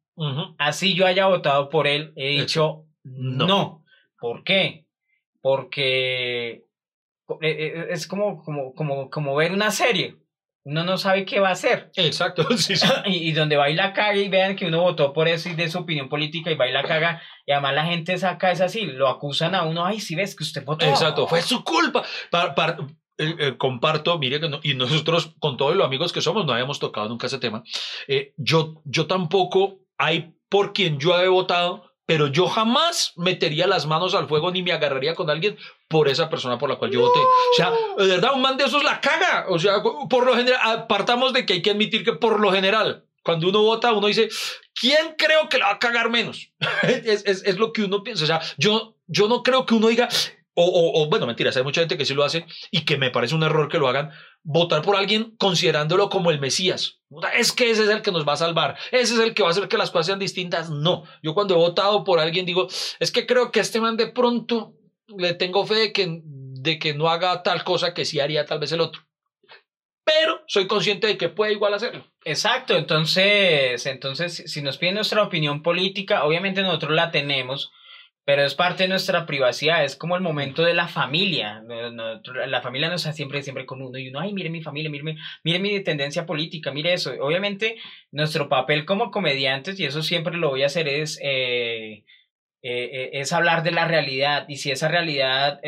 Así 0.58 0.96
yo 0.96 1.06
haya 1.06 1.28
votado 1.28 1.70
por 1.70 1.86
él, 1.86 2.12
he 2.16 2.30
dicho 2.30 2.88
no. 3.04 3.46
no. 3.46 3.84
¿Por 4.20 4.44
qué? 4.44 4.88
Porque 5.42 6.50
eh, 6.50 6.64
eh, 7.42 7.86
es 7.92 8.08
como, 8.08 8.44
como, 8.44 8.74
como, 8.74 9.12
como 9.12 9.36
ver 9.36 9.52
una 9.52 9.70
serie 9.70 10.16
uno 10.68 10.84
no 10.84 10.98
sabe 10.98 11.24
qué 11.24 11.40
va 11.40 11.48
a 11.48 11.54
hacer. 11.54 11.92
Exacto, 11.96 12.46
sí, 12.58 12.76
sí. 12.76 12.88
y, 13.06 13.32
donde 13.32 13.56
va 13.56 13.70
y 13.70 13.76
la 13.76 13.94
caga 13.94 14.18
y 14.18 14.28
vean 14.28 14.58
que 14.58 14.66
uno 14.66 14.82
votó 14.82 15.14
por 15.14 15.30
eso 15.30 15.48
y 15.48 15.56
de 15.56 15.70
su 15.70 15.80
opinión 15.80 16.10
política 16.10 16.52
y 16.52 16.56
va 16.56 16.68
y 16.68 16.74
la 16.74 16.84
caga, 16.84 17.22
y 17.46 17.54
además 17.54 17.74
la 17.74 17.86
gente 17.86 18.18
saca 18.18 18.52
es 18.52 18.60
así, 18.60 18.86
lo 18.86 19.08
acusan 19.08 19.56
a 19.56 19.64
uno, 19.64 19.86
ay, 19.86 20.02
si 20.02 20.14
ves 20.14 20.36
que 20.36 20.44
usted 20.44 20.66
votó. 20.66 20.86
Exacto, 20.86 21.26
fue 21.26 21.42
su 21.42 21.64
culpa. 21.64 22.04
Eh, 23.20 23.36
eh, 23.40 23.58
comparto, 23.58 24.20
mire, 24.20 24.40
que 24.42 24.50
y 24.62 24.76
nosotros 24.76 25.34
con 25.40 25.56
todos 25.56 25.76
los 25.76 25.88
amigos 25.88 26.12
que 26.12 26.22
somos 26.22 26.46
no 26.46 26.52
habíamos 26.52 26.80
tocado 26.80 27.08
nunca 27.08 27.28
ese 27.28 27.40
tema. 27.40 27.64
Eh, 28.08 28.34
yo, 28.36 28.82
yo 28.84 29.08
tampoco 29.08 29.80
hay 29.98 30.34
por 30.50 30.74
quien 30.74 31.00
yo 31.00 31.18
he 31.20 31.30
votado 31.30 31.87
pero 32.08 32.28
yo 32.28 32.48
jamás 32.48 33.12
metería 33.18 33.68
las 33.68 33.86
manos 33.86 34.16
al 34.16 34.28
fuego 34.28 34.50
ni 34.50 34.64
me 34.64 34.72
agarraría 34.72 35.14
con 35.14 35.30
alguien 35.30 35.58
por 35.90 36.08
esa 36.08 36.30
persona 36.30 36.58
por 36.58 36.70
la 36.70 36.78
cual 36.78 36.90
yo 36.90 37.02
voté. 37.02 37.20
O 37.20 37.56
sea, 37.56 37.72
de 37.98 38.08
verdad, 38.08 38.32
un 38.34 38.42
man 38.42 38.56
de 38.56 38.64
esos 38.64 38.82
la 38.84 39.02
caga. 39.02 39.46
O 39.50 39.60
sea, 39.60 39.84
por 39.84 40.26
lo 40.26 40.36
general, 40.36 40.60
apartamos 40.64 41.34
de 41.34 41.46
que 41.46 41.54
hay 41.54 41.62
que 41.62 41.72
admitir 41.72 42.06
que 42.06 42.14
por 42.14 42.40
lo 42.40 42.52
general, 42.52 43.04
cuando 43.24 43.50
uno 43.50 43.62
vota, 43.62 43.92
uno 43.92 44.08
dice, 44.08 44.30
¿quién 44.74 45.16
creo 45.18 45.50
que 45.50 45.58
la 45.58 45.66
va 45.66 45.72
a 45.74 45.80
cagar 45.80 46.10
menos? 46.10 46.50
es, 46.84 47.26
es, 47.26 47.44
es, 47.46 47.58
lo 47.58 47.74
que 47.74 47.84
uno 47.84 48.04
piensa. 48.04 48.24
O 48.24 48.28
sea, 48.28 48.42
yo, 48.58 48.96
yo 49.08 49.28
no 49.28 49.44
creo 49.44 49.66
que 49.66 49.76
uno 49.76 49.90
diga, 49.90 50.08
o, 50.54 51.02
o, 51.04 51.10
bueno, 51.10 51.28
mentiras, 51.28 51.58
hay 51.58 51.64
mucha 51.64 51.82
gente 51.82 51.98
que 51.98 52.06
sí 52.06 52.14
lo 52.14 52.24
hace 52.24 52.46
y 52.72 52.86
que 52.86 52.98
me 52.98 53.12
parece 53.12 53.36
un 53.36 53.44
error 53.44 53.68
que 53.68 53.80
lo 53.80 53.90
hagan, 53.90 54.12
votar 54.50 54.82
por 54.82 54.96
alguien 54.96 55.36
considerándolo 55.38 56.10
como 56.10 56.32
el 56.32 56.40
Mesías. 56.40 57.02
Es 57.38 57.52
que 57.52 57.70
ese 57.70 57.84
es 57.84 57.90
el 57.90 58.02
que 58.02 58.14
nos 58.14 58.26
va 58.26 58.34
a 58.34 58.38
salvar, 58.38 58.78
ese 58.92 59.16
es 59.16 59.20
el 59.20 59.34
que 59.34 59.44
va 59.44 59.50
a 59.50 59.52
hacer 59.52 59.68
que 59.68 59.78
las 59.78 59.92
cosas 59.92 60.06
sean 60.08 60.20
distintas. 60.20 60.70
No, 60.70 61.04
yo 61.22 61.34
cuando 61.34 61.54
he 61.54 61.58
votado 61.58 62.06
por 62.06 62.22
alguien 62.22 62.46
digo, 62.46 62.70
es 63.00 63.12
que 63.12 63.28
creo 63.28 63.52
que 63.52 63.60
este 63.60 63.82
man 63.82 63.98
de 63.98 64.08
pronto 64.08 64.74
le 65.08 65.34
tengo 65.34 65.66
fe 65.66 65.76
de 65.76 65.94
que, 65.94 66.22
de 66.24 66.80
que 66.80 66.94
no 66.94 67.10
haga 67.10 67.44
tal 67.44 67.66
cosa 67.66 67.94
que 67.94 68.06
sí 68.06 68.22
haría 68.22 68.46
tal 68.46 68.60
vez 68.60 68.72
el 68.72 68.80
otro. 68.80 69.02
Pero 70.06 70.42
soy 70.48 70.66
consciente 70.66 71.08
de 71.08 71.18
que 71.18 71.28
puede 71.28 71.52
igual 71.52 71.74
hacerlo. 71.74 72.06
Exacto, 72.24 72.78
entonces, 72.78 73.86
entonces 73.86 74.44
si 74.46 74.62
nos 74.62 74.78
piden 74.78 74.96
nuestra 74.96 75.24
opinión 75.24 75.62
política, 75.62 76.24
obviamente 76.24 76.62
nosotros 76.62 76.94
la 76.94 77.12
tenemos, 77.12 77.74
pero 78.28 78.44
es 78.44 78.56
parte 78.56 78.84
de 78.84 78.90
nuestra 78.90 79.26
privacidad, 79.26 79.86
es 79.86 79.96
como 79.96 80.18
el 80.18 80.22
momento 80.22 80.62
de 80.62 80.74
la 80.74 80.90
familia. 80.90 81.64
La 82.46 82.62
familia 82.62 82.90
no 82.90 82.96
está 82.96 83.14
siempre, 83.14 83.42
siempre 83.42 83.66
con 83.66 83.82
uno 83.82 83.98
y 83.98 84.10
uno, 84.10 84.20
ay, 84.20 84.34
mire 84.34 84.50
mi 84.50 84.62
familia, 84.62 84.90
mire, 84.90 85.16
mire 85.46 85.60
mi 85.60 85.80
tendencia 85.82 86.26
política, 86.26 86.74
mire 86.74 86.92
eso. 86.92 87.14
Obviamente, 87.22 87.78
nuestro 88.12 88.50
papel 88.50 88.84
como 88.84 89.12
comediantes, 89.12 89.80
y 89.80 89.86
eso 89.86 90.04
siempre 90.04 90.36
lo 90.36 90.50
voy 90.50 90.64
a 90.64 90.66
hacer, 90.66 90.90
es, 90.90 91.18
eh, 91.24 92.04
eh, 92.64 92.90
eh, 92.92 93.10
es 93.14 93.32
hablar 93.32 93.64
de 93.64 93.72
la 93.72 93.88
realidad. 93.88 94.44
Y 94.50 94.58
si 94.58 94.72
esa 94.72 94.90
realidad, 94.90 95.62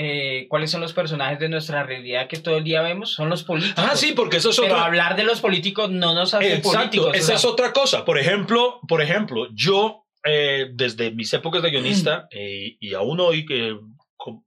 ¿cuáles 0.49 0.69
son 0.69 0.81
los 0.81 0.91
personajes 0.91 1.39
de 1.39 1.47
nuestra 1.47 1.83
realidad 1.83 2.27
que 2.27 2.39
todo 2.39 2.57
el 2.57 2.65
día 2.65 2.81
vemos? 2.81 3.13
Son 3.13 3.29
los 3.29 3.45
políticos. 3.45 3.85
Ah, 3.89 3.95
sí, 3.95 4.11
porque 4.11 4.35
eso 4.35 4.49
es 4.49 4.59
Pero 4.59 4.75
hablar 4.75 5.15
de 5.15 5.23
los 5.23 5.39
políticos 5.39 5.89
no 5.91 6.13
nos 6.13 6.33
hace 6.33 6.57
políticos. 6.57 7.15
Esa 7.15 7.35
es 7.35 7.45
otra 7.45 7.71
cosa. 7.71 8.03
Por 8.03 8.17
ejemplo, 8.17 8.81
por 8.85 9.01
ejemplo, 9.01 9.47
yo 9.53 10.08
eh, 10.23 10.67
desde 10.73 11.11
mis 11.11 11.31
épocas 11.33 11.61
de 11.61 11.71
guionista 11.71 12.27
eh, 12.31 12.77
y 12.79 12.93
aún 12.93 13.19
hoy 13.19 13.45
que 13.45 13.77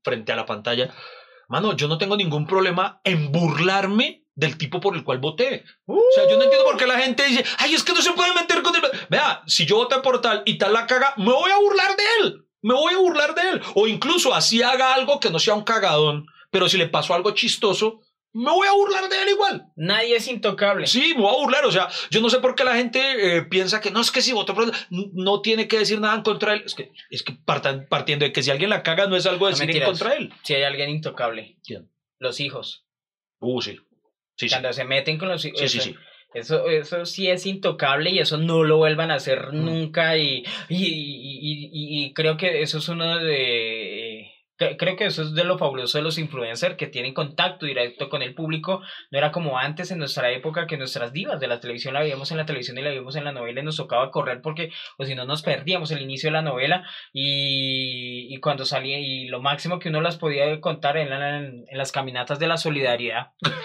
frente 0.02 0.32
a 0.32 0.36
la 0.36 0.46
pantalla, 0.46 0.94
mano, 1.48 1.74
yo 1.76 1.88
no 1.88 1.98
tengo 1.98 2.16
ningún 2.16 2.46
problema 2.46 3.00
en 3.04 3.32
burlarme 3.32 4.24
del 4.34 4.56
tipo 4.58 4.80
por 4.80 4.96
el 4.96 5.04
cual 5.04 5.18
voté. 5.18 5.64
o 5.86 6.00
sea, 6.14 6.28
yo 6.28 6.36
no 6.36 6.44
entiendo 6.44 6.64
por 6.64 6.76
qué 6.76 6.86
la 6.86 6.98
gente 6.98 7.24
dice, 7.24 7.44
ay, 7.58 7.74
es 7.74 7.82
que 7.82 7.92
no 7.92 8.02
se 8.02 8.12
puede 8.12 8.34
meter 8.34 8.62
con 8.62 8.74
el... 8.74 8.82
Vea, 9.10 9.42
si 9.46 9.66
yo 9.66 9.76
voté 9.76 9.98
por 9.98 10.20
tal 10.20 10.42
y 10.46 10.58
tal 10.58 10.72
la 10.72 10.86
caga, 10.86 11.14
me 11.16 11.32
voy 11.32 11.50
a 11.50 11.58
burlar 11.58 11.96
de 11.96 12.04
él. 12.20 12.46
Me 12.62 12.74
voy 12.74 12.94
a 12.94 12.98
burlar 12.98 13.34
de 13.34 13.42
él. 13.50 13.62
O 13.74 13.86
incluso 13.86 14.34
así 14.34 14.62
haga 14.62 14.94
algo 14.94 15.20
que 15.20 15.30
no 15.30 15.38
sea 15.38 15.54
un 15.54 15.64
cagadón, 15.64 16.26
pero 16.50 16.68
si 16.68 16.78
le 16.78 16.88
pasó 16.88 17.14
algo 17.14 17.32
chistoso, 17.32 18.00
me 18.34 18.50
voy 18.50 18.66
a 18.66 18.72
burlar 18.72 19.08
de 19.08 19.22
él 19.22 19.28
igual. 19.30 19.66
Nadie 19.76 20.16
es 20.16 20.26
intocable. 20.26 20.86
Sí, 20.86 21.12
me 21.14 21.22
voy 21.22 21.34
a 21.34 21.38
burlar. 21.38 21.64
O 21.66 21.72
sea, 21.72 21.88
yo 22.10 22.20
no 22.20 22.30
sé 22.30 22.38
por 22.38 22.54
qué 22.54 22.64
la 22.64 22.76
gente 22.76 23.36
eh, 23.36 23.42
piensa 23.42 23.80
que 23.80 23.90
no 23.90 24.00
es 24.00 24.10
que 24.10 24.22
si 24.22 24.32
votó 24.32 24.54
por 24.54 24.64
él, 24.64 24.72
no 24.90 25.42
tiene 25.42 25.68
que 25.68 25.78
decir 25.78 26.00
nada 26.00 26.14
en 26.14 26.22
contra 26.22 26.52
de 26.52 26.58
él. 26.58 26.62
Es 26.64 26.74
que, 26.74 26.92
es 27.10 27.22
que 27.22 27.36
partiendo 27.88 28.24
de 28.24 28.32
que 28.32 28.42
si 28.42 28.50
alguien 28.50 28.70
la 28.70 28.82
caga 28.82 29.06
no 29.06 29.16
es 29.16 29.26
algo 29.26 29.46
de 29.46 29.52
decir 29.52 29.70
en 29.70 29.84
contra 29.84 30.10
de 30.10 30.16
él. 30.16 30.32
Si 30.42 30.54
hay 30.54 30.62
alguien 30.62 30.88
intocable. 30.88 31.58
¿Quién? 31.64 31.90
Los 32.18 32.40
hijos. 32.40 32.86
Uh, 33.40 33.60
sí. 33.60 33.78
sí 34.36 34.48
Cuando 34.48 34.72
se 34.72 34.84
meten 34.84 35.18
con 35.18 35.28
los 35.28 35.44
hijos. 35.44 35.60
Sí, 35.60 35.68
sí, 35.68 35.80
sí. 35.80 35.96
Eso, 36.34 36.66
eso 36.68 37.04
sí 37.04 37.28
es 37.28 37.44
intocable 37.44 38.08
y 38.08 38.18
eso 38.18 38.38
no 38.38 38.64
lo 38.64 38.78
vuelvan 38.78 39.10
a 39.10 39.16
hacer 39.16 39.52
nunca 39.52 40.16
y, 40.16 40.42
y, 40.70 40.76
y, 40.76 41.70
y 41.70 42.14
creo 42.14 42.38
que 42.38 42.62
eso 42.62 42.78
es 42.78 42.88
uno 42.88 43.18
de 43.18 44.31
Creo 44.78 44.96
que 44.96 45.06
eso 45.06 45.22
es 45.22 45.34
de 45.34 45.44
lo 45.44 45.58
fabuloso 45.58 45.98
de 45.98 46.04
los 46.04 46.18
influencers 46.18 46.76
que 46.76 46.86
tienen 46.86 47.14
contacto 47.14 47.66
directo 47.66 48.08
con 48.08 48.22
el 48.22 48.34
público. 48.34 48.82
No 49.10 49.18
era 49.18 49.32
como 49.32 49.58
antes 49.58 49.90
en 49.90 49.98
nuestra 49.98 50.30
época 50.30 50.66
que 50.66 50.76
nuestras 50.76 51.12
divas 51.12 51.40
de 51.40 51.46
la 51.46 51.60
televisión 51.60 51.94
la 51.94 52.00
veíamos 52.00 52.30
en 52.30 52.38
la 52.38 52.46
televisión 52.46 52.78
y 52.78 52.82
la 52.82 52.90
veíamos 52.90 53.16
en 53.16 53.24
la 53.24 53.32
novela 53.32 53.60
y 53.60 53.64
nos 53.64 53.76
tocaba 53.76 54.10
correr 54.10 54.40
porque 54.42 54.72
o 54.98 55.04
si 55.04 55.14
no 55.14 55.24
nos 55.24 55.42
perdíamos 55.42 55.90
el 55.90 56.02
inicio 56.02 56.28
de 56.28 56.32
la 56.32 56.42
novela 56.42 56.86
y, 57.12 58.34
y 58.34 58.40
cuando 58.40 58.64
salía 58.64 58.98
y 58.98 59.28
lo 59.28 59.40
máximo 59.40 59.78
que 59.78 59.88
uno 59.88 60.00
las 60.00 60.16
podía 60.16 60.60
contar 60.60 60.96
en, 60.96 61.12
en, 61.12 61.66
las 61.72 61.92
caminatas 61.92 62.38
de 62.38 62.46
la 62.46 62.56
solidaridad. 62.56 63.32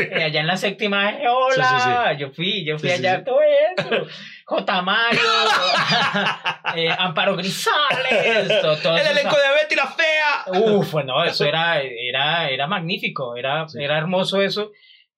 Eh, 0.00 0.24
allá 0.24 0.40
en 0.40 0.46
la 0.46 0.56
séptima, 0.56 1.14
hola, 1.28 2.16
yo 2.18 2.30
fui, 2.30 2.64
yo 2.64 2.78
fui 2.78 2.90
allá 2.90 3.22
todo 3.24 3.40
eso. 3.42 4.06
J. 4.50 4.82
Mario, 4.82 5.20
eh, 6.74 6.88
Amparo 6.98 7.36
Grisales, 7.36 8.60
todo, 8.82 8.96
el 8.96 9.06
elenco 9.06 9.36
de 9.36 9.62
Betty 9.62 9.76
la 9.76 9.86
Fea. 9.86 10.60
Uf, 10.60 10.90
bueno, 10.90 11.22
eso 11.22 11.44
era, 11.44 11.80
era, 11.80 12.50
era 12.50 12.66
magnífico, 12.66 13.36
era, 13.36 13.64
era 13.78 13.96
hermoso 13.96 14.42
eso, 14.42 14.72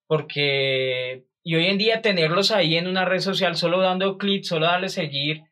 porque 0.07 1.25
y 1.43 1.55
hoy 1.55 1.65
en 1.65 1.79
día 1.79 2.03
tenerlos 2.03 2.51
ahí 2.51 2.77
en 2.77 2.87
una 2.87 3.07
red 3.07 3.21
social 3.21 3.57
solo 3.57 3.81
dando 3.81 4.19
clic, 4.19 4.45
solo 4.45 4.67
darle 4.67 4.91
seguir, 4.91 5.45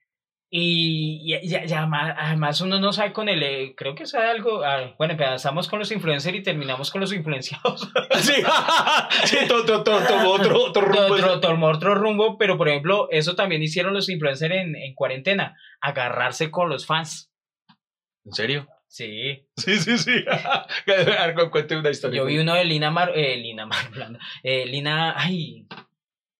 y, 0.52 1.30
ya, 1.48 1.64
ya, 1.64 1.88
además 2.18 2.60
uno 2.60 2.80
no 2.80 2.92
sabe 2.92 3.12
con 3.12 3.28
el, 3.28 3.40
eh, 3.40 3.74
creo 3.76 3.94
que 3.94 4.04
sabe 4.04 4.30
algo, 4.30 4.64
ah, 4.64 4.96
bueno, 4.98 5.12
empezamos 5.12 5.68
con 5.68 5.78
los 5.78 5.92
influencers 5.92 6.36
y 6.36 6.42
terminamos 6.42 6.90
con 6.90 7.00
los 7.00 7.12
influenciados. 7.12 7.88
sí, 8.20 8.42
sí 9.26 9.36
todo, 9.46 9.84
tomó 9.84 10.30
otro, 10.30 10.64
otro 10.64 10.82
rumbo. 10.82 11.40
Tomó 11.40 11.68
otro 11.68 11.94
rumbo, 11.94 12.36
pero 12.36 12.58
por 12.58 12.68
ejemplo, 12.68 13.06
eso 13.12 13.36
también 13.36 13.62
hicieron 13.62 13.94
los 13.94 14.08
influencers 14.08 14.52
en, 14.52 14.74
en 14.74 14.92
cuarentena, 14.94 15.56
agarrarse 15.80 16.50
con 16.50 16.68
los 16.68 16.84
fans. 16.84 17.30
¿En 18.24 18.32
serio? 18.32 18.66
Sí. 18.88 19.46
Sí, 19.56 19.78
sí, 19.78 19.98
sí. 19.98 20.24
Cuente 21.52 21.76
una 21.76 21.90
historia. 21.90 22.18
Yo 22.18 22.24
vi 22.24 22.38
uno 22.38 22.54
de 22.54 22.64
Lina 22.64 22.90
Mar, 22.90 23.12
eh, 23.14 23.36
Lina 23.36 23.66
Mar, 23.66 23.86
eh, 24.42 24.66
Lina, 24.66 25.14
ay, 25.16 25.68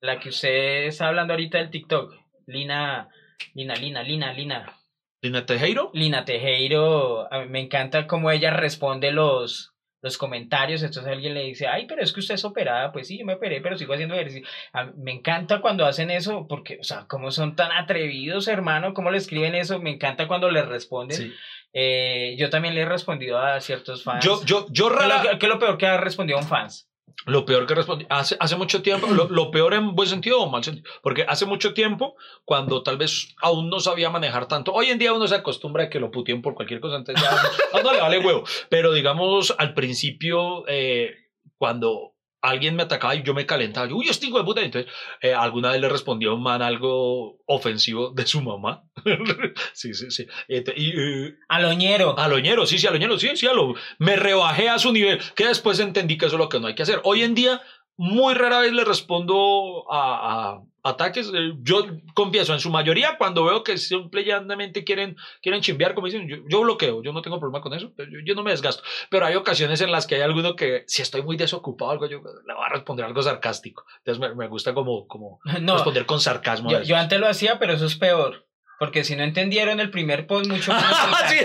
la 0.01 0.19
que 0.19 0.31
usted 0.31 0.87
está 0.87 1.07
hablando 1.07 1.33
ahorita 1.33 1.59
del 1.59 1.71
TikTok, 1.71 2.13
Lina... 2.47 3.09
Lina, 3.55 3.75
Lina, 3.75 4.03
Lina, 4.03 4.33
Lina. 4.33 4.77
¿Lina 5.23 5.45
Tejero? 5.45 5.91
Lina 5.93 6.25
Tejero, 6.25 7.29
me 7.49 7.61
encanta 7.61 8.07
cómo 8.07 8.31
ella 8.31 8.51
responde 8.51 9.13
los, 9.13 9.75
los 10.03 10.17
comentarios, 10.17 10.83
entonces 10.83 11.13
alguien 11.13 11.35
le 11.35 11.45
dice, 11.45 11.67
ay, 11.67 11.87
pero 11.87 12.03
es 12.03 12.13
que 12.13 12.21
usted 12.21 12.35
es 12.35 12.45
operada, 12.45 12.91
pues 12.91 13.09
sí, 13.09 13.19
yo 13.19 13.27
me 13.27 13.35
operé, 13.35 13.61
pero 13.61 13.77
sigo 13.77 13.93
haciendo 13.93 14.15
ejercicio. 14.15 14.49
me 14.97 15.13
encanta 15.13 15.61
cuando 15.61 15.85
hacen 15.85 16.11
eso, 16.11 16.47
porque, 16.49 16.79
o 16.81 16.85
sea, 16.85 17.07
cómo 17.07 17.31
son 17.31 17.55
tan 17.55 17.71
atrevidos, 17.73 18.49
hermano, 18.49 18.95
cómo 18.95 19.11
le 19.11 19.19
escriben 19.19 19.55
eso, 19.55 19.79
me 19.79 19.91
encanta 19.91 20.27
cuando 20.27 20.51
le 20.51 20.63
responden. 20.63 21.35
Eh, 21.73 22.35
yo 22.39 22.51
también 22.51 22.75
le 22.75 22.81
he 22.81 22.87
respondido 22.87 23.39
a 23.39 23.61
ciertos 23.61 24.03
fans. 24.03 24.25
Yo, 24.25 24.43
yo, 24.45 24.67
yo 24.71 24.89
rara... 24.89 25.39
¿Qué, 25.39 25.47
es 25.47 25.53
lo 25.53 25.59
peor 25.59 25.77
que 25.77 25.87
ha 25.87 25.99
respondido 25.99 26.39
a 26.39 26.43
un 26.43 26.49
fans? 26.49 26.90
Lo 27.27 27.45
peor 27.45 27.67
que 27.67 27.75
respondí, 27.75 28.07
hace, 28.09 28.37
hace 28.41 28.57
mucho 28.57 28.83
tiempo, 28.83 29.07
lo, 29.09 29.51
peor 29.51 29.75
en 29.75 29.95
buen 29.95 30.09
sentido 30.09 30.41
o 30.41 30.51
mal 30.51 30.65
sentido, 30.65 30.89
porque 31.03 31.25
hace 31.29 31.47
mucho 31.47 31.75
tiempo, 31.75 32.17
cuando 32.45 32.83
tal 32.83 32.97
vez 32.97 33.35
aún 33.43 33.69
no 33.69 33.81
sabía 33.81 34.11
manejar 34.11 34.49
tanto, 34.49 34.73
hoy 34.73 34.87
en 34.87 34.99
día 34.99 35.13
uno 35.13 35.27
se 35.29 35.35
acostumbra 35.35 35.85
a 35.85 35.91
que 35.91 36.01
lo 36.01 36.11
puteen 36.11 36.43
por 36.43 36.55
cualquier 36.55 36.81
cosa, 36.81 36.97
entonces 36.97 37.23
ya 37.23 37.31
no, 37.75 37.83
no 37.83 37.93
le 37.93 38.01
vale 38.01 38.19
huevo, 38.19 38.45
pero 38.69 38.93
digamos 38.93 39.55
al 39.59 39.75
principio, 39.75 40.65
eh, 40.67 41.15
cuando 41.59 42.15
alguien 42.43 42.77
me 42.77 42.85
atacaba 42.85 43.15
y 43.15 43.23
yo 43.23 43.35
me 43.35 43.47
calentaba. 43.47 43.89
Yo, 43.89 43.97
uy, 43.97 44.09
este 44.09 44.27
hijo 44.27 44.39
de 44.39 44.45
puta. 44.45 44.61
Entonces, 44.61 44.91
eh, 45.21 45.35
alguna 45.35 45.73
vez 45.73 45.81
le 45.81 45.89
respondió 45.89 46.35
un 46.35 46.43
man 46.43 46.63
algo 46.63 47.39
ofensivo 47.47 48.11
de 48.11 48.27
su 48.27 48.41
mamá. 48.41 48.85
sí, 49.73 49.95
sí, 49.95 50.11
sí. 50.11 50.27
Y, 50.49 50.99
uh, 50.99 51.35
aloñero. 51.49 52.19
Aloñero, 52.19 52.67
sí, 52.67 52.79
sí, 52.79 52.87
aloñero, 52.87 53.19
sí, 53.19 53.31
sí, 53.35 53.47
alo. 53.47 53.75
Me 53.99 54.17
rebajé 54.17 54.69
a 54.69 54.79
su 54.79 54.93
nivel, 54.93 55.21
que 55.35 55.47
después 55.47 55.79
entendí 55.81 56.19
que 56.19 56.27
eso 56.27 56.37
es 56.37 56.41
lo 56.41 56.49
que 56.49 56.61
no 56.61 56.67
hay 56.67 56.75
que 56.75 56.83
hacer. 56.83 57.01
Hoy 57.05 57.23
en 57.23 57.35
día, 57.35 57.61
muy 58.03 58.33
rara 58.33 58.61
vez 58.61 58.73
le 58.73 58.83
respondo 58.85 59.85
a, 59.93 60.53
a 60.55 60.91
ataques. 60.91 61.31
Eh, 61.35 61.53
Yo 61.61 61.85
confieso, 62.15 62.55
en 62.55 62.61
su 62.61 62.71
mayoría, 62.71 63.17
cuando 63.19 63.45
veo 63.45 63.63
que 63.63 63.77
simplemente 63.77 64.85
quieren, 64.85 65.17
quieren 65.43 65.61
chimbear, 65.61 65.95
como 65.95 66.07
dicen, 66.07 66.27
yo, 66.27 66.37
yo 66.49 66.63
bloqueo, 66.63 67.03
yo 67.03 67.13
no 67.13 67.21
tengo 67.21 67.39
problema 67.39 67.61
con 67.63 67.75
eso, 67.75 67.93
yo, 67.99 68.19
yo 68.25 68.35
no 68.35 68.43
me 68.43 68.53
desgasto. 68.53 68.83
Pero 69.11 69.27
hay 69.27 69.35
ocasiones 69.37 69.81
en 69.83 69.93
las 69.93 70.07
que 70.07 70.15
hay 70.15 70.23
alguno 70.23 70.57
que, 70.57 70.85
si 70.87 71.03
estoy 71.03 71.23
muy 71.23 71.37
desocupado, 71.37 71.91
algo, 71.91 72.07
yo 72.07 72.23
le 72.47 72.55
voy 72.55 72.65
a 72.65 72.73
responder 72.73 73.05
algo 73.05 73.23
sarcástico. 73.23 73.85
Entonces 73.99 74.21
me, 74.21 74.35
me 74.35 74.49
gusta 74.49 74.73
como, 74.73 75.07
como 75.07 75.41
No, 75.61 75.75
responder 75.75 76.07
con 76.07 76.21
sarcasmo. 76.21 76.71
a 76.71 76.73
yo, 76.73 76.79
eso. 76.79 76.89
yo 76.89 76.97
antes 76.97 77.21
lo 77.21 77.29
hacía, 77.29 77.59
pero 77.59 77.75
eso 77.75 77.85
es 77.85 77.97
peor. 77.97 78.47
Porque 78.79 79.05
si 79.05 79.15
no 79.15 79.25
entendieron 79.25 79.79
el 79.79 79.91
primer 79.91 80.27
post, 80.27 80.51
mucho 80.51 80.73
el 80.73 81.29
sí, 81.29 81.45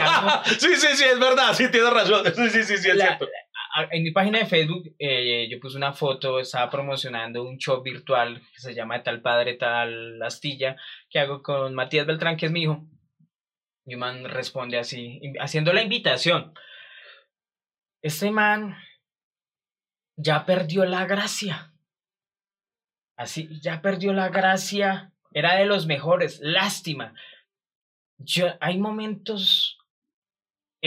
sí, 0.59 0.75
sí, 0.77 0.87
sí, 0.95 1.03
es 1.03 1.19
verdad, 1.19 1.53
sí, 1.53 1.69
tienes 1.69 1.91
razón. 1.91 2.23
Sí, 2.33 2.49
sí, 2.49 2.63
sí, 2.63 2.77
sí, 2.77 2.89
es 2.91 2.95
La- 2.95 3.07
cierto. 3.07 3.27
En 3.91 4.03
mi 4.03 4.11
página 4.11 4.39
de 4.39 4.45
Facebook 4.45 4.95
eh, 4.99 5.47
yo 5.49 5.59
puse 5.59 5.77
una 5.77 5.93
foto, 5.93 6.39
estaba 6.39 6.69
promocionando 6.69 7.43
un 7.43 7.57
show 7.57 7.81
virtual 7.81 8.41
que 8.53 8.61
se 8.61 8.73
llama 8.73 9.03
Tal 9.03 9.21
Padre, 9.21 9.55
Tal 9.55 10.21
Astilla, 10.21 10.77
que 11.09 11.19
hago 11.19 11.43
con 11.43 11.73
Matías 11.73 12.07
Beltrán, 12.07 12.37
que 12.37 12.45
es 12.47 12.51
mi 12.51 12.63
hijo. 12.63 12.85
Y 13.85 13.95
un 13.95 13.99
man 13.99 14.25
responde 14.25 14.79
así, 14.79 15.21
haciendo 15.39 15.73
la 15.73 15.83
invitación. 15.83 16.53
Este 18.01 18.31
man 18.31 18.77
ya 20.15 20.45
perdió 20.45 20.85
la 20.85 21.05
gracia. 21.05 21.73
Así, 23.17 23.49
ya 23.61 23.81
perdió 23.81 24.13
la 24.13 24.29
gracia. 24.29 25.11
Era 25.31 25.55
de 25.55 25.65
los 25.65 25.85
mejores. 25.85 26.39
Lástima. 26.41 27.13
Yo, 28.17 28.47
hay 28.59 28.77
momentos 28.77 29.77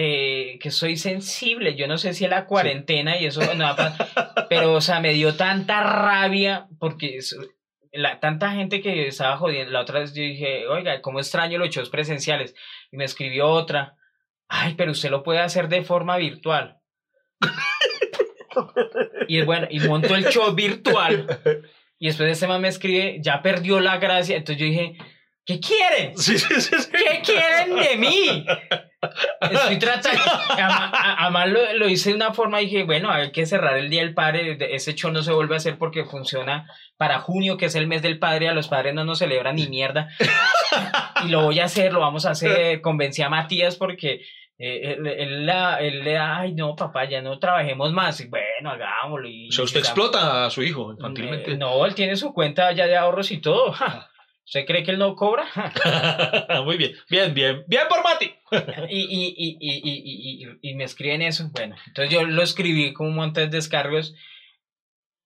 eh, 0.00 0.60
que 0.60 0.70
soy 0.70 0.96
sensible. 0.96 1.74
Yo 1.74 1.88
no 1.88 1.98
sé 1.98 2.14
si 2.14 2.22
es 2.24 2.30
la 2.30 2.46
cuarentena 2.46 3.18
y 3.18 3.26
eso 3.26 3.42
no 3.56 3.74
pero 4.48 4.74
o 4.74 4.80
sea, 4.80 5.00
me 5.00 5.12
dio 5.12 5.34
tanta 5.34 5.82
rabia 5.82 6.68
porque 6.78 7.16
es- 7.16 7.36
la, 7.90 8.20
tanta 8.20 8.52
gente 8.52 8.80
que 8.80 9.08
estaba 9.08 9.36
jodiendo. 9.38 9.72
La 9.72 9.80
otra 9.80 9.98
vez 9.98 10.14
yo 10.14 10.22
dije, 10.22 10.68
oiga, 10.68 11.00
cómo 11.02 11.18
extraño 11.18 11.58
los 11.58 11.70
shows 11.70 11.90
presenciales. 11.90 12.54
Y 12.92 12.96
me 12.96 13.04
escribió 13.06 13.48
otra. 13.48 13.96
Ay, 14.46 14.74
pero 14.76 14.92
usted 14.92 15.10
lo 15.10 15.24
puede 15.24 15.40
hacer 15.40 15.68
de 15.68 15.82
forma 15.82 16.16
virtual. 16.16 16.78
y 19.26 19.42
bueno, 19.42 19.66
y 19.68 19.80
monto 19.80 20.14
el 20.14 20.26
show 20.26 20.54
virtual. 20.54 21.26
Y 21.98 22.06
después 22.06 22.30
este 22.30 22.46
man 22.46 22.60
me 22.60 22.68
escribe, 22.68 23.18
ya 23.20 23.42
perdió 23.42 23.80
la 23.80 23.98
gracia. 23.98 24.36
Entonces 24.36 24.60
yo 24.60 24.66
dije, 24.66 24.96
¿qué 25.48 25.58
quieren? 25.58 26.16
Sí, 26.18 26.38
sí, 26.38 26.60
sí, 26.60 26.76
sí. 26.78 26.88
¿Qué 26.92 27.20
quieren 27.24 27.74
de 27.74 27.96
mí? 27.96 28.44
Estoy 29.40 29.78
tratando. 29.80 30.20
Además, 31.18 31.48
lo, 31.48 31.72
lo 31.74 31.88
hice 31.88 32.10
de 32.10 32.16
una 32.16 32.32
forma 32.34 32.60
y 32.60 32.66
dije, 32.66 32.84
bueno, 32.84 33.10
hay 33.10 33.32
que 33.32 33.46
cerrar 33.46 33.76
el 33.78 33.88
Día 33.90 34.02
del 34.02 34.12
Padre. 34.14 34.58
Ese 34.74 34.94
show 34.94 35.10
no 35.10 35.22
se 35.22 35.32
vuelve 35.32 35.54
a 35.54 35.56
hacer 35.56 35.78
porque 35.78 36.04
funciona 36.04 36.70
para 36.98 37.18
junio, 37.20 37.56
que 37.56 37.66
es 37.66 37.74
el 37.74 37.86
mes 37.86 38.02
del 38.02 38.18
padre. 38.18 38.48
A 38.48 38.54
los 38.54 38.68
padres 38.68 38.92
no 38.94 39.04
nos 39.04 39.18
celebran 39.20 39.56
ni 39.56 39.66
mierda. 39.68 40.08
Y 41.24 41.30
lo 41.30 41.42
voy 41.42 41.58
a 41.58 41.64
hacer, 41.64 41.92
lo 41.92 41.98
vamos 42.00 42.26
a 42.26 42.30
hacer. 42.30 42.80
Convencí 42.80 43.22
a 43.22 43.28
Matías 43.28 43.74
porque. 43.76 44.20
eh, 44.58 44.94
él, 44.98 45.06
él 45.06 45.46
la- 45.46 45.80
él 45.80 46.04
le 46.04 46.12
da, 46.12 46.38
ay 46.38 46.52
no, 46.52 46.76
papá, 46.76 47.04
ya 47.06 47.22
no 47.22 47.38
trabajemos 47.40 47.92
más. 47.92 48.20
Y 48.20 48.26
bueno, 48.28 48.70
hagámoslo. 48.70 49.26
Y 49.28 49.48
O 49.48 49.52
sea, 49.52 49.64
usted 49.64 49.80
explota 49.80 50.44
a 50.46 50.50
su 50.50 50.62
hijo 50.62 50.92
infantilmente. 50.92 51.52
Eh, 51.52 51.56
No, 51.56 51.84
él 51.86 51.94
tiene 51.94 52.16
su 52.16 52.32
cuenta 52.34 52.70
ya 52.72 52.86
de 52.86 52.96
ahorros 52.96 53.30
y 53.32 53.38
todo. 53.38 53.72
ja. 53.72 54.08
¿Usted 54.48 54.64
cree 54.64 54.82
que 54.82 54.92
él 54.92 54.98
no 54.98 55.14
cobra? 55.14 55.44
Muy 56.64 56.78
bien, 56.78 56.92
bien, 57.10 57.34
bien. 57.34 57.64
Bien 57.66 57.82
por 57.86 58.02
Mati. 58.02 58.32
y, 58.88 58.98
y, 58.98 59.58
y, 59.60 60.48
y, 60.62 60.74
me 60.74 60.84
escriben 60.84 61.20
eso. 61.20 61.50
Bueno, 61.52 61.76
entonces 61.86 62.10
yo 62.10 62.24
lo 62.24 62.42
escribí 62.42 62.94
con 62.94 63.08
un 63.08 63.14
montón 63.14 63.50
de 63.50 63.56
descargos 63.56 64.14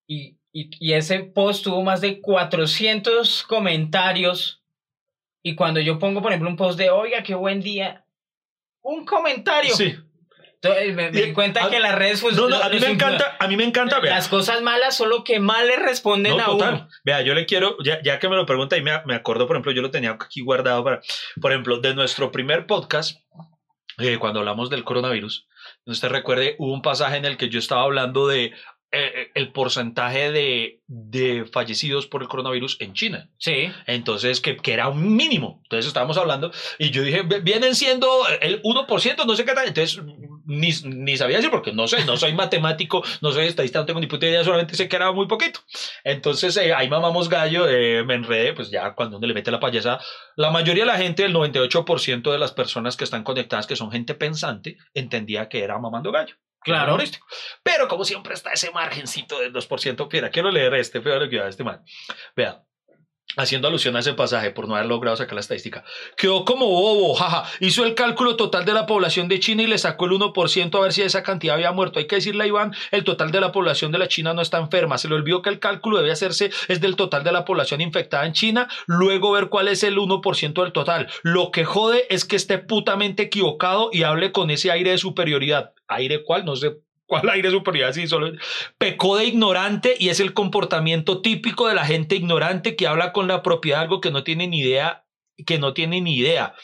y, 0.08 0.40
y, 0.52 0.70
y 0.80 0.94
ese 0.94 1.20
post 1.20 1.62
tuvo 1.62 1.84
más 1.84 2.00
de 2.00 2.20
400 2.20 3.44
comentarios. 3.44 4.64
Y 5.40 5.54
cuando 5.54 5.78
yo 5.78 6.00
pongo, 6.00 6.20
por 6.20 6.32
ejemplo, 6.32 6.50
un 6.50 6.56
post 6.56 6.76
de, 6.76 6.90
oiga, 6.90 7.22
qué 7.22 7.36
buen 7.36 7.60
día, 7.60 8.04
un 8.80 9.04
comentario. 9.04 9.72
Sí. 9.72 9.94
Me, 10.62 11.10
me 11.10 11.32
cuenta 11.34 11.64
A- 11.64 11.70
que 11.70 11.80
las 11.80 11.94
redes 11.96 12.22
No, 12.22 12.48
no, 12.48 12.56
a 12.56 12.68
mí 12.68 12.78
me 12.78 12.86
encanta, 12.88 13.36
a 13.38 13.48
mí 13.48 13.56
me 13.56 13.64
encanta, 13.64 13.98
vea. 13.98 14.14
Las 14.14 14.28
cosas 14.28 14.62
malas 14.62 14.96
son 14.96 15.08
lo 15.10 15.24
que 15.24 15.40
más 15.40 15.64
le 15.66 15.76
responden 15.76 16.36
No, 16.36 16.42
a 16.42 16.46
total. 16.46 16.74
uno. 16.74 16.88
Vea, 17.04 17.22
yo 17.22 17.34
le 17.34 17.46
quiero, 17.46 17.76
ya, 17.84 18.00
ya 18.02 18.18
que 18.20 18.28
me 18.28 18.36
lo 18.36 18.46
pregunta 18.46 18.76
y 18.76 18.82
me, 18.82 18.92
me 19.04 19.14
acuerdo, 19.14 19.46
por 19.46 19.56
ejemplo, 19.56 19.72
yo 19.72 19.82
lo 19.82 19.90
tenía 19.90 20.12
aquí 20.12 20.40
guardado 20.40 20.84
para, 20.84 21.00
por 21.40 21.50
ejemplo, 21.50 21.78
de 21.78 21.94
nuestro 21.94 22.30
primer 22.30 22.66
podcast, 22.66 23.18
eh, 23.98 24.18
cuando 24.18 24.38
hablamos 24.40 24.70
del 24.70 24.84
coronavirus, 24.84 25.46
no 25.84 25.92
usted 25.92 26.08
recuerde, 26.08 26.54
hubo 26.58 26.72
un 26.72 26.82
pasaje 26.82 27.16
en 27.16 27.24
el 27.24 27.36
que 27.36 27.48
yo 27.48 27.58
estaba 27.58 27.82
hablando 27.82 28.26
de 28.28 28.52
eh, 28.94 29.30
el 29.34 29.52
porcentaje 29.52 30.30
de, 30.32 30.80
de 30.86 31.46
fallecidos 31.50 32.06
por 32.06 32.22
el 32.22 32.28
coronavirus 32.28 32.76
en 32.80 32.92
China. 32.92 33.30
Sí. 33.38 33.72
Entonces, 33.86 34.40
que, 34.40 34.56
que 34.58 34.74
era 34.74 34.88
un 34.88 35.16
mínimo. 35.16 35.60
Entonces, 35.64 35.86
estábamos 35.88 36.18
hablando 36.18 36.52
y 36.78 36.90
yo 36.90 37.02
dije, 37.02 37.22
"Ve- 37.22 37.40
vienen 37.40 37.74
siendo 37.74 38.06
el 38.42 38.60
1%, 38.62 39.24
no 39.24 39.34
sé 39.34 39.44
qué 39.46 39.54
tal. 39.54 39.66
Entonces, 39.68 39.98
ni, 40.46 40.70
ni 40.84 41.16
sabía 41.16 41.36
decir 41.36 41.50
porque 41.50 41.72
no 41.72 41.86
sé, 41.88 42.04
no 42.04 42.16
soy 42.16 42.32
matemático, 42.32 43.02
no 43.20 43.32
soy 43.32 43.46
estadista, 43.46 43.80
no 43.80 43.86
tengo 43.86 44.00
ni 44.00 44.06
puta 44.06 44.26
idea, 44.26 44.44
solamente 44.44 44.74
sé 44.74 44.88
que 44.88 44.96
era 44.96 45.12
muy 45.12 45.26
poquito. 45.26 45.60
Entonces, 46.04 46.56
eh, 46.56 46.74
ahí 46.74 46.88
mamamos 46.88 47.28
gallo, 47.28 47.68
eh, 47.68 48.04
me 48.04 48.14
enredé, 48.14 48.52
pues 48.52 48.70
ya 48.70 48.94
cuando 48.94 49.18
uno 49.18 49.26
le 49.26 49.34
mete 49.34 49.50
la 49.50 49.60
payasada, 49.60 50.00
la 50.36 50.50
mayoría 50.50 50.84
de 50.84 50.92
la 50.92 50.98
gente, 50.98 51.24
el 51.24 51.34
98% 51.34 52.30
de 52.30 52.38
las 52.38 52.52
personas 52.52 52.96
que 52.96 53.04
están 53.04 53.24
conectadas, 53.24 53.66
que 53.66 53.76
son 53.76 53.90
gente 53.90 54.14
pensante, 54.14 54.78
entendía 54.94 55.48
que 55.48 55.62
era 55.62 55.78
mamando 55.78 56.12
gallo. 56.12 56.36
Claro. 56.60 56.96
Pero 57.62 57.88
como 57.88 58.04
siempre 58.04 58.34
está 58.34 58.52
ese 58.52 58.70
margencito 58.70 59.40
del 59.40 59.52
2%, 59.52 60.08
mira, 60.12 60.30
quiero 60.30 60.50
leer 60.50 60.74
este, 60.74 61.00
pero 61.00 61.18
lo 61.18 61.28
que 61.28 61.40
va 61.40 61.48
este 61.48 61.64
man. 61.64 61.82
Vea, 62.36 62.62
haciendo 63.36 63.68
alusión 63.68 63.96
a 63.96 64.00
ese 64.00 64.14
pasaje 64.14 64.50
por 64.50 64.68
no 64.68 64.74
haber 64.74 64.86
logrado 64.86 65.16
sacar 65.16 65.34
la 65.34 65.40
estadística. 65.40 65.84
Quedó 66.16 66.44
como 66.44 66.66
bobo, 66.66 67.14
jaja. 67.14 67.44
Hizo 67.60 67.84
el 67.84 67.94
cálculo 67.94 68.36
total 68.36 68.64
de 68.64 68.74
la 68.74 68.86
población 68.86 69.28
de 69.28 69.40
China 69.40 69.62
y 69.62 69.66
le 69.66 69.78
sacó 69.78 70.06
el 70.06 70.12
1% 70.12 70.74
a 70.76 70.80
ver 70.80 70.92
si 70.92 71.02
esa 71.02 71.22
cantidad 71.22 71.54
había 71.54 71.72
muerto. 71.72 71.98
Hay 71.98 72.06
que 72.06 72.16
decirle 72.16 72.44
a 72.44 72.46
Iván, 72.46 72.74
el 72.90 73.04
total 73.04 73.30
de 73.30 73.40
la 73.40 73.52
población 73.52 73.92
de 73.92 73.98
la 73.98 74.08
China 74.08 74.34
no 74.34 74.42
está 74.42 74.58
enferma. 74.58 74.98
Se 74.98 75.08
le 75.08 75.14
olvidó 75.14 75.42
que 75.42 75.50
el 75.50 75.58
cálculo 75.58 75.98
debe 75.98 76.12
hacerse 76.12 76.50
es 76.68 76.80
del 76.80 76.96
total 76.96 77.24
de 77.24 77.32
la 77.32 77.44
población 77.44 77.80
infectada 77.80 78.26
en 78.26 78.32
China, 78.32 78.68
luego 78.86 79.32
ver 79.32 79.48
cuál 79.48 79.68
es 79.68 79.82
el 79.82 79.96
1% 79.96 80.62
del 80.62 80.72
total. 80.72 81.08
Lo 81.22 81.50
que 81.50 81.64
jode 81.64 82.06
es 82.10 82.24
que 82.24 82.36
esté 82.36 82.58
putamente 82.58 83.24
equivocado 83.24 83.90
y 83.92 84.02
hable 84.02 84.32
con 84.32 84.50
ese 84.50 84.70
aire 84.70 84.90
de 84.90 84.98
superioridad. 84.98 85.72
¿Aire 85.88 86.22
cuál? 86.24 86.44
No 86.44 86.56
sé. 86.56 86.76
¿Cuál 87.20 87.28
aire 87.30 87.48
de 87.50 87.54
superioridad? 87.54 87.92
Sí, 87.94 88.06
solo 88.06 88.32
pecó 88.78 89.16
de 89.16 89.24
ignorante 89.26 89.94
y 89.98 90.08
es 90.08 90.20
el 90.20 90.32
comportamiento 90.34 91.20
típico 91.20 91.68
de 91.68 91.74
la 91.74 91.84
gente 91.84 92.16
ignorante 92.16 92.76
que 92.76 92.86
habla 92.86 93.12
con 93.12 93.28
la 93.28 93.42
propiedad 93.42 93.78
de 93.78 93.82
algo 93.84 94.00
que 94.00 94.10
no 94.10 94.24
tiene 94.24 94.46
ni 94.48 94.60
idea 94.60 95.04
que 95.46 95.58
no 95.58 95.72
tiene 95.72 96.00
ni 96.00 96.14
idea. 96.16 96.54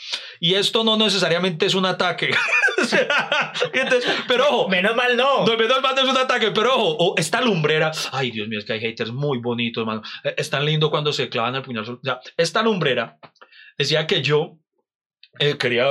Y 0.41 0.55
esto 0.55 0.85
no 0.85 0.97
necesariamente 0.97 1.67
es 1.67 1.75
un 1.75 1.87
ataque. 1.87 2.31
O 2.81 2.85
sea, 2.85 3.53
entonces, 3.73 4.09
pero 4.29 4.45
ojo, 4.49 4.69
Menos 4.71 4.95
mal 4.95 5.17
no. 5.17 5.45
no, 5.45 5.57
menos 5.57 5.83
mal 5.83 5.97
no 5.97 6.03
es 6.03 6.09
un 6.09 6.17
ataque, 6.17 6.53
pero 6.53 6.75
ojo, 6.77 6.97
o 6.99 7.15
esta 7.19 7.41
lumbrera, 7.41 7.91
ay 8.13 8.31
Dios 8.31 8.47
mío, 8.47 8.61
es 8.61 8.65
que 8.65 8.75
hay 8.75 8.81
haters 8.81 9.11
muy 9.11 9.39
bonitos, 9.39 9.83
hermano. 9.83 10.03
Eh, 10.23 10.35
Es 10.39 10.49
tan 10.49 10.65
lindo 10.65 10.89
cuando 10.89 11.13
se 11.13 11.29
clavan 11.29 11.57
el 11.57 11.63
puñal. 11.63 11.85
sol- 11.85 11.99
Ya, 12.05 12.21
esta 12.37 12.63
lumbrera 12.63 13.19
decía 13.77 14.07
que 14.07 14.23
yo 14.23 14.59
eh, 15.41 15.57
quería 15.59 15.87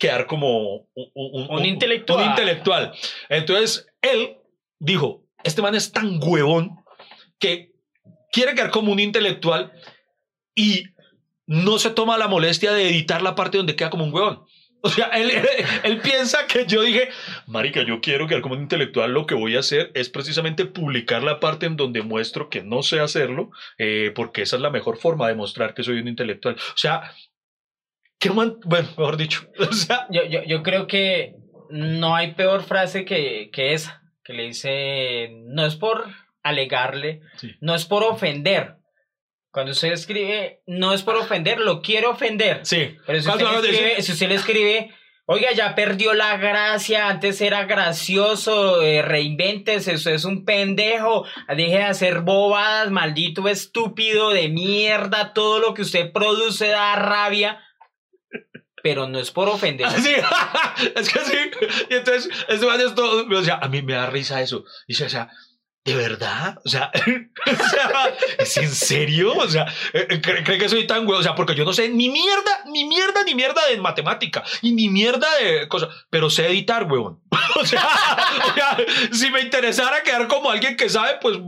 quedar 0.00 0.26
como 0.26 0.88
un, 0.94 1.10
un- 1.14 1.46
Un 1.50 1.64
intelectual. 1.64 2.24
un 2.24 2.30
intelectual. 2.30 2.92
Entonces, 3.28 3.86
él 4.02 4.38
dijo, 4.80 5.22
este 5.44 5.62
man 5.62 5.76
es 5.76 5.92
tan 5.92 6.18
huevón 6.20 6.76
que 7.38 7.70
quiere 8.32 8.54
quedar 8.54 8.70
como 8.70 8.90
un 8.90 8.98
intelectual 8.98 9.72
y 10.56 10.84
no 11.46 11.78
se 11.78 11.90
toma 11.90 12.18
la 12.18 12.28
molestia 12.28 12.72
de 12.72 12.88
editar 12.88 13.22
la 13.22 13.34
parte 13.34 13.58
donde 13.58 13.76
queda 13.76 13.90
como 13.90 14.04
un 14.04 14.12
huevón. 14.14 14.44
O 14.82 14.88
sea, 14.88 15.06
él, 15.08 15.30
él, 15.30 15.44
él 15.84 16.00
piensa 16.00 16.46
que 16.46 16.64
yo 16.66 16.80
dije, 16.82 17.10
Marica, 17.46 17.82
yo 17.82 18.00
quiero 18.00 18.26
quedar 18.26 18.40
como 18.40 18.54
un 18.54 18.62
intelectual, 18.62 19.12
lo 19.12 19.26
que 19.26 19.34
voy 19.34 19.56
a 19.56 19.60
hacer 19.60 19.90
es 19.94 20.08
precisamente 20.08 20.64
publicar 20.64 21.22
la 21.22 21.38
parte 21.40 21.66
en 21.66 21.76
donde 21.76 22.00
muestro 22.02 22.48
que 22.48 22.62
no 22.62 22.82
sé 22.82 23.00
hacerlo, 23.00 23.50
eh, 23.78 24.12
porque 24.14 24.42
esa 24.42 24.56
es 24.56 24.62
la 24.62 24.70
mejor 24.70 24.96
forma 24.96 25.28
de 25.28 25.34
mostrar 25.34 25.74
que 25.74 25.82
soy 25.82 25.98
un 26.00 26.08
intelectual. 26.08 26.54
O 26.56 26.76
sea, 26.78 27.12
qué 28.20 28.30
man, 28.30 28.56
bueno, 28.64 28.88
mejor 28.96 29.16
dicho, 29.16 29.42
o 29.58 29.72
sea, 29.72 30.06
Yo, 30.10 30.24
yo, 30.26 30.42
yo 30.44 30.62
creo 30.62 30.86
que 30.86 31.34
no 31.70 32.14
hay 32.14 32.34
peor 32.34 32.62
frase 32.62 33.04
que, 33.04 33.50
que 33.52 33.72
esa, 33.74 34.02
que 34.24 34.32
le 34.32 34.44
dice, 34.44 35.30
no 35.46 35.66
es 35.66 35.74
por 35.76 36.04
alegarle, 36.42 37.20
Sí. 37.38 37.52
no 37.60 37.74
es 37.74 37.84
por 37.84 38.02
ofender. 38.04 38.76
Cuando 39.52 39.72
usted 39.72 39.92
escribe, 39.92 40.62
no 40.66 40.92
es 40.94 41.02
por 41.02 41.16
ofender, 41.16 41.58
lo 41.58 41.82
quiere 41.82 42.06
ofender. 42.06 42.60
sí. 42.64 42.96
Pero 43.06 43.20
si 43.20 43.26
¿Cuál 43.26 43.42
usted, 43.42 43.62
le 43.62 43.70
escribe, 43.70 44.02
si 44.02 44.12
usted 44.12 44.28
le 44.28 44.34
escribe, 44.36 44.90
oiga, 45.26 45.52
ya 45.52 45.74
perdió 45.74 46.12
la 46.14 46.36
gracia, 46.36 47.08
antes 47.08 47.40
era 47.40 47.64
gracioso, 47.64 48.80
eh, 48.82 49.02
reinvéntese, 49.02 49.94
eso 49.94 50.10
es 50.10 50.24
un 50.24 50.44
pendejo, 50.44 51.24
deje 51.48 51.78
de 51.78 51.82
hacer 51.82 52.20
bobadas, 52.20 52.90
maldito 52.90 53.48
estúpido 53.48 54.30
de 54.30 54.48
mierda, 54.48 55.32
todo 55.32 55.58
lo 55.58 55.74
que 55.74 55.82
usted 55.82 56.12
produce 56.12 56.68
da 56.68 56.94
rabia, 56.96 57.60
pero 58.82 59.08
no 59.08 59.18
es 59.18 59.30
por 59.30 59.48
ofender. 59.48 59.90
Sí, 59.90 60.14
es 60.96 61.08
que 61.08 61.18
sí. 61.20 61.36
Y 61.90 61.94
entonces, 61.94 62.28
este 62.48 62.66
man 62.66 62.80
es 62.80 62.94
todo, 62.94 63.26
o 63.28 63.42
sea, 63.42 63.58
a 63.62 63.68
mí 63.68 63.82
me 63.82 63.94
da 63.94 64.06
risa 64.06 64.40
eso. 64.40 64.64
Dice, 64.86 65.04
o 65.04 65.08
sea, 65.08 65.30
¿De 65.84 65.94
verdad? 65.96 66.58
O 66.64 66.68
sea, 66.68 66.90
¿es 68.38 68.56
en 68.58 68.70
serio? 68.70 69.34
O 69.34 69.48
sea, 69.48 69.66
eh, 69.92 70.20
¿cree, 70.20 70.44
cree 70.44 70.58
que 70.58 70.68
soy 70.68 70.86
tan 70.86 71.06
güey? 71.06 71.18
O 71.18 71.22
sea, 71.22 71.34
porque 71.34 71.54
yo 71.54 71.64
no 71.64 71.72
sé 71.72 71.88
ni 71.88 72.10
mierda, 72.10 72.64
ni 72.66 72.84
mierda, 72.84 73.24
ni 73.24 73.34
mierda 73.34 73.66
de 73.66 73.78
matemática 73.78 74.44
y 74.62 74.72
ni 74.72 74.88
mierda 74.88 75.26
de 75.36 75.68
cosas, 75.68 75.88
pero 76.10 76.28
sé 76.28 76.46
editar, 76.48 76.86
sea, 77.66 77.88
o 78.50 78.54
sea, 78.54 78.76
si 79.12 79.30
me 79.30 79.40
interesara 79.40 80.02
quedar 80.02 80.28
como 80.28 80.50
alguien 80.50 80.76
que 80.76 80.88
sabe, 80.88 81.18
pues 81.20 81.38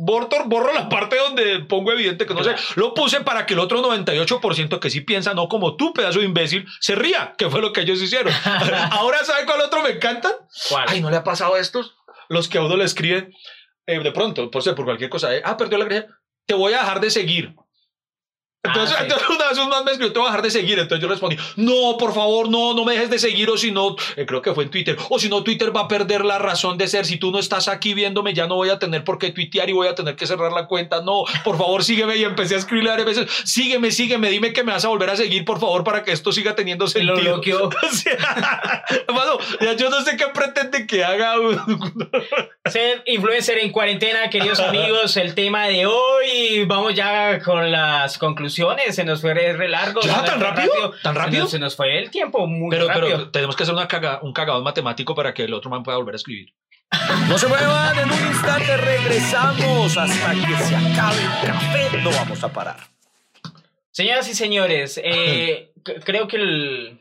bo- 0.00 0.20
borro, 0.28 0.44
borro 0.46 0.72
la 0.72 0.88
parte 0.88 1.16
donde 1.16 1.60
pongo 1.60 1.92
evidente 1.92 2.24
que 2.26 2.34
no 2.34 2.44
sé. 2.44 2.54
Lo 2.76 2.94
puse 2.94 3.20
para 3.22 3.44
que 3.46 3.54
el 3.54 3.60
otro 3.60 3.82
98% 3.82 4.78
que 4.80 4.90
sí 4.90 5.00
piensa, 5.00 5.34
no 5.34 5.48
como 5.48 5.76
tú, 5.76 5.92
pedazo 5.92 6.20
de 6.20 6.24
imbécil, 6.26 6.66
se 6.80 6.94
ría, 6.94 7.34
que 7.36 7.50
fue 7.50 7.60
lo 7.60 7.72
que 7.72 7.80
ellos 7.82 8.00
hicieron. 8.00 8.32
Ahora, 8.90 9.24
¿sabe 9.24 9.44
cuál 9.46 9.60
otro 9.60 9.82
me 9.82 9.90
encanta? 9.90 10.30
¿Cuál? 10.68 10.84
Ay, 10.88 11.00
¿no 11.00 11.10
le 11.10 11.16
ha 11.16 11.24
pasado 11.24 11.54
a 11.54 11.58
estos? 11.60 11.96
Los 12.28 12.48
que 12.48 12.58
a 12.58 12.62
uno 12.62 12.76
le 12.76 12.84
escriben 12.84 13.32
eh, 13.86 13.98
de 14.00 14.12
pronto, 14.12 14.50
por, 14.50 14.62
ser 14.62 14.74
por 14.74 14.84
cualquier 14.84 15.10
cosa. 15.10 15.34
eh, 15.34 15.42
ah, 15.44 15.56
perdió 15.56 15.78
la 15.78 15.84
gracia. 15.86 16.08
Te 16.46 16.54
voy 16.54 16.72
a 16.74 16.78
dejar 16.80 17.00
de 17.00 17.10
seguir. 17.10 17.54
Entonces, 18.68 18.96
Ah, 18.96 19.00
sí. 19.00 19.04
entonces 19.04 19.28
una 19.28 19.48
vez 19.48 19.58
un 19.58 19.68
man 19.68 19.84
me 19.84 19.90
escribió, 19.92 20.12
te 20.12 20.18
voy 20.18 20.26
a 20.28 20.30
dejar 20.30 20.42
de 20.44 20.50
seguir. 20.50 20.78
Entonces 20.78 21.02
yo 21.02 21.08
respondí, 21.08 21.36
no, 21.56 21.96
por 21.98 22.14
favor, 22.14 22.48
no, 22.48 22.74
no 22.74 22.84
me 22.84 22.92
dejes 22.94 23.10
de 23.10 23.18
seguir 23.18 23.50
o 23.50 23.56
si 23.56 23.70
no, 23.72 23.96
eh, 24.16 24.24
creo 24.26 24.42
que 24.42 24.52
fue 24.54 24.64
en 24.64 24.70
Twitter, 24.70 24.96
o 25.08 25.18
si 25.18 25.28
no, 25.28 25.42
Twitter 25.42 25.74
va 25.74 25.82
a 25.82 25.88
perder 25.88 26.24
la 26.24 26.38
razón 26.38 26.78
de 26.78 26.86
ser. 26.88 27.04
Si 27.06 27.16
tú 27.16 27.30
no 27.30 27.38
estás 27.38 27.68
aquí 27.68 27.94
viéndome, 27.94 28.34
ya 28.34 28.46
no 28.46 28.54
voy 28.56 28.70
a 28.70 28.78
tener 28.78 29.04
por 29.04 29.18
qué 29.18 29.30
tuitear 29.30 29.68
y 29.68 29.72
voy 29.72 29.88
a 29.88 29.94
tener 29.94 30.16
que 30.16 30.26
cerrar 30.26 30.52
la 30.52 30.66
cuenta. 30.66 31.00
No, 31.02 31.24
por 31.44 31.56
favor, 31.58 31.82
sígueme. 31.84 32.16
Y 32.16 32.24
empecé 32.24 32.54
a 32.54 32.58
escribirle 32.58 32.90
varias 32.90 33.06
veces, 33.06 33.30
sígueme, 33.44 33.90
sígueme, 33.90 34.30
dime 34.30 34.52
que 34.52 34.62
me 34.64 34.72
vas 34.72 34.84
a 34.84 34.88
volver 34.88 35.10
a 35.10 35.16
seguir, 35.16 35.44
por 35.44 35.60
favor, 35.60 35.84
para 35.84 36.02
que 36.04 36.12
esto 36.12 36.32
siga 36.32 36.54
teniendo 36.54 36.84
lo 36.84 36.90
sentido. 36.90 37.16
bloqueó. 37.16 37.70
O 37.88 37.90
sea, 37.92 38.84
mano, 39.14 39.38
ya 39.60 39.72
yo 39.74 39.90
no 39.90 40.00
sé 40.02 40.16
qué 40.16 40.26
pretende 40.32 40.86
que 40.86 41.04
haga. 41.04 41.34
Ser 42.66 43.02
influencer 43.06 43.58
en 43.58 43.70
cuarentena, 43.72 44.28
queridos 44.30 44.60
amigos, 44.60 45.16
el 45.16 45.34
tema 45.34 45.66
de 45.68 45.86
hoy. 45.86 46.64
Vamos 46.66 46.94
ya 46.94 47.40
con 47.40 47.70
las 47.70 48.18
conclusiones. 48.18 48.57
Se 48.90 49.04
nos 49.04 49.20
fue 49.20 49.34
re 49.34 49.68
largo. 49.68 50.00
¿Ya? 50.02 50.24
¿Tan 50.24 50.40
rápido? 50.40 50.92
¿Tan 51.02 51.14
Se 51.14 51.18
rápido? 51.20 51.42
nos- 51.42 51.50
Se 51.50 51.58
nos, 51.58 51.76
fue 51.76 51.98
el 51.98 52.10
tiempo 52.10 52.46
muy 52.46 52.70
Pero, 52.70 52.88
rápido. 52.88 53.06
pero 53.06 53.30
tenemos 53.30 53.54
que 53.56 53.62
hacer 53.62 53.74
una 53.74 53.86
caga- 53.88 54.20
un 54.22 54.32
cagadón 54.32 54.64
matemático 54.64 55.14
para 55.14 55.32
que 55.34 55.44
el 55.44 55.54
otro 55.54 55.70
man 55.70 55.82
pueda 55.82 55.98
volver 55.98 56.14
a 56.14 56.16
escribir. 56.16 56.52
No 57.28 57.36
se 57.38 57.46
muevan, 57.48 57.98
en 57.98 58.10
un 58.10 58.26
instante 58.28 58.76
regresamos 58.78 59.96
hasta 59.96 60.32
que 60.32 60.56
se 60.64 60.74
acabe 60.76 61.22
el 61.22 61.46
café. 61.46 61.98
No 62.02 62.10
vamos 62.10 62.42
a 62.42 62.52
parar. 62.52 62.76
Señoras 63.90 64.28
y 64.28 64.34
señores, 64.34 65.00
eh, 65.02 65.72
creo 66.04 66.26
que 66.28 66.36
el- 66.36 67.00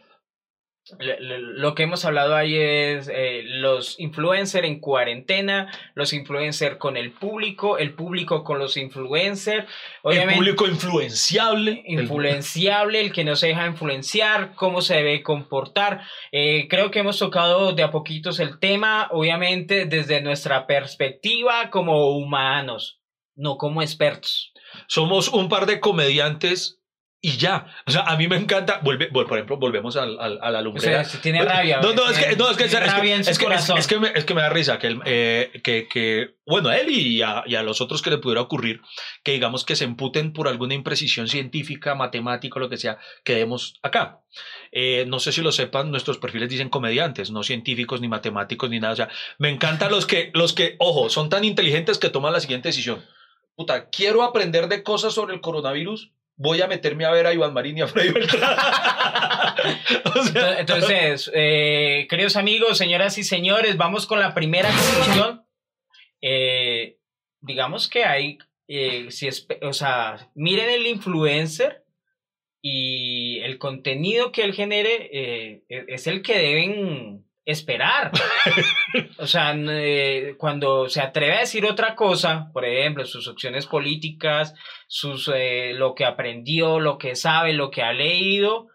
lo 1.00 1.76
que 1.76 1.84
hemos 1.84 2.06
hablado 2.06 2.36
ahí 2.36 2.56
es 2.56 3.10
eh, 3.14 3.42
los 3.46 4.00
influencers 4.00 4.68
en 4.68 4.80
cuarentena, 4.80 5.72
los 5.96 6.14
influencers 6.14 6.78
con 6.78 6.98
el 6.98 7.12
público, 7.12 7.78
el 7.78 7.94
público 7.94 8.44
con 8.44 8.60
los 8.60 8.78
influencers. 8.78 9.66
el 10.04 10.34
público 10.34 10.68
influenciable. 10.68 11.84
el- 11.86 12.02
influenciable, 12.02 13.02
el 13.02 13.12
que 13.14 13.24
no 13.24 13.36
se 13.36 13.48
deja 13.48 13.68
influenciar, 13.68 14.54
cómo 14.56 14.82
se 14.82 14.96
debe 14.96 15.24
comportar. 15.24 16.02
Eh, 16.32 16.68
creo 16.70 16.92
que 16.92 17.00
hemos 17.00 17.20
tocado 17.20 17.74
de 17.74 17.84
a 17.84 17.92
poquitos 17.92 18.40
el 18.40 18.60
tema, 18.60 19.08
obviamente 19.12 19.86
desde 19.86 20.22
nuestra 20.22 20.68
perspectiva 20.68 21.70
como 21.70 22.18
humanos, 22.18 23.00
no 23.36 23.58
como 23.58 23.82
expertos. 23.82 24.54
somos 24.88 25.28
un 25.30 25.48
par 25.50 25.66
de 25.66 25.80
comediantes 25.80 26.77
y 27.20 27.32
ya. 27.38 27.66
O 27.88 27.92
sea, 27.92 28.02
a 28.02 28.16
mí 28.16 28.28
me 28.28 28.36
encanta. 28.38 28.80
Vuelve, 28.84 29.08
por 29.08 29.26
ejemplo, 29.34 29.58
volvemos 29.58 29.98
al, 29.98 30.20
al- 30.20 30.40
a 30.42 30.52
la 30.52 30.60
O 30.60 30.64
lumbrera. 30.64 31.04
sea, 31.04 31.06
si 31.06 31.18
tiene 31.18 31.44
rabia. 31.44 31.80
No, 31.82 31.94
no, 31.94 32.08
es 32.10 32.18
que, 32.18 32.36
no, 32.36 32.50
es 32.50 32.58
que, 32.58 32.66
es 32.66 32.72
que- 32.76 32.78
es 32.86 32.94
que- 33.40 33.46
es- 33.80 33.88
que 33.88 34.00
me, 34.00 34.12
es 34.14 34.24
que 34.24 34.34
me 34.36 34.42
da 34.42 34.50
risa 34.50 34.78
que, 34.78 34.88
el- 34.88 35.02
eh, 35.06 35.52
que, 35.64 35.88
que, 35.88 36.36
bueno, 36.46 36.70
a 36.70 36.78
él 36.78 36.90
y 36.92 37.22
a, 37.24 37.44
y 37.48 37.56
a 37.56 37.64
los 37.64 37.82
otros 37.82 38.02
que 38.04 38.12
le 38.12 38.20
pudiera 38.20 38.42
ocurrir, 38.42 38.82
que 39.24 39.32
digamos 39.32 39.66
que 39.66 39.76
se 39.76 39.84
emputen 39.86 40.32
por 40.32 40.48
alguna 40.48 40.76
imprecisión 40.76 41.28
científica, 41.28 41.96
matemática, 41.96 42.60
lo 42.60 42.70
que 42.70 42.78
sea, 42.78 43.00
que 43.24 43.34
demos 43.36 43.80
acá. 43.82 44.22
Eh, 44.72 45.06
no 45.08 45.20
sé 45.20 45.32
si 45.32 45.42
lo 45.42 45.52
sepan, 45.52 45.90
nuestros 45.90 46.20
perfiles 46.20 46.50
dicen 46.50 46.70
comediantes, 46.70 47.32
no 47.32 47.42
científicos, 47.42 48.00
ni 48.00 48.08
matemáticos, 48.08 48.70
ni 48.70 48.80
nada. 48.80 48.94
O 48.94 48.98
sea, 48.98 49.10
me 49.40 49.50
encantan 49.50 49.90
los 49.92 50.06
que, 50.06 50.30
los 50.36 50.54
que, 50.54 50.76
ojo, 50.78 51.10
son 51.10 51.30
tan 51.30 51.44
inteligentes 51.44 51.98
que 51.98 52.10
toman 52.10 52.32
la 52.34 52.40
siguiente 52.42 52.70
decisión. 52.70 53.04
Puta, 53.56 53.90
quiero 53.90 54.22
aprender 54.22 54.68
de 54.68 54.84
cosas 54.84 55.14
sobre 55.16 55.34
el 55.34 55.42
coronavirus. 55.42 56.12
Voy 56.38 56.62
a 56.62 56.68
meterme 56.68 57.06
a 57.06 57.12
ver 57.12 57.26
a 57.26 57.34
Iván 57.34 57.54
Marín 57.54 57.78
y 57.78 57.82
a 57.82 57.88
Freddy 57.88 58.12
Beltrán. 58.12 58.56
Entonces, 60.60 61.32
eh, 61.34 62.08
queridos 62.10 62.36
amigos, 62.36 62.78
señoras 62.78 63.18
y 63.18 63.24
señores, 63.24 63.78
vamos 63.78 64.06
con 64.06 64.20
la 64.20 64.34
primera 64.34 64.70
conclusión. 64.70 65.46
Eh, 66.22 66.98
digamos 67.42 67.90
que 67.90 68.06
hay, 68.06 68.38
eh, 68.68 69.08
si 69.10 69.28
es, 69.28 69.48
o 69.62 69.74
sea, 69.74 70.30
miren 70.36 70.70
el 70.70 70.88
influencer 70.88 71.84
y 72.62 73.40
el 73.40 73.58
contenido 73.58 74.32
que 74.32 74.44
él 74.44 74.54
genere 74.54 75.10
e- 75.12 75.64
es 75.88 76.08
el 76.08 76.22
que 76.22 76.38
deben 76.38 77.26
esperar. 77.48 78.12
O 79.18 79.26
sea, 79.26 79.56
eh, 79.58 80.36
cuando 80.38 80.90
se 80.90 81.02
atreve 81.02 81.38
a 81.38 81.40
decir 81.40 81.66
otra 81.66 81.96
cosa, 81.96 82.52
por 82.54 82.66
ejemplo, 82.66 83.06
sus 83.06 83.28
opciones 83.28 83.66
políticas, 83.66 84.54
sus, 84.88 85.32
eh, 85.34 85.72
lo 85.74 85.96
que 85.96 86.06
aprendió, 86.06 86.80
lo 86.80 86.98
que 86.98 87.16
sabe, 87.16 87.54
lo 87.54 87.72
que 87.72 87.82
ha 87.82 87.94
leído, 87.94 88.68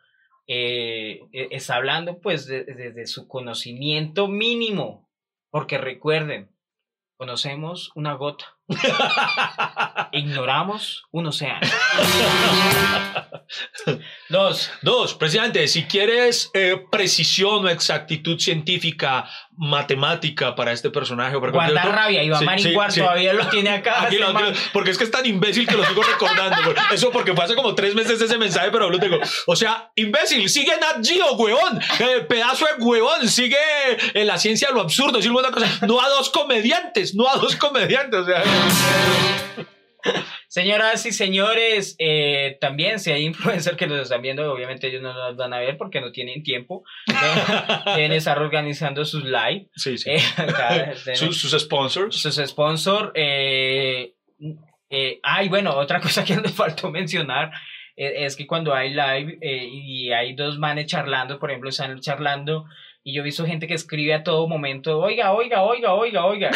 eh, 0.47 1.21
eh, 1.33 1.49
está 1.53 1.77
hablando 1.77 2.19
pues 2.21 2.47
de- 2.47 2.65
desde 2.65 3.07
su 3.07 3.29
conocimiento 3.29 4.27
mínimo, 4.27 5.09
porque 5.51 5.77
recuerden, 5.79 6.51
conocemos 7.17 7.93
una 7.95 8.15
gota, 8.15 8.57
ignoramos 10.13 11.05
un 11.11 11.27
océano. 11.27 11.61
Dos, 14.31 14.71
Dos, 14.81 15.15
presidente, 15.15 15.69
si 15.69 15.85
quieres 15.85 16.51
eh, 16.55 16.77
precisión 16.91 17.67
o 17.67 17.69
exactitud 17.69 18.39
científica, 18.39 19.29
matemática 19.59 20.55
para 20.55 20.73
este 20.73 20.89
personaje. 20.89 21.37
Guardar 21.37 21.71
otro- 21.71 21.93
rabia, 21.93 22.23
Iván 22.23 22.39
Sí, 22.41 22.47
Maringuar 22.47 22.91
sí, 22.91 22.95
sí. 22.95 23.01
todavía 23.05 23.35
lo 23.35 23.47
tiene 23.49 23.69
acá. 23.71 24.05
Aquí 24.05 24.17
lo- 24.17 24.33
porque 24.73 24.91
es 24.91 24.97
que 24.99 25.05
es 25.05 25.11
tan 25.11 25.27
imbécil 25.27 25.67
que 25.67 25.77
lo 25.77 25.85
sigo 25.85 26.03
recordando. 26.03 26.75
Eso 26.93 27.11
porque 27.11 27.35
fue 27.35 27.45
hace 27.45 27.55
como 27.55 27.75
tres 27.75 27.95
meses 27.95 28.19
ese 28.23 28.39
mensaje, 28.39 28.71
pero 28.71 28.89
lo 28.89 28.99
tengo. 28.99 29.19
O 29.47 29.55
sea, 29.55 29.91
imbécil, 29.97 30.49
sigue 30.49 30.73
Nat 30.81 31.05
Geo, 31.07 31.33
huevón. 31.35 31.79
Eh, 31.99 32.21
pedazo 32.27 32.65
de 32.67 32.83
huevón, 32.83 33.29
sigue 33.29 33.57
en 34.15 34.27
la 34.27 34.39
ciencia 34.39 34.71
lo 34.71 34.81
absurdo. 34.81 35.19
Decir 35.19 35.31
una 35.31 35.51
cosa. 35.51 35.67
No 35.87 36.01
a 36.01 36.09
dos 36.09 36.31
comediantes, 36.31 37.15
no 37.15 37.29
a 37.29 37.37
dos 37.37 37.55
comediantes. 37.57 38.21
O 38.21 38.25
sea, 38.25 38.43
Señoras 40.49 41.07
y 41.07 41.13
señores, 41.13 41.97
eh, 41.99 42.59
también 42.61 42.99
si 42.99 43.11
hay 43.11 43.25
influencers 43.25 43.77
que 43.79 43.87
nos 43.87 44.01
están 44.01 44.21
viendo, 44.21 44.53
obviamente 44.53 44.89
ellos 44.89 45.01
no 45.01 45.15
nos 45.15 45.35
van 45.35 45.55
a 45.55 45.59
ver 45.61 45.79
porque 45.79 46.03
no 46.03 46.13
tienen 46.13 46.43
tiempo. 46.43 46.85
Deben, 47.97 48.13
estar 48.13 48.39
organizando 48.39 49.05
sus 49.07 49.25
live. 49.25 49.69
sí, 49.75 49.97
sí. 49.97 50.11
eh, 50.11 50.21
deben- 50.37 51.15
sus, 51.15 51.39
sus 51.41 51.59
sponsors. 51.59 52.17
sus 52.17 52.35
sponsors. 52.37 53.13
Eh, 53.15 54.13
eh, 54.91 55.21
ay, 55.23 55.49
bueno, 55.49 55.75
otra 55.75 56.01
cosa 56.01 56.23
que 56.23 56.37
nos 56.43 56.53
faltó 56.53 56.91
mencionar 56.91 57.51
eh, 57.97 58.27
es 58.27 58.37
que 58.37 58.47
cuando 58.47 58.75
hay 58.75 58.91
live 58.91 59.39
eh, 59.41 59.67
y 59.71 60.13
hay 60.13 60.35
dos 60.35 60.59
manes 60.59 60.85
charlando, 60.85 61.39
por 61.39 61.51
ejemplo, 61.51 61.71
están 61.71 61.99
charlando 62.01 62.67
y 63.03 63.15
yo 63.15 63.23
he 63.23 63.25
visto 63.25 63.47
gente 63.47 63.67
que 63.67 63.73
escribe 63.75 64.13
a 64.13 64.23
todo 64.23 64.47
momento, 64.49 64.99
oiga, 64.99 65.33
oiga, 65.33 65.63
oiga, 65.63 65.95
oiga, 65.95 66.27
oiga. 66.27 66.51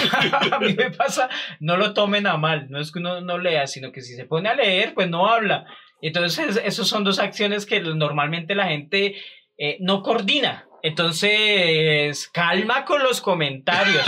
a 0.52 0.58
mí 0.58 0.74
me 0.74 0.90
pasa, 0.90 1.28
no 1.60 1.76
lo 1.76 1.94
tomen 1.94 2.26
a 2.26 2.36
mal, 2.36 2.70
no 2.70 2.80
es 2.80 2.92
que 2.92 2.98
uno 2.98 3.20
no 3.20 3.38
lea, 3.38 3.66
sino 3.66 3.92
que 3.92 4.02
si 4.02 4.14
se 4.14 4.24
pone 4.24 4.48
a 4.48 4.54
leer, 4.54 4.94
pues 4.94 5.08
no 5.08 5.28
habla. 5.28 5.66
Entonces, 6.02 6.60
esas 6.64 6.88
son 6.88 7.04
dos 7.04 7.18
acciones 7.18 7.66
que 7.66 7.80
normalmente 7.80 8.54
la 8.54 8.68
gente 8.68 9.16
eh, 9.58 9.76
no 9.80 10.02
coordina. 10.02 10.66
Entonces, 10.82 12.28
calma 12.28 12.84
con 12.84 13.02
los 13.02 13.20
comentarios. 13.20 14.04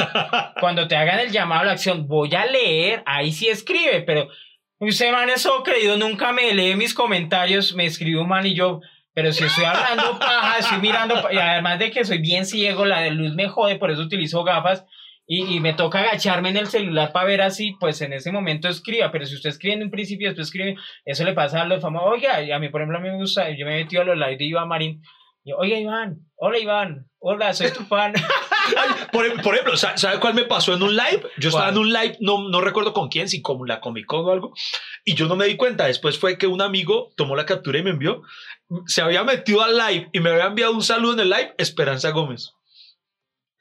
Cuando 0.60 0.88
te 0.88 0.96
hagan 0.96 1.20
el 1.20 1.30
llamado 1.30 1.62
a 1.62 1.64
la 1.64 1.72
acción, 1.72 2.06
voy 2.06 2.34
a 2.34 2.46
leer, 2.46 3.02
ahí 3.04 3.32
sí 3.32 3.48
escribe, 3.48 4.02
pero 4.02 4.28
usted, 4.78 5.12
man, 5.12 5.28
eso 5.28 5.62
creído, 5.62 5.96
nunca 5.96 6.32
me 6.32 6.54
lee 6.54 6.74
mis 6.74 6.94
comentarios, 6.94 7.74
me 7.74 7.84
escribe 7.84 8.20
un 8.20 8.28
man 8.28 8.46
y 8.46 8.54
yo, 8.54 8.80
pero 9.14 9.32
si 9.32 9.44
estoy 9.44 9.64
hablando 9.64 10.18
paja, 10.18 10.58
estoy 10.58 10.78
mirando, 10.78 11.14
y 11.30 11.36
además 11.36 11.78
de 11.78 11.90
que 11.90 12.04
soy 12.04 12.18
bien 12.18 12.46
ciego, 12.46 12.86
la 12.86 13.00
de 13.00 13.10
luz 13.10 13.34
me 13.34 13.48
jode, 13.48 13.76
por 13.76 13.90
eso 13.90 14.00
utilizo 14.00 14.42
gafas. 14.42 14.86
Y, 15.26 15.56
y 15.56 15.60
me 15.60 15.72
toca 15.72 16.00
agacharme 16.00 16.48
en 16.48 16.56
el 16.56 16.66
celular 16.66 17.12
para 17.12 17.26
ver 17.26 17.42
así, 17.42 17.76
pues 17.78 18.00
en 18.02 18.12
ese 18.12 18.32
momento 18.32 18.68
escriba, 18.68 19.10
pero 19.12 19.24
si 19.24 19.36
usted 19.36 19.50
escribe 19.50 19.74
en 19.76 19.84
un 19.84 19.90
principio, 19.90 20.28
después 20.28 20.48
escribe, 20.48 20.76
eso 21.04 21.24
le 21.24 21.32
pasa 21.32 21.62
a 21.62 21.64
los 21.64 21.80
famosos, 21.80 22.10
oiga, 22.12 22.38
a 22.54 22.58
mí 22.58 22.68
por 22.70 22.80
ejemplo 22.80 22.98
a 22.98 23.00
mí 23.00 23.08
me 23.08 23.16
gusta, 23.16 23.48
yo 23.50 23.64
me 23.64 23.76
he 23.78 23.84
metido 23.84 24.02
a 24.02 24.04
los 24.04 24.16
live 24.16 24.36
de 24.36 24.44
Iván 24.44 24.66
Marín, 24.68 25.00
yo, 25.44 25.56
oiga 25.56 25.76
Iván, 25.78 26.18
hola 26.36 26.58
Iván, 26.58 27.06
hola, 27.20 27.52
soy 27.54 27.70
tu 27.70 27.84
fan. 27.84 28.12
Ay, 28.76 28.90
por, 29.12 29.42
por 29.42 29.54
ejemplo, 29.54 29.76
¿sa- 29.76 29.96
¿sabe 29.96 30.20
cuál 30.20 30.34
me 30.34 30.44
pasó 30.44 30.72
en 30.74 30.82
un 30.82 30.94
live? 30.94 31.22
Yo 31.38 31.48
estaba 31.48 31.66
¿Cuál? 31.72 31.74
en 31.74 31.78
un 31.80 31.92
live, 31.92 32.16
no, 32.20 32.48
no 32.48 32.60
recuerdo 32.60 32.92
con 32.92 33.08
quién, 33.08 33.28
si 33.28 33.42
con 33.42 33.58
la 33.66 33.80
Comic 33.80 34.06
Con 34.06 34.24
o 34.24 34.30
algo, 34.30 34.52
y 35.04 35.14
yo 35.14 35.26
no 35.26 35.34
me 35.36 35.46
di 35.46 35.56
cuenta. 35.56 35.86
Después 35.86 36.16
fue 36.18 36.38
que 36.38 36.46
un 36.46 36.62
amigo 36.62 37.10
tomó 37.16 37.34
la 37.34 37.44
captura 37.46 37.78
y 37.78 37.82
me 37.82 37.90
envió. 37.90 38.22
Se 38.86 39.02
había 39.02 39.24
metido 39.24 39.62
al 39.62 39.76
live 39.76 40.08
y 40.12 40.20
me 40.20 40.30
había 40.30 40.44
enviado 40.46 40.72
un 40.74 40.82
saludo 40.82 41.14
en 41.14 41.20
el 41.20 41.30
live, 41.30 41.54
Esperanza 41.58 42.10
Gómez. 42.10 42.52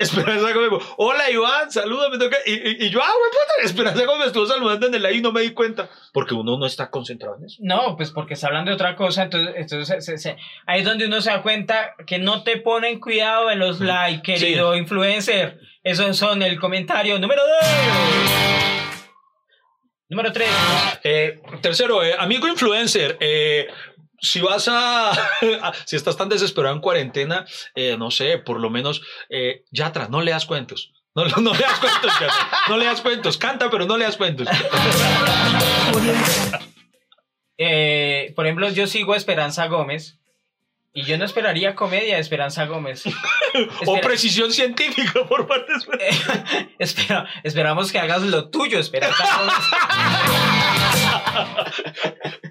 Esperanza 0.02 0.54
Gómez, 0.54 0.84
hola 0.97 1.30
Iván, 1.30 1.72
salúdame. 1.72 2.18
Y, 2.45 2.52
y, 2.52 2.86
y, 2.86 2.89
yo, 2.89 3.02
ah, 3.02 3.12
güey, 3.18 3.32
puta, 3.32 3.66
Esperanza 3.66 4.06
Gómez 4.06 4.20
me 4.20 4.26
estuvo 4.28 4.45
saludando 4.45 4.88
en 4.88 4.95
el 4.95 5.04
live 5.04 5.16
y 5.16 5.22
no 5.22 5.32
me 5.32 5.41
di 5.41 5.52
cuenta. 5.52 5.89
Porque 6.14 6.34
uno 6.34 6.58
no 6.58 6.66
está 6.66 6.89
concentrado 6.89 7.38
en 7.38 7.45
eso. 7.45 7.58
No, 7.62 7.95
pues 7.95 8.12
porque 8.12 8.34
está 8.34 8.47
hablando 8.47 8.72
de 8.72 8.76
otra 8.76 8.95
cosa. 8.95 9.24
Entonces, 9.24 9.54
entonces 9.56 10.36
ahí 10.66 10.80
es 10.80 10.86
donde 10.86 11.06
uno 11.06 11.22
se 11.22 11.30
da 11.30 11.41
cuenta 11.41 11.95
que 12.06 12.20
no 12.20 12.43
te 12.43 12.58
ponen 12.58 12.99
cuidado 12.99 13.52
en 13.52 13.60
los 13.60 13.80
likes, 13.80 14.22
querido 14.22 14.76
influencer. 14.76 15.60
Esos 15.84 16.18
son 16.18 16.41
el 16.43 16.60
comentario 16.60 17.18
número 17.20 17.41
2. 17.62 18.52
Número 20.12 20.34
3. 20.34 20.47
Eh, 21.06 21.39
tercero, 21.62 22.04
eh, 22.04 22.14
amigo 22.20 22.45
influencer, 22.45 23.16
eh, 23.22 23.68
si 24.22 24.39
vas 24.39 24.67
a, 24.72 25.11
si 25.86 25.95
estás 25.95 26.15
tan 26.15 26.30
desesperado 26.30 26.76
en 26.76 26.82
cuarentena, 26.82 27.45
eh, 27.76 27.97
no 27.97 28.11
sé, 28.11 28.38
por 28.38 28.59
lo 28.59 28.69
menos, 28.69 29.01
eh, 29.30 29.63
Yatra, 29.72 30.07
no 30.07 30.22
leas 30.22 30.45
cuentos. 30.45 30.93
No, 31.13 31.26
no, 31.26 31.38
no 31.38 31.53
leas 31.53 31.80
cuentos, 31.80 32.13
Yatra. 32.13 32.49
No 32.69 32.78
leas 32.78 33.01
cuentos. 33.01 33.38
Canta, 33.38 33.69
pero 33.69 33.86
no 33.86 33.97
leas 33.97 34.17
cuentos. 34.17 34.47
Eh, 37.63 38.34
por 38.36 38.47
ejemplo, 38.47 38.67
yo 38.72 38.88
sigo 38.88 39.13
a 39.13 39.17
Esperanza 39.17 39.67
Gómez. 39.67 40.17
Y 40.93 41.03
yo 41.03 41.15
no 41.19 41.26
esperaría 41.26 41.76
comedia 41.76 42.15
de 42.15 42.22
Esperanza 42.22 42.65
Gómez. 42.65 43.03
o 43.86 44.01
precisión 44.01 44.51
científica 44.51 45.24
por 45.28 45.47
parte 45.47 45.72
de 45.72 46.69
Espera, 46.80 47.30
esperamos 47.43 47.91
que 47.91 47.99
hagas 47.99 48.24
lo 48.24 48.49
tuyo, 48.49 48.80
Esperanza 48.80 49.24
Gómez. 49.38 49.53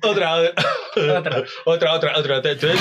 Otra, 0.02 0.52
otra, 0.96 1.44
otra, 1.64 1.94
otra, 1.94 2.14
otra. 2.16 2.36
Entonces, 2.52 2.80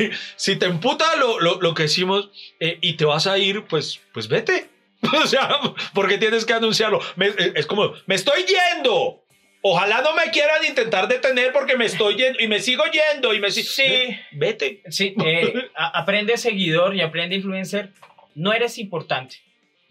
eh, 0.00 0.10
si, 0.36 0.56
te 0.56 0.66
emputa 0.66 1.16
lo, 1.16 1.40
lo, 1.40 1.60
lo 1.60 1.74
que 1.74 1.84
decimos 1.84 2.30
eh, 2.60 2.78
y 2.80 2.94
te 2.94 3.04
vas 3.04 3.26
a 3.26 3.38
ir, 3.38 3.64
pues, 3.64 4.00
pues 4.12 4.28
vete. 4.28 4.68
O 5.22 5.26
sea, 5.26 5.60
porque 5.92 6.16
tienes 6.16 6.46
que 6.46 6.54
anunciarlo. 6.54 7.00
Eh, 7.20 7.52
es 7.56 7.66
como, 7.66 7.92
me 8.06 8.14
estoy 8.14 8.44
yendo. 8.44 9.22
Ojalá 9.60 10.02
no 10.02 10.14
me 10.14 10.30
quieran 10.30 10.64
intentar 10.66 11.08
detener 11.08 11.52
porque 11.52 11.76
me 11.76 11.86
estoy 11.86 12.16
yendo 12.16 12.38
y 12.40 12.48
me 12.48 12.60
sigo 12.60 12.84
yendo 12.84 13.32
y 13.34 13.40
me 13.40 13.50
Sí. 13.50 14.16
Vete. 14.32 14.82
Sí, 14.88 15.14
aprende 15.74 16.36
seguidor 16.36 16.94
y 16.94 17.00
aprende 17.00 17.36
influencer. 17.36 17.92
No 18.34 18.52
eres 18.52 18.78
importante. 18.78 19.36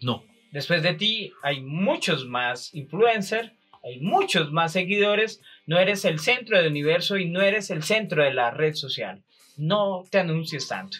No. 0.00 0.24
Después 0.52 0.82
de 0.82 0.94
ti 0.94 1.32
hay 1.42 1.60
muchos 1.60 2.26
más 2.26 2.72
influencers 2.74 3.50
hay 3.84 4.00
muchos 4.00 4.50
más 4.50 4.72
seguidores, 4.72 5.42
no 5.66 5.78
eres 5.78 6.04
el 6.04 6.18
centro 6.20 6.58
del 6.58 6.68
universo 6.68 7.16
y 7.16 7.28
no 7.28 7.40
eres 7.40 7.70
el 7.70 7.82
centro 7.82 8.22
de 8.22 8.32
la 8.32 8.50
red 8.50 8.74
social. 8.74 9.22
No 9.56 10.04
te 10.10 10.18
anuncies 10.18 10.68
tanto. 10.68 10.98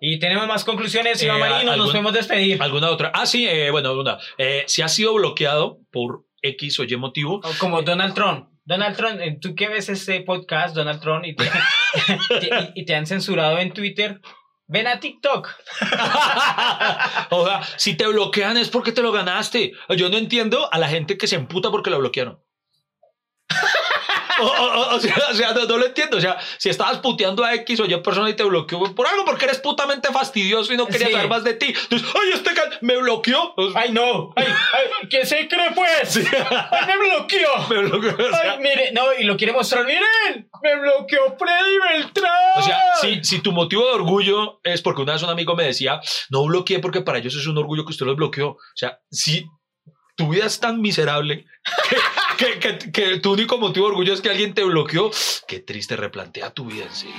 Y 0.00 0.18
tenemos 0.18 0.46
más 0.46 0.64
conclusiones, 0.64 1.22
Iván 1.22 1.36
eh, 1.36 1.40
Marino, 1.40 1.76
nos 1.76 1.90
podemos 1.90 2.14
despedir. 2.14 2.62
¿Alguna 2.62 2.90
otra? 2.90 3.10
Ah, 3.14 3.26
sí, 3.26 3.46
eh, 3.46 3.70
bueno, 3.70 3.98
una. 3.98 4.18
Eh, 4.38 4.64
si 4.66 4.80
ha 4.80 4.88
sido 4.88 5.14
bloqueado 5.14 5.78
por 5.90 6.24
X 6.40 6.80
o 6.80 6.84
Y 6.84 6.96
motivo. 6.96 7.40
como 7.58 7.82
Donald 7.82 8.14
Trump. 8.14 8.48
Donald 8.64 8.96
Trump, 8.96 9.20
tú 9.40 9.54
que 9.54 9.68
ves 9.68 9.88
este 9.88 10.20
podcast, 10.20 10.76
Donald 10.76 11.00
Trump, 11.00 11.24
y 11.26 11.34
y 12.74 12.84
te 12.84 12.94
han 12.94 13.06
censurado 13.06 13.58
en 13.58 13.72
Twitter, 13.72 14.20
Ven 14.70 14.86
a 14.86 15.00
TikTok. 15.00 15.48
o 17.30 17.44
sea, 17.44 17.60
si 17.76 17.96
te 17.96 18.06
bloquean 18.06 18.56
es 18.56 18.68
porque 18.68 18.92
te 18.92 19.02
lo 19.02 19.10
ganaste. 19.10 19.72
Yo 19.96 20.08
no 20.08 20.16
entiendo 20.16 20.72
a 20.72 20.78
la 20.78 20.86
gente 20.86 21.18
que 21.18 21.26
se 21.26 21.34
emputa 21.34 21.72
porque 21.72 21.90
lo 21.90 21.98
bloquearon. 21.98 22.38
O, 24.40 25.00
sea, 25.00 25.52
no, 25.52 25.78
lo 25.78 25.86
entiendo. 25.86 26.16
O 26.16 26.20
sea, 26.20 26.38
si 26.58 26.68
estabas 26.68 26.98
puteando 26.98 27.44
a 27.44 27.54
X 27.54 27.80
o 27.80 27.84
Y 27.86 27.96
persona 28.02 28.30
y 28.30 28.34
te 28.34 28.44
bloqueó 28.44 28.94
por 28.94 29.06
algo 29.06 29.24
porque 29.24 29.46
eres 29.46 29.58
putamente 29.58 30.08
fastidioso 30.12 30.72
y 30.72 30.76
no 30.76 30.86
quería 30.86 31.10
saber 31.10 31.28
más 31.28 31.44
de 31.44 31.54
ti. 31.54 31.66
Entonces, 31.66 32.08
ay, 32.14 32.30
este 32.34 32.50
me 32.80 32.96
bloqueó. 32.96 33.54
Ay, 33.74 33.92
no. 33.92 34.32
Ay, 34.36 34.46
ay, 34.46 35.08
¿qué 35.08 35.24
se 35.24 35.48
cree 35.48 35.70
pues? 35.74 36.16
Ay, 36.16 36.86
me 36.86 36.98
bloqueó. 36.98 37.50
Me 37.70 37.78
bloqueó. 37.82 38.16
ay, 38.34 38.58
mire, 38.58 38.92
no, 38.92 39.12
y 39.18 39.24
lo 39.24 39.36
quiere 39.36 39.52
mostrar. 39.52 39.84
Miren, 39.84 40.48
me 40.62 40.76
bloqueó 40.80 41.36
Freddy 41.38 41.78
Beltrán. 41.78 42.32
O 42.56 42.62
sea, 42.62 42.80
si, 43.00 43.22
si 43.24 43.40
tu 43.40 43.52
motivo 43.52 43.86
de 43.86 43.92
orgullo 43.92 44.60
es 44.64 44.82
porque 44.82 45.02
una 45.02 45.12
vez 45.14 45.22
un 45.22 45.30
amigo 45.30 45.54
me 45.54 45.64
decía, 45.64 46.00
no 46.30 46.44
bloqueé 46.44 46.78
porque 46.80 47.02
para 47.02 47.18
ellos 47.18 47.34
es 47.36 47.46
un 47.46 47.58
orgullo 47.58 47.84
que 47.84 47.92
usted 47.92 48.06
los 48.06 48.16
bloqueó. 48.16 48.50
O 48.50 48.58
sea, 48.74 49.00
si 49.10 49.46
tu 50.16 50.28
vida 50.28 50.46
es 50.46 50.60
tan 50.60 50.80
miserable 50.80 51.46
que, 51.88 51.96
que, 52.40 52.78
que, 52.90 53.18
tu 53.18 53.32
único 53.32 53.58
motivo 53.58 53.86
de 53.86 53.92
orgullo 53.92 54.14
es 54.14 54.20
que 54.20 54.30
alguien 54.30 54.54
te 54.54 54.64
bloqueó. 54.64 55.10
Qué 55.46 55.60
triste, 55.60 55.96
replantea 55.96 56.50
tu 56.50 56.64
vida 56.64 56.84
en 56.84 56.94
serio. 56.94 57.14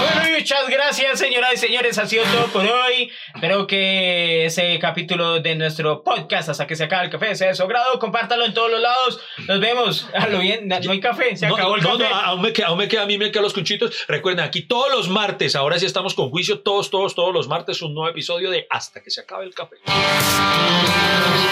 Bueno, 0.00 0.38
muchas 0.38 0.68
gracias, 0.68 1.18
señoras 1.18 1.54
y 1.54 1.56
señores. 1.56 1.96
Ha 1.98 2.06
sido 2.06 2.24
todo 2.24 2.46
por 2.48 2.66
hoy. 2.66 3.10
Espero 3.34 3.66
que 3.66 4.44
ese 4.44 4.78
capítulo 4.78 5.40
de 5.40 5.54
nuestro 5.54 6.02
podcast, 6.02 6.50
hasta 6.50 6.66
que 6.66 6.76
se 6.76 6.84
acabe 6.84 7.06
el 7.06 7.10
café, 7.10 7.34
sea 7.36 7.48
de 7.48 7.54
su 7.54 7.66
grado. 7.66 7.98
Compártalo 7.98 8.44
en 8.44 8.52
todos 8.52 8.70
los 8.70 8.80
lados. 8.80 9.20
Nos 9.48 9.60
vemos. 9.60 10.08
A 10.14 10.28
lo 10.28 10.40
bien, 10.40 10.68
no 10.68 10.76
hay 10.76 11.00
café, 11.00 11.36
se 11.36 11.46
acabó 11.46 11.76
el 11.76 11.82
café. 11.82 11.98
No, 11.98 12.06
aún 12.06 12.42
me, 12.42 12.52
queda, 12.52 12.66
aún 12.66 12.78
me 12.78 12.88
queda, 12.88 13.02
a 13.02 13.06
mí 13.06 13.16
me 13.16 13.30
quedan 13.30 13.44
los 13.44 13.54
cuchitos. 13.54 14.06
Recuerden, 14.08 14.44
aquí 14.44 14.62
todos 14.62 14.90
los 14.92 15.08
martes, 15.08 15.56
ahora 15.56 15.78
sí 15.78 15.86
estamos 15.86 16.14
con 16.14 16.28
juicio, 16.30 16.60
todos, 16.60 16.90
todos, 16.90 17.14
todos 17.14 17.32
los 17.32 17.48
martes, 17.48 17.80
un 17.80 17.94
nuevo 17.94 18.10
episodio 18.10 18.50
de 18.50 18.66
Hasta 18.68 19.02
que 19.02 19.10
se 19.10 19.22
acabe 19.22 19.46
el 19.46 19.54
café. 19.54 19.76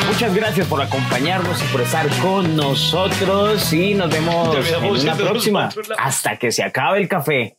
Muchas 0.06 0.34
gracias 0.34 0.66
por 0.66 0.82
acompañarnos 0.82 1.62
y 1.62 1.66
por 1.66 1.80
estar 1.80 2.06
con 2.20 2.56
nosotros 2.56 2.97
y 3.72 3.94
nos 3.94 4.10
vemos 4.10 4.56
en 4.56 5.06
la 5.06 5.14
próxima. 5.14 5.68
Hasta 5.98 6.36
que 6.36 6.50
se 6.50 6.62
acabe 6.62 6.98
el 6.98 7.08
café. 7.08 7.54